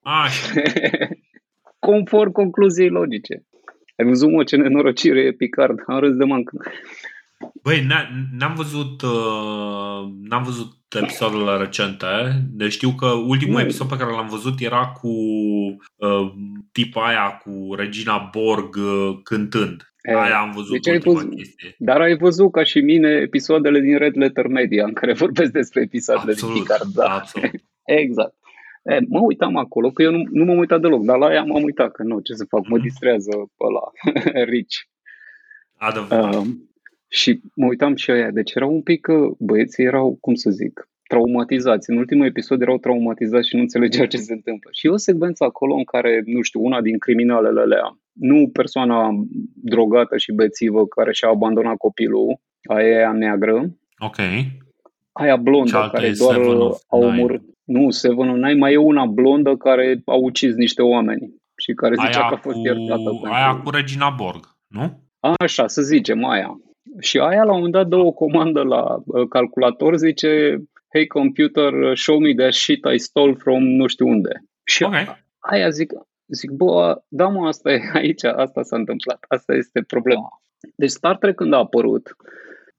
[0.02, 0.62] Așa.
[1.88, 3.36] Conform concluziei logice.
[3.98, 5.80] Ai văzut, mă, ce nenorocire e Picard.
[5.88, 6.58] Am râs de mancă.
[7.64, 7.88] Băi,
[8.38, 10.72] n-am văzut, uh, n-am văzut
[11.02, 12.06] episoadele recente,
[12.52, 15.10] deci știu că ultimul episod pe care l-am văzut era cu
[15.96, 16.34] uh,
[16.72, 19.94] tipa aia, cu Regina Borg uh, cântând.
[20.02, 21.76] E, aia am văzut deci ai văzut, chestie.
[21.78, 25.82] Dar ai văzut ca și mine episoadele din Red Letter Media în care vorbesc despre
[25.82, 26.90] episoadele absolut, din Picard.
[26.94, 27.14] Da.
[27.14, 27.52] Absolut.
[28.02, 28.34] exact.
[28.84, 31.64] E, mă uitam acolo, că eu nu, nu m-am uitat deloc, dar la ea m-am
[31.64, 32.86] uitat, că nu, ce să fac, mă mhm.
[32.86, 34.12] distrează pe la
[34.52, 34.76] Rich.
[35.78, 36.36] Adevărat.
[36.36, 36.48] Uh,
[37.08, 39.08] și mă uitam și aia, deci erau un pic,
[39.40, 41.90] băieții erau, cum să zic, traumatizați.
[41.90, 44.70] În ultimul episod erau traumatizați și nu înțelegeau ce se întâmplă.
[44.74, 49.10] Și e o secvență acolo în care, nu știu, una din criminalele alea, nu persoana
[49.56, 54.16] drogată și bețivă care și-a abandonat copilul, aia aia neagră, ok
[55.12, 56.40] aia blondă care doar
[56.88, 57.42] a omorât.
[57.64, 61.96] Nu, Seven of Nine, mai e una blondă care a ucis niște oameni și care
[61.96, 63.20] zicea Aia că a fost cu, iertată.
[63.24, 65.00] aia pentru- cu Regina Borg, nu?
[65.40, 66.60] Așa, să zicem, aia.
[67.00, 70.58] Și aia la un moment dat dă o comandă la uh, calculator, zice
[70.94, 74.44] Hey computer, uh, show me that shit I stole from nu știu unde.
[74.64, 74.94] Și Ok.
[75.40, 75.94] aia zic,
[76.28, 80.30] zic, bă, da mă, asta e aici, asta s-a întâmplat, asta este problema.
[80.76, 82.16] Deci Star Trek când a apărut,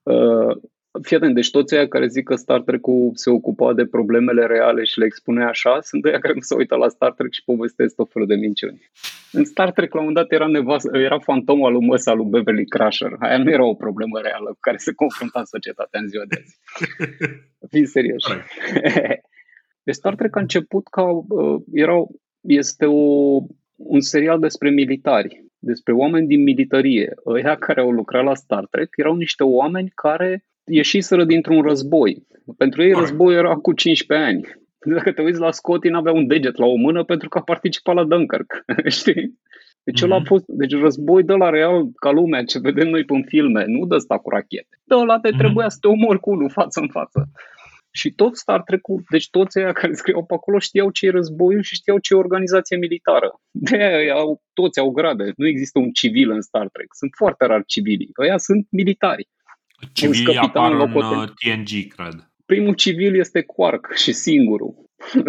[0.02, 0.56] uh,
[1.02, 4.84] fii atent, deci toți aia care zic că Star Trek-ul se ocupa de problemele reale
[4.84, 7.94] și le expunea așa, sunt aia care nu se uită la Star Trek și povestesc
[7.94, 8.90] tot felul de minciuni.
[9.32, 12.66] În Star Trek, la un moment dat, era, nevastă, era fantoma lui măsa lui Beverly
[12.66, 13.16] Crusher.
[13.18, 16.58] Aia nu era o problemă reală cu care se confrunta societatea în ziua de azi.
[17.70, 18.24] Fii serios.
[19.84, 21.02] Deci Star Trek a început ca...
[21.02, 22.04] Uh, era,
[22.40, 23.36] este o,
[23.76, 27.14] un serial despre militari, despre oameni din militarie.
[27.26, 32.26] Ăia care au lucrat la Star Trek erau niște oameni care ieșiseră dintr-un război.
[32.56, 33.08] Pentru ei Corect.
[33.10, 34.44] războiul era cu 15 ani.
[34.94, 37.94] Dacă te uiți la Scotty, n-avea un deget la o mână pentru că a participat
[37.94, 38.64] la Dunkirk.
[38.98, 39.38] Știi?
[39.84, 40.26] Deci, ăla a Mhm.
[40.26, 43.94] fost, deci război de la real ca lumea ce vedem noi în filme, nu de
[43.94, 44.80] ăsta cu rachete.
[44.84, 45.38] De ăla te Mhm.
[45.38, 47.30] trebuia să te omori cu unul față în față.
[47.90, 48.80] Și tot Star trek
[49.10, 52.16] deci toți aia care scriau pe acolo știau ce e războiul și știau ce e
[52.16, 53.40] organizație militară.
[53.50, 55.32] De aia au, toți au grade.
[55.36, 56.86] Nu există un civil în Star Trek.
[56.90, 58.10] Sunt foarte rar civilii.
[58.20, 59.28] Ăia sunt militari.
[59.92, 62.30] Civilii apar capitanul în locoten- uh, TNG, cred.
[62.46, 64.74] Primul civil este Quark și singurul.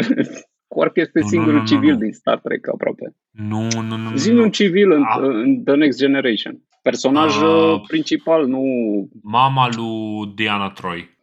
[0.67, 1.97] Quark este Nu, nu, singurul nu, nu, civil nu.
[1.99, 3.15] din Star Trek aproape.
[3.31, 3.97] Nu, nu, nu.
[3.97, 4.41] nu, Zi nu.
[4.41, 6.61] un civil în, A- în The Next Generation.
[6.81, 7.43] Personaj Ah.
[7.43, 8.61] uh, principal, nu...
[9.23, 11.17] Mama lui Diana Troy.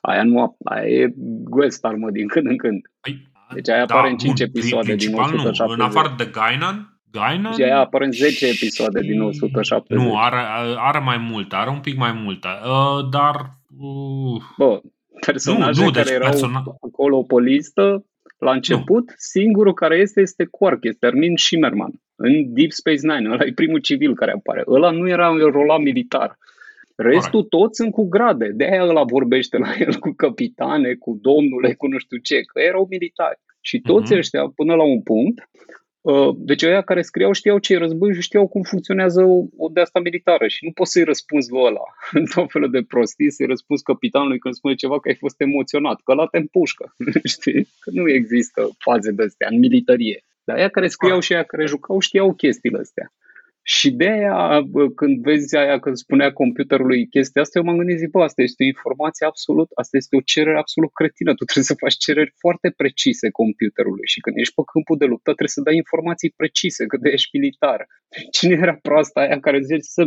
[0.00, 1.12] Aia nu ap- aia e
[1.44, 2.80] guest star, mă, din când în când.
[3.00, 5.36] Păi, Deci aia apare în cinci bun, episoade din principal nu.
[5.36, 5.78] 170.
[5.78, 10.04] În afară de Guinan, Guinan Și aia apare în 10 episoade din 170.
[10.04, 10.36] Nu, are,
[10.76, 12.48] are mai multe, are un pic mai multe.
[12.64, 13.34] Uh, dar
[13.78, 14.80] uh, Bă,
[15.26, 18.04] personaje Nu, nu, care deci erau persona- acolo pe listă,
[18.38, 21.92] la început, singurul care este este Quark, este Armin Shimmerman.
[22.16, 24.62] În Deep Space Nine, ăla e primul civil care apare.
[24.66, 26.38] Ăla nu era un rola militar.
[26.96, 28.50] Restul toți sunt cu grade.
[28.54, 32.60] De aia ăla vorbește la el cu capitane, cu domnule, cu nu știu ce, că
[32.60, 33.38] erau militari.
[33.60, 34.18] Și toți Mhm.
[34.20, 35.87] ăștia, până la un punct, uh,
[36.36, 39.80] deci ăia care scriau știau ce e război și știau cum funcționează o, o de
[39.80, 41.86] asta militară și nu poți să-i răspunzi lui ăla
[42.18, 46.00] în tot felul de prostii, să-i răspunzi capitanului când spune ceva că ai fost emoționat,
[46.04, 46.94] că ăla te împușcă,
[47.34, 47.68] știi?
[47.80, 50.24] Că nu există faze de astea în militarie.
[50.44, 53.12] Dar aia care scriau și aia care jucau știau chestiile astea.
[53.76, 57.98] Și de aia, bă, când vezi aia când spunea computerului chestia asta, eu m-am gândit,
[57.98, 61.30] zic, bă, asta este o informație absolut, asta este o cerere absolut cretină.
[61.34, 65.30] Tu trebuie să faci cereri foarte precise computerului și când ești pe câmpul de luptă
[65.30, 67.86] trebuie să dai informații precise, că de ești militar.
[68.36, 70.02] Cine era proasta aia care zice să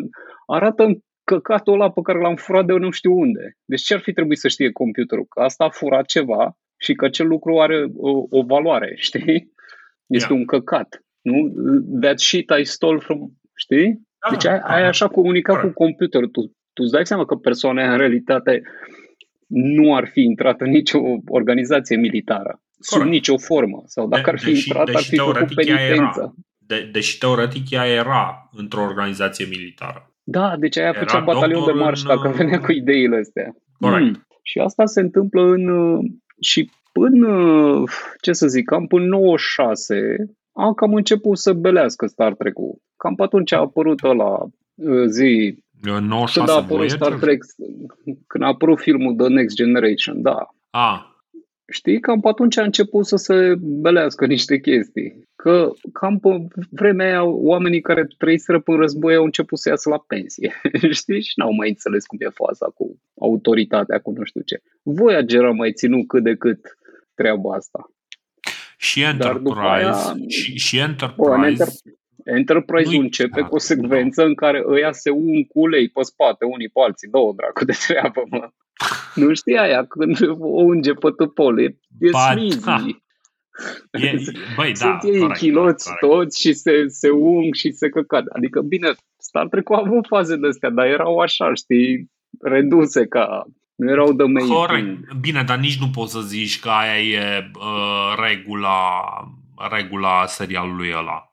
[0.58, 0.84] arată
[1.24, 3.58] căcatul ăla pe care l-am furat de eu nu știu unde.
[3.66, 5.26] Deci ce ar fi trebuit să știe computerul?
[5.30, 9.40] Că asta a furat ceva și că acel lucru are o, o valoare, știi?
[10.18, 10.40] Este Yeah.
[10.40, 10.90] un căcat.
[11.22, 11.40] Nu?
[12.02, 13.20] That shit I stole from...
[13.62, 14.02] Știi?
[14.24, 14.88] da, Deci ai, ai da.
[14.88, 15.78] așa comunicat cu Corect.
[15.78, 16.28] computerul.
[16.28, 16.42] Tu,
[16.74, 18.62] tu îți dai seama că persoana aia, în realitate
[19.48, 22.62] nu ar fi intrat în nicio organizație militară.
[22.80, 23.12] Sub Corect.
[23.16, 23.82] nicio formă.
[23.86, 25.88] Sau dacă De- ar fi deși- intrat, ar deși fi făcut teoretic ea era.
[25.88, 26.36] penitență.
[26.58, 30.12] De, deși teoretic ea era într-o organizație militară.
[30.24, 33.18] Da, deci aia Era făcea batalion de doctor marș în, dacă uh, venea cu ideile
[33.18, 33.56] astea.
[33.80, 34.06] Corect.
[34.06, 34.26] Mm.
[34.44, 35.68] Și asta se întâmplă în...
[35.68, 36.00] uh,
[36.42, 37.90] Și până, uh,
[38.22, 40.16] ce să zic, cam până 96,
[40.54, 42.78] a cam început să belească Star Trek-ul.
[43.02, 44.40] Cam pe atunci a apărut ăla
[44.76, 47.28] uh, zi, În când 96 a apărut Star Voyager?
[47.28, 47.44] Trek,
[48.28, 50.48] când a apărut filmul The Next Generation, da.
[50.70, 51.06] A,
[51.72, 55.30] Știi, cam pe atunci a început să se belească niște chestii.
[55.36, 60.04] Că cam pe vremea aia, oamenii care trăiseră pe război au început să iasă la
[60.08, 60.62] pensie.
[61.00, 61.22] Știi?
[61.22, 64.62] Și n-au mai înțeles cum e faza cu autoritatea, cu nu știu ce.
[64.82, 66.78] Voyager a mai ținut cât de cât
[67.14, 67.92] treaba asta.
[68.78, 73.50] și Dar Enterprise, după aia- și, și Bă, în Enterprise, Enter- Enterprise Nu-i începe chiar,
[73.50, 77.10] cu o secvență în care ăia se ung cu ulei pe spate, unii pe alții,
[77.10, 78.50] două dracu de treabă, mă.
[79.16, 82.66] Nu știi aia, când o unge pe tupol, e, e Ba, smizi.
[82.66, 82.86] da.
[83.92, 84.22] e,
[84.56, 86.24] băi, da, Sunt ei corect, chiloți corect, corect.
[86.24, 88.26] toți și se, se ung și se căcat.
[88.26, 92.12] Adică, bine, Star Trek a avut faze de astea, dar erau așa, știi,
[92.42, 93.46] reduse ca...
[93.76, 94.58] Nu erau de main thing.
[94.58, 95.14] Corect.
[95.14, 99.02] Bine, dar nici nu poți să zici că aia e uh, regula,
[99.72, 101.31] regula serialului ăla.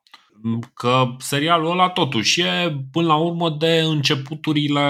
[0.74, 2.46] Că serialul ăla totuși e
[2.92, 4.80] până la urmă de începuturile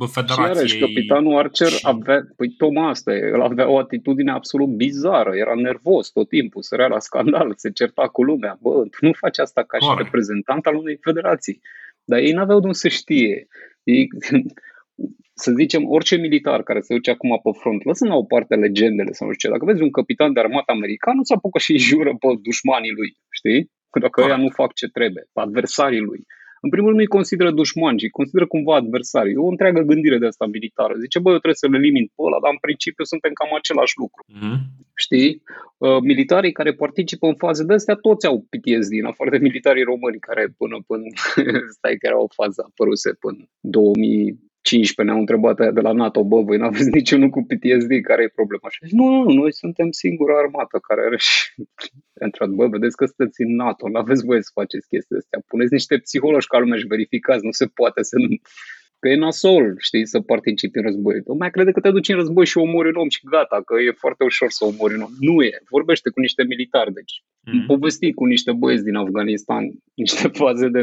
[0.00, 0.46] Și Federației.
[0.54, 5.30] iarăși, capitanul Archer și- avea, păi tocmai asta e, el avea o atitudine absolut bizară,
[5.36, 8.58] era nervos tot timpul, sărea la scandal, se certa cu lumea.
[8.60, 10.04] Bă, tu nu faci asta ca și Corect.
[10.04, 11.60] reprezentant al unei federații.
[12.04, 13.46] Dar ei n-aveau de unde să știe.
[13.82, 14.06] Ei,
[15.44, 19.12] să zicem, orice militar care se duce acum pe front, lăsând la o parte legendele
[19.12, 21.72] sau nu știu ce, dacă vezi un capitan de armată american, nu se apucă și
[21.72, 23.70] îi jură pe dușmanii lui, știi?
[23.90, 26.26] Că dacă ăia nu fac ce trebuie, adversarii lui,
[26.60, 29.30] în primul rând nu-i consideră dușmani, ci consideră cumva adversari.
[29.30, 30.94] E o întreagă gândire de asta militară.
[30.98, 33.94] Zice, bă, eu trebuie să le elimin pe ăla, dar în principiu suntem cam același
[34.02, 34.22] lucru.
[34.28, 34.58] Mm-hmm.
[35.04, 35.42] Știi?
[35.84, 39.90] Uh, militarii care participă în faze de astea, toți au PTSD, în afară de militarii
[39.92, 41.06] români, care până până,
[41.76, 46.24] stai că era o fază apăruse până 2000, 15 ne-au întrebat aia de la NATO,
[46.24, 48.68] bă, voi n-aveți niciunul cu PTSD, care e problema?
[48.70, 51.34] Și nu, nu, noi suntem singura armată care are și...
[52.24, 55.40] Într-o bă, vedeți că sunteți în NATO, nu aveți voie să faceți chestii astea.
[55.46, 58.28] Puneți niște psihologi ca lumea și verificați, nu se poate să nu...
[58.98, 61.22] Că e nasol, știi, să participi în război.
[61.38, 64.02] mai crede că te duci în război și omori un om și gata, că e
[64.04, 65.12] foarte ușor să omori un om.
[65.18, 65.62] Nu e.
[65.70, 67.14] Vorbește cu niște militari, deci.
[67.22, 67.66] Mm-hmm.
[67.66, 69.62] Povesti cu niște băieți din Afganistan,
[70.02, 70.82] niște faze de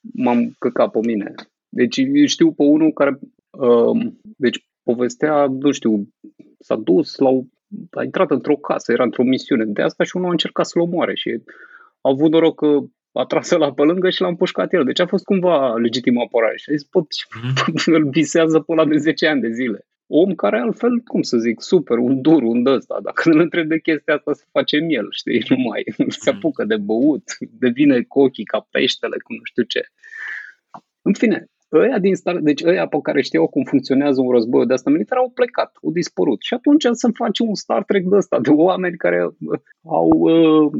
[0.00, 1.34] m-am căcat pe mine.
[1.76, 3.18] Deci știu pe unul care,
[3.50, 6.08] uh, deci povestea, nu știu,
[6.58, 7.28] s-a dus, la
[7.90, 11.14] a intrat într-o casă, era într-o misiune de asta și unul a încercat să-l omoare
[11.14, 11.42] și
[12.00, 12.78] a avut noroc că
[13.12, 14.84] a tras la pe lângă și l-a împușcat el.
[14.84, 16.56] Deci a fost cumva legitim apărare.
[16.56, 17.84] Și a zis, pot, mm-hmm.
[17.98, 19.86] îl visează pe ăla de 10 ani de zile.
[20.06, 22.98] Om care altfel, cum să zic, super, un dur, un ăsta.
[23.02, 25.84] Dacă îl întreb de chestia asta, să face miel, știi, nu mai
[26.22, 26.36] se mhm.
[26.36, 27.22] apucă de băut,
[27.64, 29.82] devine cu ochii ca peștele, cu nu știu ce.
[31.02, 34.72] În fine, ăia din Star, deci ăia pe care știau cum funcționează un război de
[34.72, 36.42] asta militar au plecat, au dispărut.
[36.42, 40.72] Și atunci să face un Star Trek de ăsta, de oameni care uh, au, uh,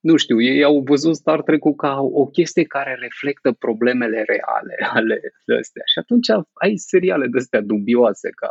[0.00, 5.20] nu știu, ei au văzut Star Trek-ul ca o chestie care reflectă problemele reale ale
[5.58, 5.82] astea.
[5.92, 8.50] Și atunci ai seriale de astea dubioase ca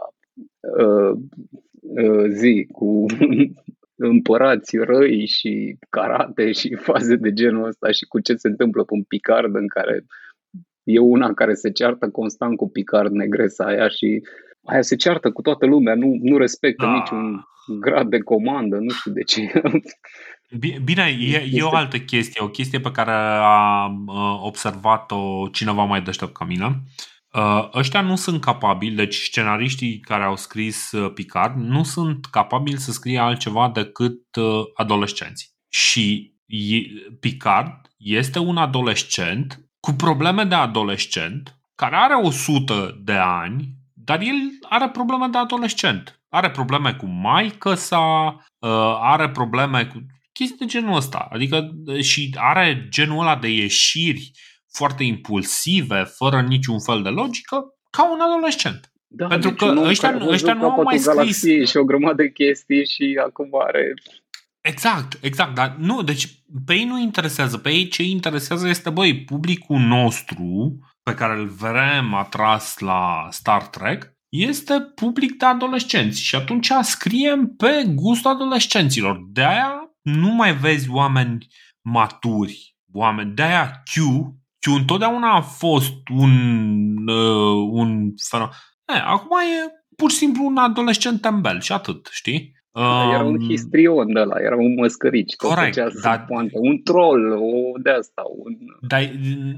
[0.77, 1.19] uh,
[1.81, 3.05] uh, zi cu
[4.11, 8.93] împărați răi și karate și faze de genul ăsta și cu ce se întâmplă pe
[8.93, 10.05] un Picard în care
[10.87, 14.21] e una care se ceartă constant cu Picard negresa aia și
[14.63, 16.93] aia se ceartă cu toată lumea, nu, nu respectă ah.
[16.93, 17.47] niciun
[17.79, 19.51] grad de comandă, nu știu de ce.
[20.83, 23.11] Bine, e, e o altă chestie, o chestie pe care
[23.41, 23.91] a
[24.41, 26.83] observat-o cineva mai deștept ca mine.
[27.33, 32.77] Uh, ăștia nu sunt capabili, deci scenariștii care au scris uh, Picard nu sunt capabili
[32.77, 35.55] să scrie altceva decât uh, adolescenți.
[35.69, 36.35] Și
[37.19, 44.35] Picard este un adolescent cu probleme de adolescent, care are 100 de ani, dar el
[44.61, 46.19] are probleme de adolescent.
[46.29, 51.27] Are probleme cu maică sa, uh, are probleme cu chestii de genul ăsta.
[51.31, 54.31] Adică uh, și are genul ăla de ieșiri
[54.71, 58.91] foarte impulsive, fără niciun fel de logică, ca un adolescent.
[59.07, 61.43] Da, Pentru deci că ăștia, ăștia nu au mai scris...
[61.69, 63.93] Și o grămadă de chestii și acum are
[64.67, 69.23] Exact, exact, dar nu, deci pe ei nu interesează, pe ei ce interesează este, băi,
[69.23, 76.35] publicul nostru pe care îl vrem atras la Star Trek este public de adolescenți și
[76.35, 79.19] atunci scriem pe gustul adolescenților.
[79.29, 81.47] De aia nu mai vezi oameni
[81.81, 83.95] maturi, oameni, de aia Q,
[84.59, 86.33] Q întotdeauna a fost un,
[87.07, 88.53] uh, un fenomen.
[89.05, 92.56] acum e pur și simplu un adolescent tembel și atât, știi?
[92.77, 95.35] Um, era un histrion de la, era un măscărici.
[95.35, 96.01] Corect.
[96.01, 98.21] Dar, poante, un troll, o de asta.
[98.37, 99.11] Un, dar,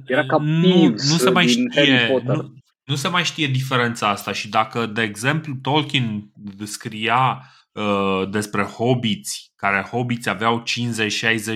[0.06, 4.50] era ca nu, nu se mai știe, nu, nu se mai știe diferența asta și
[4.50, 6.32] dacă, de exemplu, Tolkien
[6.64, 7.42] scria
[7.72, 10.64] uh, despre hobiți, care hobiți aveau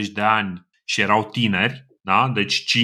[0.07, 2.31] 50-60 de ani și erau tineri, da?
[2.33, 2.77] deci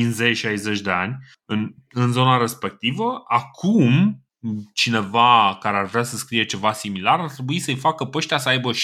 [0.78, 4.20] 50-60 de ani în, în zona respectivă, acum
[4.74, 8.50] cineva care ar vrea să scrie ceva similar, ar trebui să-i facă pe ăștia să
[8.50, 8.76] aibă 16-17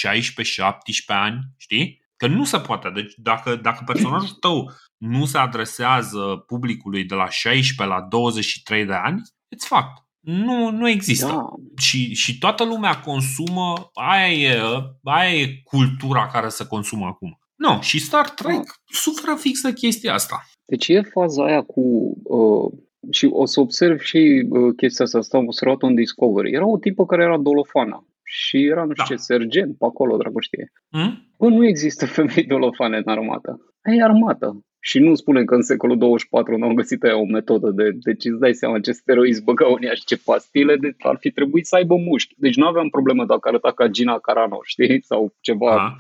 [1.08, 2.04] ani, știi?
[2.18, 2.90] Că nu se poate.
[2.90, 8.94] Deci dacă, dacă personajul tău nu se adresează publicului de la 16 la 23 de
[8.94, 9.22] ani,
[9.56, 10.04] it's fact.
[10.20, 11.26] Nu, nu există.
[11.26, 11.46] Da.
[11.78, 14.62] Și, și toată lumea consumă, aia e,
[15.04, 17.40] aia e cultura care se consumă acum.
[17.56, 18.64] Nu, și Star Trek da.
[18.86, 20.46] suferă fix de chestia asta.
[20.66, 21.82] Deci e faza aia cu
[22.24, 22.72] uh,
[23.12, 26.54] și o să observ și uh, chestia asta, asta am observat în Discovery.
[26.54, 29.16] Era o tipă care era dolofana și era, nu știu da.
[29.16, 30.72] ce, sergent pe acolo, dragă știe.
[30.90, 31.28] Mm?
[31.38, 33.74] Bă, nu există femei dolofane în armată.
[33.84, 34.66] E armată.
[34.80, 37.90] Și nu spune că în secolul 24 nu au găsit aia o metodă de...
[37.92, 41.32] Deci îți dai seama ce steroizi băgau în ea și ce pastile, de, ar fi
[41.32, 42.36] trebuit să aibă mușchi.
[42.38, 45.02] Deci nu aveam problemă dacă arăta ca Gina Carano, știi?
[45.04, 45.96] Sau ceva, A.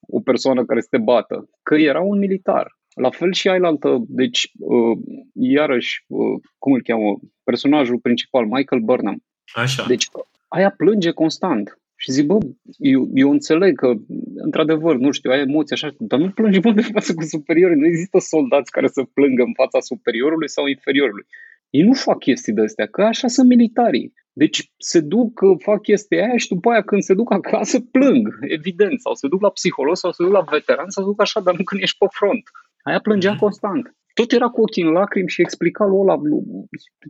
[0.00, 1.50] o persoană care să te bată.
[1.62, 2.76] Că era un militar.
[2.94, 4.98] La fel și ailaltă, deci, uh,
[5.32, 9.24] iarăși, uh, cum îl cheamă, personajul principal, Michael Burnham.
[9.54, 9.84] Așa.
[9.86, 10.06] Deci,
[10.48, 11.76] aia plânge constant.
[11.96, 12.38] Și zic, bă,
[12.78, 13.92] eu, eu înțeleg că,
[14.34, 17.80] într-adevăr, nu știu, ai emoții așa, dar nu plângi bă de față cu superiorii.
[17.80, 21.26] Nu există soldați care să plângă în fața superiorului sau inferiorului.
[21.70, 24.12] Ei nu fac chestii de astea, că așa sunt militarii.
[24.32, 29.00] Deci se duc, fac chestia aia și după aia când se duc acasă plâng, evident,
[29.00, 31.56] sau se duc la psiholog sau se duc la veteran sau se duc așa, dar
[31.56, 32.42] nu când ești pe front.
[32.82, 33.96] Aia plângea constant.
[34.14, 36.20] Tot era cu ochii în lacrimi și explica lui ăla.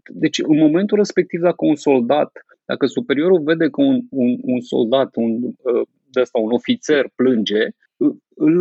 [0.06, 2.30] Deci în momentul respectiv dacă un soldat,
[2.64, 5.40] dacă superiorul vede că un, un, un soldat, un,
[6.10, 7.68] de asta, un ofițer plânge,
[8.34, 8.58] îl,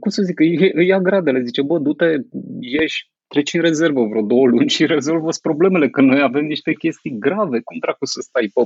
[0.00, 2.16] cum să zic, îi, îi ia gradele, zice, bă, du-te,
[2.60, 7.18] ieși, treci în rezervă vreo două luni și rezolvă problemele, că noi avem niște chestii
[7.18, 8.60] grave, cum dracu să stai pe...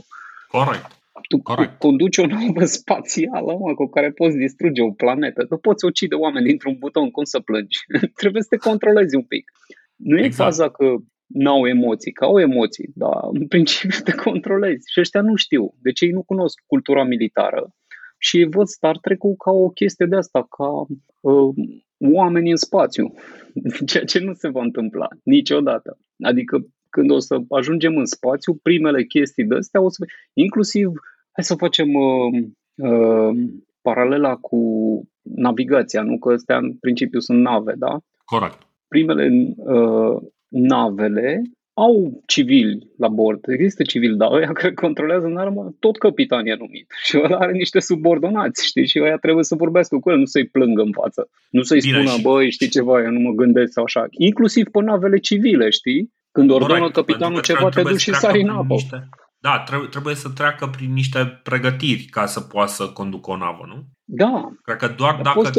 [0.49, 1.04] Corect.
[1.29, 1.79] Tu Corect.
[1.79, 5.45] conduci o navă spațială, mă, cu care poți distruge o planetă.
[5.45, 7.79] Tu poți ucide oameni dintr-un buton, cum să plângi?
[8.21, 9.51] Trebuie să te controlezi un pic.
[9.97, 10.51] Nu e exact.
[10.51, 10.95] faza că
[11.27, 14.91] n-au emoții, că au emoții, dar în principiu te controlezi.
[14.93, 15.75] Și ăștia nu știu.
[15.83, 17.75] Deci ei nu cunosc cultura militară
[18.19, 20.69] și văd Star Trek-ul ca o chestie de asta, ca
[21.21, 21.55] uh,
[21.99, 23.15] oameni în spațiu,
[23.87, 25.99] ceea ce nu se va întâmpla niciodată.
[26.23, 30.87] Adică când o să ajungem în spațiu, primele chestii de astea o să inclusiv,
[31.33, 32.43] hai să facem uh,
[32.75, 33.35] uh,
[33.83, 34.59] paralela cu
[35.23, 36.19] navigația, nu?
[36.19, 37.99] Că astea în principiu sunt nave, da?
[38.25, 38.59] Corect.
[38.89, 40.17] Primele uh,
[40.49, 41.43] navele
[41.75, 46.55] au civili la bord, există civili, dar ăia care controlează în armă, tot capitan e
[46.55, 46.87] numit.
[47.07, 48.87] Și ăla are niște subordonați, știi?
[48.87, 51.29] Și ăia trebuie să vorbească cu el, nu să-i plângă în față.
[51.51, 52.23] Nu să-i Bine, spună, și...
[52.23, 54.07] băi, știi ceva, eu nu mă gândesc sau așa.
[54.11, 56.13] Inclusiv pe navele civile, știi?
[56.35, 58.65] Când ordonă Corect, capitanul ceva, te duci și sari în apă.
[58.69, 59.09] Niște...
[59.39, 63.65] Da, trebuie, trebuie să treacă prin niște pregătiri ca să poată să conducă o navă,
[63.67, 63.85] nu?
[64.05, 64.43] Da.
[64.63, 65.51] Cred că doar dacă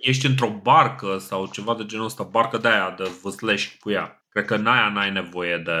[0.00, 4.24] ești într-o barcă sau ceva de genul ăsta, barcă de aia de văslești cu ea.
[4.28, 5.78] Cred că n-aia n-ai nevoie de...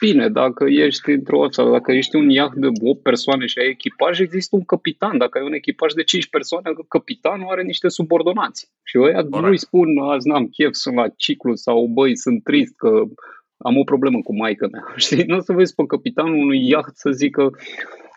[0.00, 4.20] Bine, dacă ești într-o sau dacă ești un iaht de 8 persoane și ai echipaj,
[4.20, 5.18] există un capitan.
[5.18, 8.70] Dacă ai un echipaj de 5 persoane, capitanul are niște subordonați.
[8.84, 12.76] Și ăia nu îi spun, azi n-am chef, sunt la ciclu sau băi, sunt trist
[12.76, 13.02] că
[13.56, 14.84] am o problemă cu maica mea.
[15.04, 15.24] Știi?
[15.24, 17.50] Nu o să vezi pe capitanul unui iaht să zică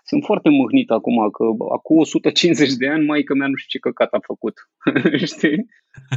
[0.03, 1.43] sunt foarte mâhnit acum că
[1.75, 4.69] acum 150 de ani maica mea nu știu ce căcat a făcut.
[5.33, 5.65] Știi?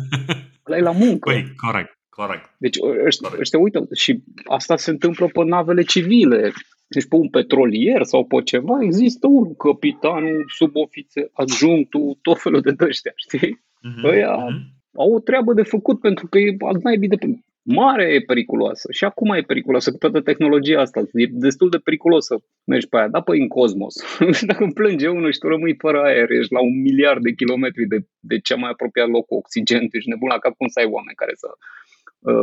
[0.70, 1.30] La la muncă.
[1.30, 1.98] Păi, corect.
[2.14, 2.54] Corect.
[2.58, 2.76] Deci
[3.06, 6.52] ăștia, ăștia uită și asta se întâmplă pe navele civile.
[6.86, 12.70] Deci pe un petrolier sau pe ceva există un capitanul, subofițer, adjunctul, tot felul de
[12.70, 13.60] dăștia, știi?
[13.60, 14.60] Uh-huh, Ăia uh-huh.
[14.94, 17.16] au o treabă de făcut pentru că e al naibii de
[17.62, 21.00] mare e periculoasă și acum e periculoasă cu toată tehnologia asta.
[21.12, 23.94] E destul de periculos să mergi pe aia, dar păi în cosmos.
[24.50, 27.98] Dacă plânge unul și tu rămâi fără aer, ești la un miliard de kilometri de,
[28.20, 31.16] de cea mai apropiat loc cu oxigen, ești nebun la cap cum să ai oameni
[31.22, 31.83] care să Uh,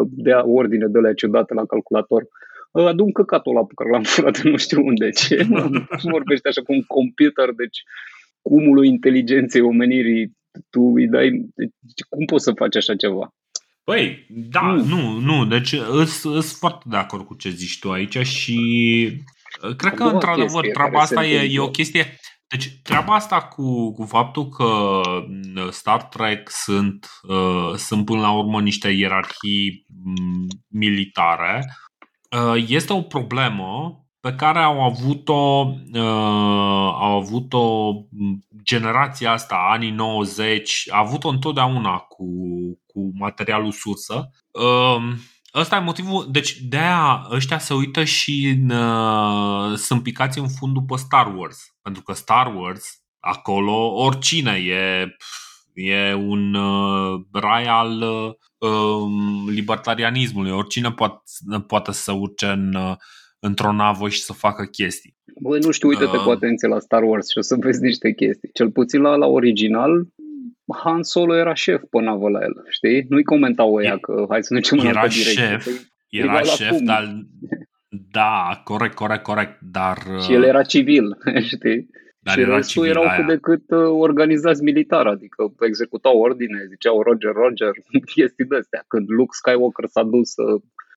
[0.09, 2.27] dea ordine de la ciudate la calculator.
[2.71, 5.09] Uh, adu un căcatul ăla pe care l-am furat nu știu unde.
[5.09, 5.47] Ce
[6.15, 7.83] vorbește așa cu un computer, deci
[8.41, 10.37] cumulul inteligenței omenirii,
[10.69, 13.33] tu îi dai, deci, cum poți să faci așa ceva?
[13.83, 14.87] Păi, da, mm.
[14.87, 15.75] nu, nu, deci
[16.05, 18.59] sunt foarte de acord cu ce zici tu aici și
[19.67, 22.19] uh, cred că, într-adevăr, treaba asta e, e o chestie
[22.51, 28.31] deci treaba asta cu, cu faptul că mm, Star Trek sunt, uh, sunt până la
[28.31, 31.65] urmă niște ierarhii mm, militare
[32.31, 39.91] uh, este o problemă pe care au avut-o, uh, au avut-o mm, generația asta, anii
[39.91, 42.25] 90, a avut-o întotdeauna cu,
[42.85, 44.29] cu materialul sursă.
[44.51, 45.13] Uh,
[45.55, 50.47] Ăsta e motivul, deci de aia ăștia se uită și în, uh, sunt picați în
[50.47, 51.75] fundul pe Star Wars.
[51.81, 55.07] Pentru că Star Wars, acolo, oricine e,
[55.73, 60.51] e un uh, rai al uh, libertarianismului.
[60.51, 61.21] Oricine poate,
[61.67, 62.95] poate să urce în, uh,
[63.39, 65.15] într-o navă și să facă chestii.
[65.41, 68.13] Băi, nu știu, uite-te uh, cu atenție la Star Wars și o să vezi niște
[68.13, 68.49] chestii.
[68.53, 70.07] Cel puțin la, la original,
[70.83, 73.05] Han Solo era șef pe navă la el, știi?
[73.09, 75.43] Nu-i comentau ăia că hai să ne ducem în altă direcție.
[75.43, 75.67] Șef,
[76.09, 77.25] era șef, dar...
[78.11, 79.97] Da, corect, corect, corect, dar...
[80.21, 81.17] Și el era civil,
[81.53, 81.89] știi?
[82.19, 87.01] Dar și era restul erau cât de cât uh, organizați militar, adică executau ordine, ziceau
[87.01, 87.71] Roger, Roger,
[88.13, 88.83] chestii de astea.
[88.87, 90.43] Când Luke Skywalker s-a dus să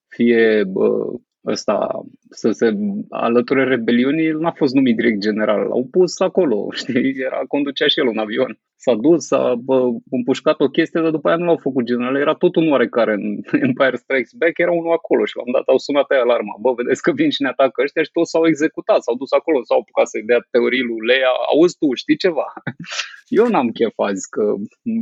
[0.09, 1.13] fie bă,
[1.47, 2.77] ăsta, să se
[3.09, 5.67] alăture rebeliunii, n-a fost numit direct general.
[5.69, 7.15] L-au pus acolo, știi?
[7.19, 8.59] Era, conducea și el un avion.
[8.85, 9.79] S-a dus, s-a bă,
[10.11, 12.17] împușcat o chestie, dar după aia nu l-au făcut general.
[12.17, 13.25] Era tot un oarecare în
[13.69, 16.55] Empire Strikes Back, era unul acolo și la un dat au sunat aia alarma.
[16.61, 19.59] Bă, vedeți că vin și ne atacă ăștia și toți s-au executat, s-au dus acolo,
[19.63, 21.33] s-au apucat să-i dea teorii lui Leia.
[21.53, 22.47] Auzi tu, știi ceva?
[23.39, 24.45] Eu n-am chef azi, că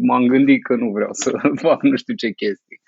[0.09, 1.31] m-am gândit că nu vreau să
[1.67, 2.81] fac nu știu ce chestii.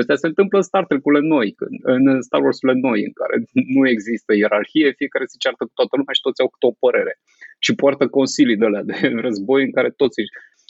[0.00, 1.54] Astea se întâmplă în Star Trek-urile noi,
[1.94, 3.36] în Star Wars-urile noi, în care
[3.74, 7.12] nu există ierarhie, fiecare se ceartă cu toată lumea și toți au câte o părere.
[7.62, 10.16] Și poartă consilii de alea de război în care toți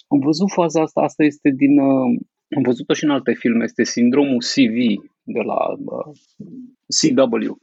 [0.08, 1.78] Am văzut faza asta, asta este din...
[1.78, 2.20] Uh,
[2.56, 4.76] am văzut-o și în alte filme, este sindromul CV
[5.22, 6.14] de la uh,
[6.98, 7.58] CW.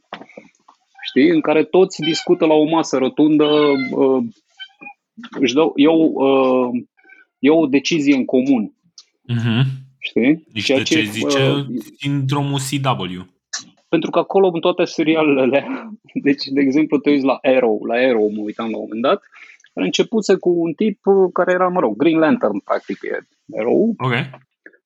[1.08, 1.28] Știi?
[1.28, 3.46] În care toți discută la o masă rotundă,
[3.94, 4.24] uh,
[5.40, 6.82] își dau, iau, uh,
[7.38, 8.72] iau o decizie în comun
[9.28, 9.64] Uh-huh.
[9.98, 10.46] Știi?
[10.52, 11.66] Niște Ceea ce, ce, zice uh,
[11.98, 13.26] sindromul CW.
[13.88, 15.66] Pentru că acolo în toate serialele,
[16.26, 19.22] deci de exemplu te uiți la Arrow, la Arrow mă uitam la un moment dat,
[19.74, 23.18] care începuse cu un tip uh, care era, mă rog, Green Lantern practic e
[23.58, 24.12] Arrow, Ok.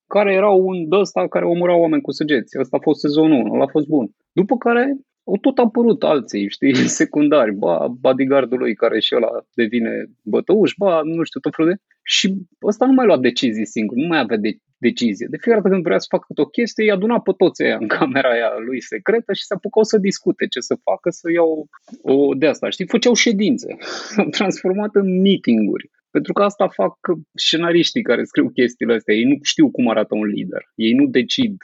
[0.07, 2.59] care era un de ăsta care omora oameni cu săgeți.
[2.59, 4.11] Ăsta a fost sezonul 1, ăla a fost bun.
[4.33, 10.07] După care au tot apărut alții, știi, secundari, ba, bodyguardul lui care și ăla devine
[10.23, 11.81] bătăuș, ba, nu știu, tot felul de...
[12.03, 12.35] Și
[12.67, 15.27] ăsta nu mai lua decizii singur, nu mai avea de- decizie.
[15.31, 17.89] De fiecare dată când vrea să facă o chestie, i-a adunat pe toți aia în
[17.99, 21.67] camera aia lui secretă și se apucau să discute ce să facă, să iau
[22.03, 22.93] o de asta, știi?
[22.95, 23.77] Făceau ședințe,
[24.15, 25.91] s-au transformat în meetinguri.
[26.11, 26.97] Pentru că asta fac
[27.35, 29.15] scenariștii care scriu chestiile astea.
[29.15, 30.63] Ei nu știu cum arată un lider.
[30.75, 31.57] Ei nu decid.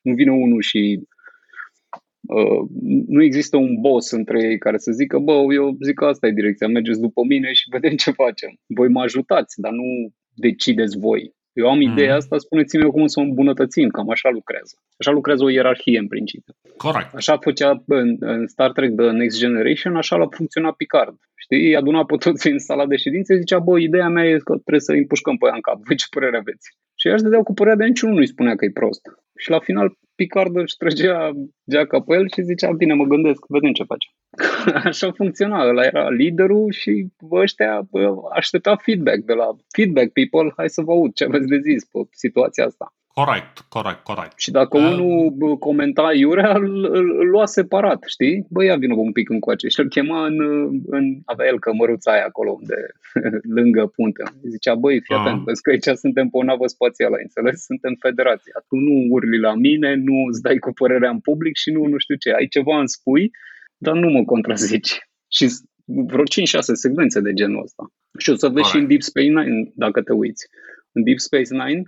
[0.00, 1.06] Nu vine unul și uh,
[3.06, 6.30] nu există un boss între ei care să zică, bă, eu zic că asta e
[6.30, 8.58] direcția, mergeți după mine și vedem ce facem.
[8.66, 11.32] Voi mă ajutați, dar nu decideți voi.
[11.52, 11.90] Eu am Mhm.
[11.92, 14.76] ideea asta, spuneți-mi eu cum să o îmbunătățim, cam așa lucrează.
[14.98, 16.54] Așa lucrează o ierarhie în principiu.
[16.76, 17.14] Corect.
[17.14, 21.16] Așa făcea în, în Star Trek The Next Generation, așa l-a funcționat Picard.
[21.34, 24.52] Știi, îi aduna pe toți în sala de ședințe, zicea, bă, ideea mea e că
[24.52, 25.78] trebuie să îi împușcăm pe ea în cap.
[25.86, 26.76] Voi ce părere aveți?
[26.94, 29.02] Și ea își dădeau cu părerea de niciunul nu-i spunea că e prost.
[29.38, 31.32] Și la final Picard își trăgea
[31.70, 34.10] geaca pe el și zicea, bine, mă gândesc, vedem ce facem.
[34.88, 40.68] Așa funcționa, ăla era liderul și ăștia bă, aștepta feedback de la feedback people, hai
[40.70, 42.94] să vă aud ce aveți de zis pe situația asta.
[43.14, 44.32] Corect, corect, corect.
[44.38, 44.88] Și dacă Da.
[44.88, 48.46] unul bă, comenta iurea, îl, îl, îl lua separat, știi?
[48.50, 49.68] Bă, ia vină un pic încoace.
[49.68, 50.38] Și îl chema în,
[50.86, 52.74] în avea el cămăruța aia acolo unde,
[53.58, 54.22] lângă punte.
[54.42, 55.20] Îi Zicea, băi, fii Ah.
[55.20, 57.64] atent, vezi că aici suntem pe o navă spațială, ai înțeles?
[57.64, 58.52] Suntem federația.
[58.68, 61.98] Tu nu urli la mine, nu îți dai cu părerea în public și nu nu
[61.98, 62.32] știu ce.
[62.32, 63.30] Ai ceva în spui,
[63.76, 64.98] dar nu mă contrazici.
[65.28, 67.92] Și s- vreo 5-6 secvențe de genul ăsta.
[68.18, 70.46] Și o să vezi și în Deep Space Nine, dacă te uiți.
[70.92, 71.82] În Deep Space Nine,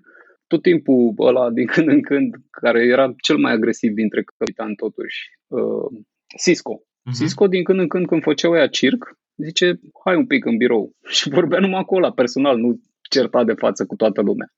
[0.47, 5.19] tot timpul ăla din când în când, care era cel mai agresiv dintre capitani totuși,
[5.47, 6.01] uh,
[6.43, 6.81] Cisco.
[7.03, 7.17] Mhm.
[7.17, 10.93] Cisco din când în când când făceau ea circ, zice, hai un pic în birou.
[11.17, 14.49] Și vorbea numai cu ăla personal, nu certa de față cu toată lumea.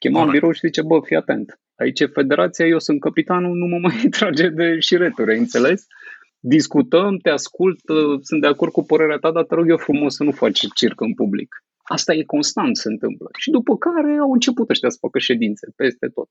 [0.00, 0.40] Chema în Corect.
[0.40, 1.58] birou și zice, bă, fii atent.
[1.76, 5.86] Aici e federația, eu sunt capitanul, nu mă mai trage de șireturi, ai înțeles?
[6.40, 10.14] Discutăm, te ascult, uh, sunt de acord cu părerea ta, dar te rog eu frumos
[10.14, 11.54] să nu faci circ în public.
[11.84, 13.28] Asta e constant se întâmplă.
[13.38, 16.28] Și după care au început ăștia să facă ședințe peste tot.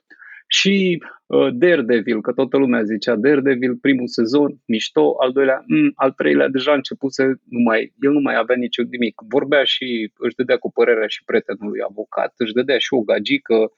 [0.47, 6.11] Și uh, Daredevil, că toată lumea zicea Daredevil, primul sezon, mișto, al doilea, mm, al
[6.11, 9.21] treilea deja a început să nu mai, el nu mai avea nici nimic.
[9.27, 13.71] Vorbea și își dădea cu părerea și prietenului avocat, își dădea și o gagică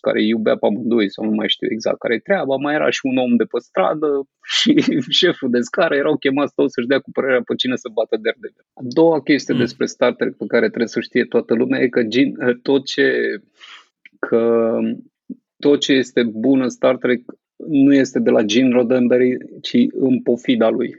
[0.00, 2.90] care îi iubea pe amândoi sau nu mai știu exact care e treaba, mai era
[2.90, 4.08] și un om de pe stradă
[4.42, 4.70] și
[5.20, 8.64] șeful de scară erau chemați toți să-și dea cu părerea pe cine să bată Daredevil.
[8.74, 9.60] A doua chestie Mm.
[9.60, 13.06] despre Star Trek pe care trebuie să știe toată lumea e că Gin, tot ce
[14.18, 14.70] că
[15.58, 17.20] tot ce este bun în Star Trek
[17.56, 20.96] nu este de la Gene Roddenberry, ci în pofida lui.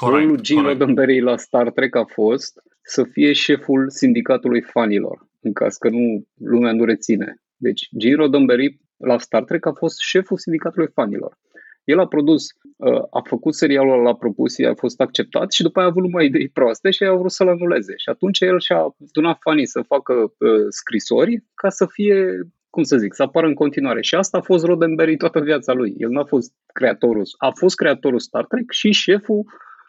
[0.00, 0.78] Rolul Corect, Gene corect.
[0.78, 6.24] Roddenberry la Star Trek a fost să fie șeful sindicatului fanilor, în caz că nu
[6.34, 7.34] lumea nu reține.
[7.60, 11.38] Deci Gene Roddenberry la Star Trek a fost șeful sindicatului fanilor.
[11.84, 12.46] El a produs,
[12.76, 15.90] uh, a făcut serialul ăla, l-a propus, i a fost acceptat și după aia a
[15.90, 17.92] avut numai idei proaste și ei au vrut să-l anuleze.
[17.96, 22.96] Și atunci el și-a adunat fanii să facă uh, scrisori ca să fie, cum să
[22.96, 24.02] zic, să apară în continuare.
[24.02, 25.94] Și asta a fost Roddenberry toată viața lui.
[25.98, 29.44] El n-a fost creatorul, a fost creatorul Star Trek și șeful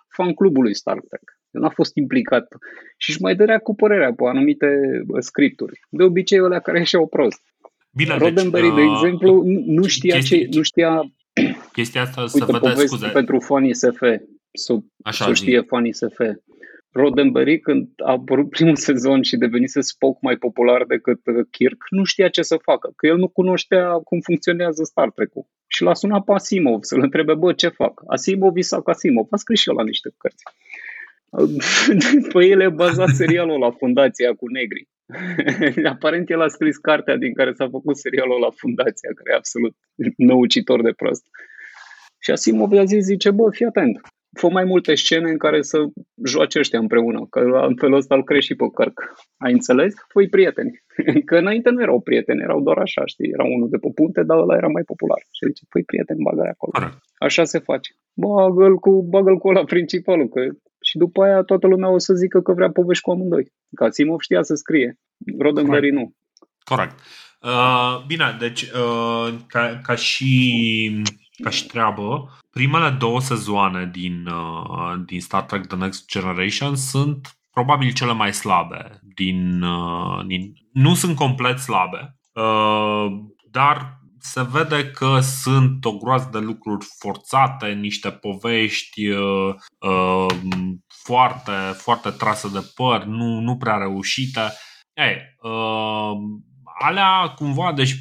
[0.07, 1.23] fan clubului Star Trek.
[1.52, 2.48] El n-a fost implicat
[2.98, 4.68] și își mai dărea cu părerea pe anumite
[5.07, 5.80] uh, scripturi.
[5.89, 7.41] De obicei, ălea care ieșeau prost.
[7.93, 11.01] Bine, Roddenberry, deci, de uh, exemplu, nu- nu știa, chestii- ce, nu știa
[11.73, 13.99] Chestia asta să Uite, vede, povesti scuze, pentru fanii SF,
[14.51, 15.41] să, așa să zi.
[15.41, 16.19] știe fanii SF.
[16.93, 22.03] Roddenberry, când a apărut primul sezon și devenise Spock mai popular decât uh, Kirk, nu
[22.03, 25.45] știa ce să facă, că el nu cunoștea cum funcționează Star Trek-ul.
[25.68, 28.01] Și l-a sunat pe Asimov să-l întrebe, bă, ce fac?
[28.07, 30.43] Asimov, Isaac Asimov, a scris și el la niște cărți.
[32.34, 34.88] Pe ele bazat serialul la Fundația cu negri.
[35.93, 39.75] Aparent el a scris cartea din care s-a făcut serialul la Fundația, care e absolut
[40.17, 41.25] năucitor de prost.
[42.19, 43.99] Și Asimov i-a zis, zice, bă, fii atent,
[44.39, 45.77] fă mai multe scene în care să
[46.25, 47.39] joace ăștia împreună, că
[47.69, 48.97] în felul ăsta îl crești și pe Kirk.
[49.38, 49.93] Ai înțeles?
[50.13, 50.83] Făi prieteni.
[51.27, 53.29] Că înainte nu erau prieteni, erau doar așa, știi?
[53.33, 55.21] Era unul de pe punte, dar ăla era mai popular.
[55.35, 56.71] Și zice, făi prieteni, bagă acolo.
[56.71, 56.97] Corect.
[57.17, 57.91] Așa se face.
[58.13, 60.41] Bagă-l cu, bagă cu ăla principalul, că
[60.91, 63.51] și după aia toată lumea o să zică că vrea povești cu amândoi.
[63.76, 64.99] Că Asimov știa să scrie.
[65.39, 66.15] Roddenberry nu.
[66.63, 66.99] Corect.
[67.41, 71.03] Uh, bine, deci uh, ca, ca, și,
[71.43, 77.38] ca și treabă, primele două sezoane din, uh, din Star Trek The Next Generation sunt
[77.51, 78.99] probabil cele mai slabe.
[79.15, 82.15] Din, uh, din, nu sunt complet slabe,
[83.51, 90.26] dar se vede că sunt o groază de lucruri forțate, niște povești uh, uh,
[91.03, 94.41] foarte, foarte trase de păr, nu, nu prea reușite.
[94.93, 96.11] Ei, uh,
[96.80, 97.95] alea cumva, deci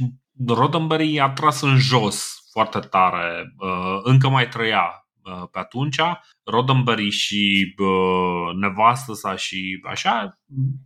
[0.47, 6.01] Roddenberry a tras în jos foarte tare, uh, încă mai trăia uh, pe atunci.
[6.45, 10.39] Roddenberry și uh, nevastă sa și așa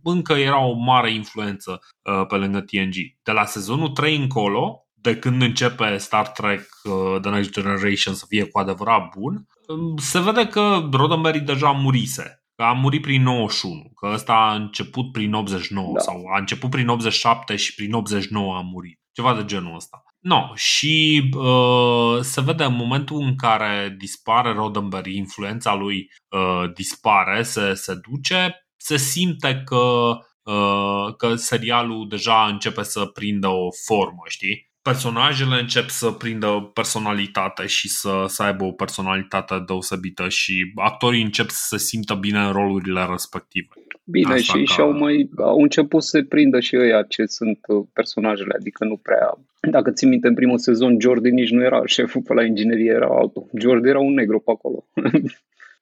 [0.03, 2.93] încă era o mare influență uh, pe lângă TNG.
[3.23, 8.25] De la sezonul 3 încolo, de când începe Star Trek uh, The Next Generation să
[8.27, 12.39] fie cu adevărat bun, um, se vede că Roddenberry deja murise.
[12.55, 15.99] Că a murit prin 91, că ăsta a început prin 89 da.
[15.99, 18.99] sau a început prin 87 și prin 89 a murit.
[19.11, 20.03] Ceva de genul ăsta.
[20.19, 27.43] No, și uh, se vede în momentul în care dispare Roddenberry, influența lui uh, dispare,
[27.43, 30.11] se, se duce, se simte că,
[30.43, 34.73] uh, că serialul deja începe să prindă o formă, știi?
[34.89, 41.49] Personajele încep să prindă personalitate și să, să aibă o personalitate deosebită și actorii încep
[41.49, 43.67] să se simtă bine în rolurile respective.
[44.03, 44.73] Bine, Asta și, ca...
[44.73, 48.97] și au, mai, au început să prindă și ăia ce sunt uh, personajele, adică nu
[48.97, 49.37] prea...
[49.71, 53.07] Dacă ții minte, în primul sezon, Jordi nici nu era șeful pe la inginerie, era
[53.07, 53.49] altul.
[53.53, 54.85] Jordi era un negru pe acolo.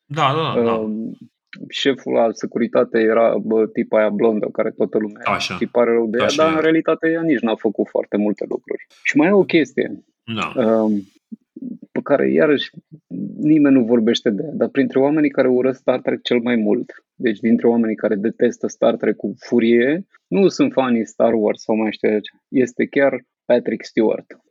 [0.06, 0.74] Da, da, da.
[0.74, 1.18] Um,
[1.70, 5.58] șeful al securitate era bă, tipa aia blondă, care toată lumea Așa.
[5.60, 8.46] îi pare rău de ea, Așa dar în realitate ea nici n-a făcut foarte multe
[8.50, 8.86] lucruri.
[9.04, 10.64] Și mai e o chestie da.
[10.66, 11.04] um,
[11.92, 12.70] pe care iarăși
[13.38, 16.92] nimeni nu vorbește de ea, dar printre oamenii care urăsc Star Trek cel mai mult,
[17.16, 21.76] deci dintre oamenii care detestă Star Trek cu furie, nu sunt fanii Star Wars sau
[21.76, 24.43] mai știu ce, este chiar Patrick Stewart.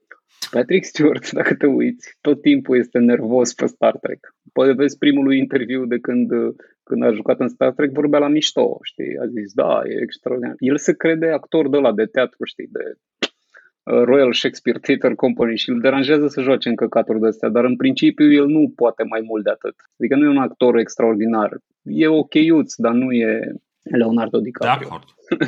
[0.51, 4.35] Patrick Stewart, dacă te uiți, tot timpul este nervos pe Star Trek.
[4.52, 6.31] Poate vezi primul interviu de când,
[6.82, 9.19] când a jucat în Star Trek, vorbea la mișto, știi?
[9.19, 10.55] A zis, da, e extraordinar.
[10.59, 15.56] El se crede actor de la de teatru, știi, de uh, Royal Shakespeare Theatre Company
[15.56, 19.02] și îl deranjează să joace în căcaturi de astea, dar în principiu el nu poate
[19.02, 19.74] mai mult de atât.
[19.98, 21.59] Adică nu e un actor extraordinar.
[21.82, 22.35] E ok,
[22.77, 23.52] dar nu e
[23.82, 24.78] Leonardo DiCaprio.
[24.78, 25.05] De acord.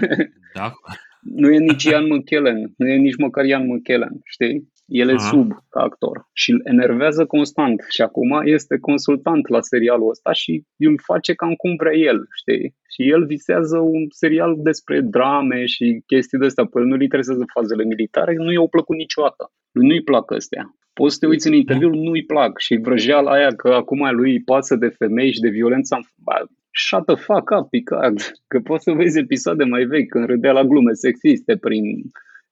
[0.55, 0.99] De acord.
[1.21, 4.73] nu e nici Ian McKellen, nu e nici măcar Ian McKellen, știi?
[4.87, 10.11] El e sub ca actor și îl enervează constant și acum este consultant la serialul
[10.11, 12.75] ăsta și îl face cam cum vrea el, știi?
[12.93, 16.65] Și el visează un serial despre drame și chestii de astea.
[16.65, 19.53] Păi nu-l interesează fazele militare, nu i-au plăcut niciodată.
[19.73, 20.65] Lui nu-i plac astea.
[20.93, 22.59] Poți să te uiți în interviu, nu-i plac.
[22.59, 25.99] Și vrăjeala aia că acum lui îi pasă de femei și de violență.
[26.17, 26.37] Ba,
[26.71, 28.19] shut the fuck up, Picard.
[28.47, 31.85] Că poți să vezi episoade mai vechi când râdea la glume sexiste prin...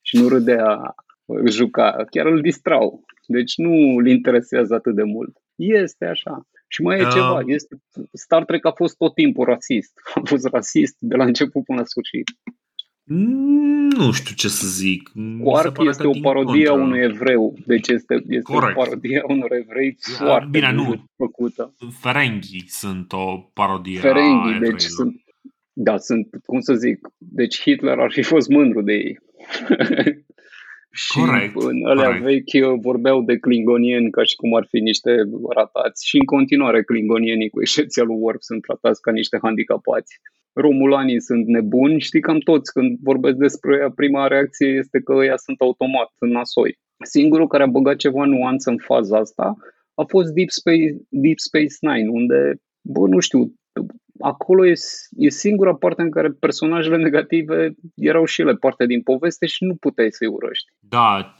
[0.00, 0.94] și nu râdea
[1.48, 3.04] juca, chiar îl distrau.
[3.26, 5.36] Deci nu îl interesează atât de mult.
[5.54, 6.46] Este așa.
[6.68, 7.12] Și mai e uh.
[7.12, 7.76] ceva, este,
[8.12, 9.92] Star Trek a fost tot timpul rasist.
[10.14, 12.30] A fost rasist de la început până la sfârșit.
[13.04, 15.10] Nu știu ce să zic.
[15.42, 17.56] Quark este o parodie a unui evreu.
[17.66, 18.76] Deci este, este Corect.
[18.76, 21.04] o parodie a unor evrei foarte Bine, nu.
[21.16, 21.74] făcută.
[22.00, 25.22] Ferenghi sunt o parodie Ferenghi, a deci sunt,
[25.72, 29.18] da, sunt, cum să zic, deci Hitler ar fi fost mândru de ei.
[30.94, 32.24] Și corect, în alea corect.
[32.24, 35.10] vechi vorbeau de klingonieni ca și cum ar fi niște
[35.54, 36.08] ratați.
[36.08, 40.20] Și în continuare klingonienii, cu excepția lui Worf, sunt tratați ca niște handicapați.
[40.52, 45.36] Romulanii sunt nebuni, știi cam toți când vorbesc despre ea, prima reacție este că ăia
[45.36, 46.78] sunt automat în nasoi.
[47.04, 49.56] Singurul care a băgat ceva nuanță în faza asta
[49.94, 53.52] a fost Deep Space, Deep Space Nine, unde, bă, nu știu,
[54.22, 54.72] acolo e,
[55.16, 59.74] e singura parte în care personajele negative erau și ele parte din poveste și nu
[59.74, 60.72] puteai să-i urăști.
[60.80, 61.36] Da,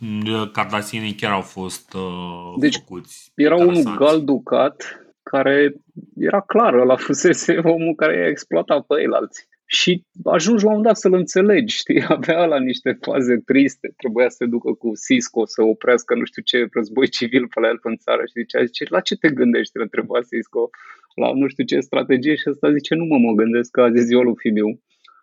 [0.52, 3.32] Cardasienii chiar au fost uh, deci, făcuți.
[3.34, 5.74] Era unul gal ducat care
[6.16, 9.44] era clar, ăla fusese omul care i-a exploatat pe ei alții.
[9.78, 14.36] Și ajungi la un dat să-l înțelegi, știi, avea la niște faze triste, trebuia să
[14.38, 17.96] se ducă cu Cisco să oprească nu știu ce război civil pe la el în
[17.96, 20.70] țară și zicea, zice, la ce te gândești, îl întreba Cisco,
[21.14, 24.02] la nu știu ce strategie și ăsta zice, nu mă mă gândesc că a zis
[24.02, 24.80] ziua lui Fibiu.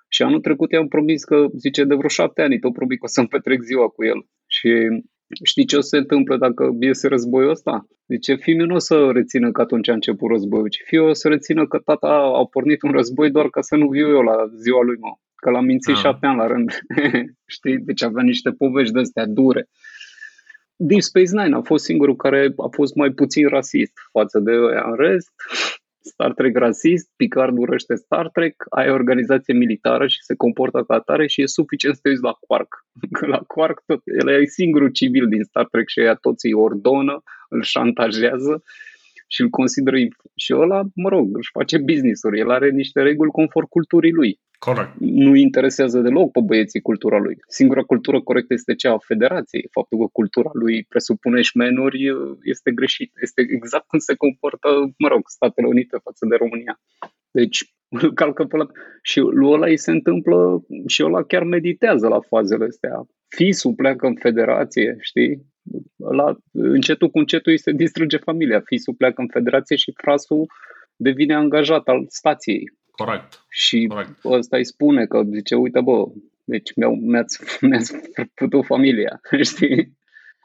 [0.07, 3.07] Și anul trecut i-am promis că, zice, de vreo șapte ani tot promis că o
[3.07, 4.19] să-mi petrec ziua cu el.
[4.47, 4.69] Și
[5.43, 7.87] știi ce o să se întâmplă dacă iese războiul ăsta?
[8.07, 11.27] Zice, fiul nu o să rețină că atunci a început războiul, ci fiul o să
[11.27, 14.83] rețină că tata a pornit un război doar ca să nu viu eu la ziua
[14.83, 15.09] lui, mă.
[15.35, 15.99] Că l-am mințit ah.
[15.99, 16.79] șapte ani la rând.
[17.55, 17.77] știi?
[17.77, 19.69] Deci avea niște povești de astea dure.
[20.75, 24.83] Deep Space Nine a fost singurul care a fost mai puțin rasist față de ăia.
[24.85, 25.31] În rest,
[26.09, 31.27] Star Trek rasist, Picard urăște Star Trek, ai organizație militară și se comportă ca atare
[31.27, 32.85] și e suficient să te uiți la Quark.
[33.17, 36.53] Că la Quark tot, el e singurul civil din Star Trek și ea toți îi
[36.53, 38.63] ordonă, îl șantajează
[39.33, 39.97] și îl consideră
[40.35, 44.39] și ăla, mă rog, își face business-uri, el are niște reguli conform culturii lui.
[44.59, 44.93] Corect.
[44.99, 47.35] Nu interesează deloc pe băieții cultura lui.
[47.47, 49.67] Singura cultură corectă este cea a federației.
[49.71, 51.99] Faptul că cultura lui presupune șmenuri
[52.43, 53.11] este greșit.
[53.21, 56.79] Este exact cum se comportă, mă rog, Statele Unite față de România.
[57.31, 58.65] Deci îl calcă pe la...
[59.01, 63.05] Și lui ăla îi se întâmplă și ăla chiar meditează la fazele astea.
[63.27, 65.45] Fisul pleacă în federație, știi?
[66.01, 68.61] Ăla, încetul cu încetul îi se distruge familia.
[68.65, 70.45] Fisul pleacă în federație și frasul
[70.95, 72.63] devine angajat al stației.
[72.91, 73.45] Corect.
[73.49, 74.25] Și Corect.
[74.25, 76.05] ăsta îi spune că zice, uite bă,
[76.43, 77.95] deci mi-au, mi-ați, mi-ați
[78.33, 79.97] putut familia, știi?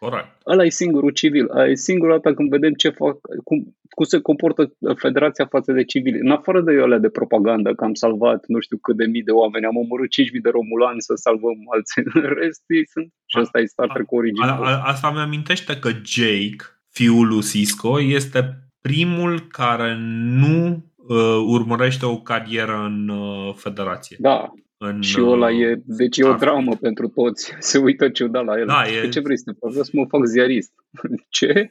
[0.04, 0.28] Corect.
[0.46, 1.50] Ăla e singurul civil.
[1.50, 5.84] Ăla e singura dată când vedem ce fac, cum, cum se comportă federația față de
[5.84, 6.18] civili.
[6.18, 9.30] În afară de alea de propagandă, că am salvat nu știu cât de mii de
[9.30, 12.02] oameni, am omorât 5.000 de romulani să salvăm alții.
[12.22, 13.06] În rest, ei sunt...
[13.26, 14.62] Și asta e Star Trek original.
[14.62, 18.40] A, a, asta mi amintește că Jake, fiul lui Cisco, este
[18.80, 19.96] primul care
[20.40, 24.16] nu uh, urmărește o carieră în uh, federație.
[24.20, 24.52] Da,
[24.86, 26.50] În, și ăla uh, e, deci e o Star Trek.
[26.50, 27.54] dramă pentru toți.
[27.68, 28.66] Se uită ciudat la el.
[28.66, 29.68] Da, Pe e- ce vrei să te fac?
[29.70, 30.72] Vreau să mă fac ziarist.
[31.36, 31.70] Ce?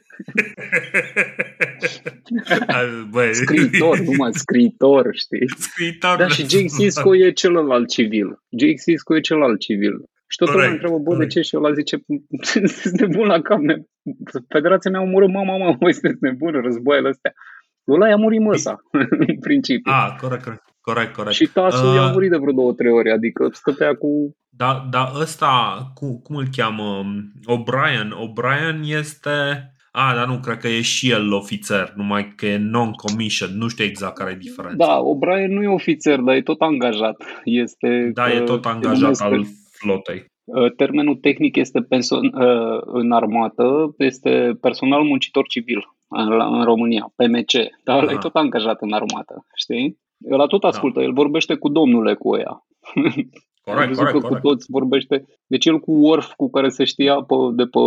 [3.10, 5.48] Bă, Scriitor, numai scriitor, știi?
[5.56, 6.16] Scriitor.
[6.18, 8.38] Da, și Jake Sisko e celălalt civil.
[8.58, 9.94] Jake Sisko e celălalt civil.
[10.26, 11.30] Și tot lumea Corect, întreabă, bă, de corect.
[11.32, 11.40] ce?
[11.40, 11.96] Și ăla zice,
[12.40, 13.58] sunteți nebun la cap.
[13.58, 13.82] ne-
[14.48, 17.32] Federația mea a omorât mama, mama, voi sunteți nebuni, războaiele astea.
[17.88, 18.80] Ăla i-a murit măsa,
[19.26, 19.92] în principiu.
[19.92, 20.62] Ah, corect, corect.
[20.84, 21.34] Corect, corect.
[21.34, 24.36] Și tasul Uh, i-a murit de vreo două, trei ori, adică stătea cu...
[24.56, 25.52] Da, da, ăsta,
[25.94, 27.02] cum, cum îl cheamă?
[27.54, 28.08] O'Brien.
[28.24, 29.30] O'Brien este...
[29.90, 33.84] A, dar nu, cred că e și el ofițer, numai că e non-commissioned, nu știu
[33.84, 34.86] exact care e diferența.
[34.86, 37.24] Da, O'Brien nu e ofițer, dar e tot angajat.
[37.44, 40.32] Este, Da, e uh, tot se angajat numesc- al flotei.
[40.44, 47.12] Uh, Termenul tehnic este pension, uh, în armată, este personal muncitor civil în, în România,
[47.16, 47.52] PMC,
[47.84, 48.20] dar ăla e Aha.
[48.20, 49.98] tot angajat în armată, știi?
[50.30, 52.50] Ăla tot ascultă, el vorbește cu domnule cu ea.
[53.66, 54.42] Am Corect, văzut corect, că corect.
[54.42, 55.24] cu toți vorbește.
[55.46, 57.78] Deci el cu Worf, cu care se știa pe, de, pe,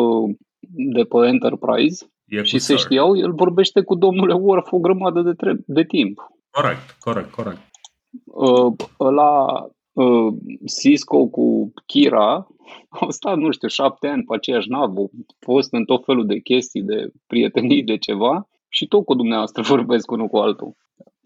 [0.69, 2.77] de pe Enterprise E și cu se Sir.
[2.77, 6.19] știau, el vorbește cu domnule Worf o grămadă de, tre- de timp.
[6.49, 7.57] Corect, corect, corect.
[8.25, 9.45] uh, ăla
[9.93, 10.33] uh,
[10.79, 12.47] Cisco cu Kira
[12.89, 15.09] au stat, nu știu, șapte ani pe aceeași navă, au
[15.39, 20.11] fost în tot felul de chestii, de prietenii, de ceva și tot cu dumneavoastră vorbesc
[20.11, 20.75] unul cu altul.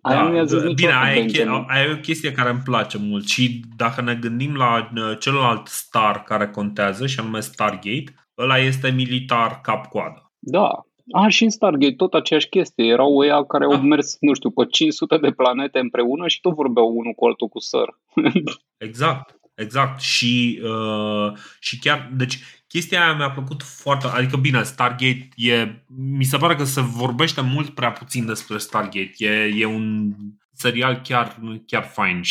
[0.02, 1.66] Aia nu i-a zis bine, niciodată aia e, che- Benjamin.
[1.68, 5.68] aia e o chestie care îmi place mult și dacă ne gândim la uh, celălalt
[5.68, 8.04] star care contează și anume Stargate,
[8.38, 10.32] ăla este militar cap-coadă.
[10.40, 10.86] Da.
[11.14, 12.86] A, și în Stargate tot aceeași chestie.
[12.86, 13.78] Erau ăia care au Da.
[13.82, 17.60] mers, nu știu, pe 500 de planete împreună și tot vorbeau unul cu altul cu
[17.60, 18.00] săr.
[18.88, 20.00] Exact, exact.
[20.02, 26.24] Și, uh, și chiar, deci chestia aia mi-a plăcut foarte, adică bine, Stargate e, mi
[26.24, 29.14] se pare că se vorbește mult prea puțin despre Stargate.
[29.18, 30.14] E, e un
[30.52, 32.22] serial chiar, chiar fain.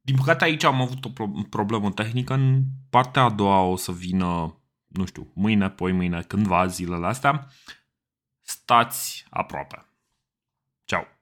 [0.00, 2.34] Din păcate aici am avut o pro- problemă tehnică.
[2.34, 7.48] În partea a doua o să vină, nu știu, mâine, poi mâine, cândva zilele astea.
[8.40, 9.86] Stați aproape.
[10.84, 11.13] Ciao.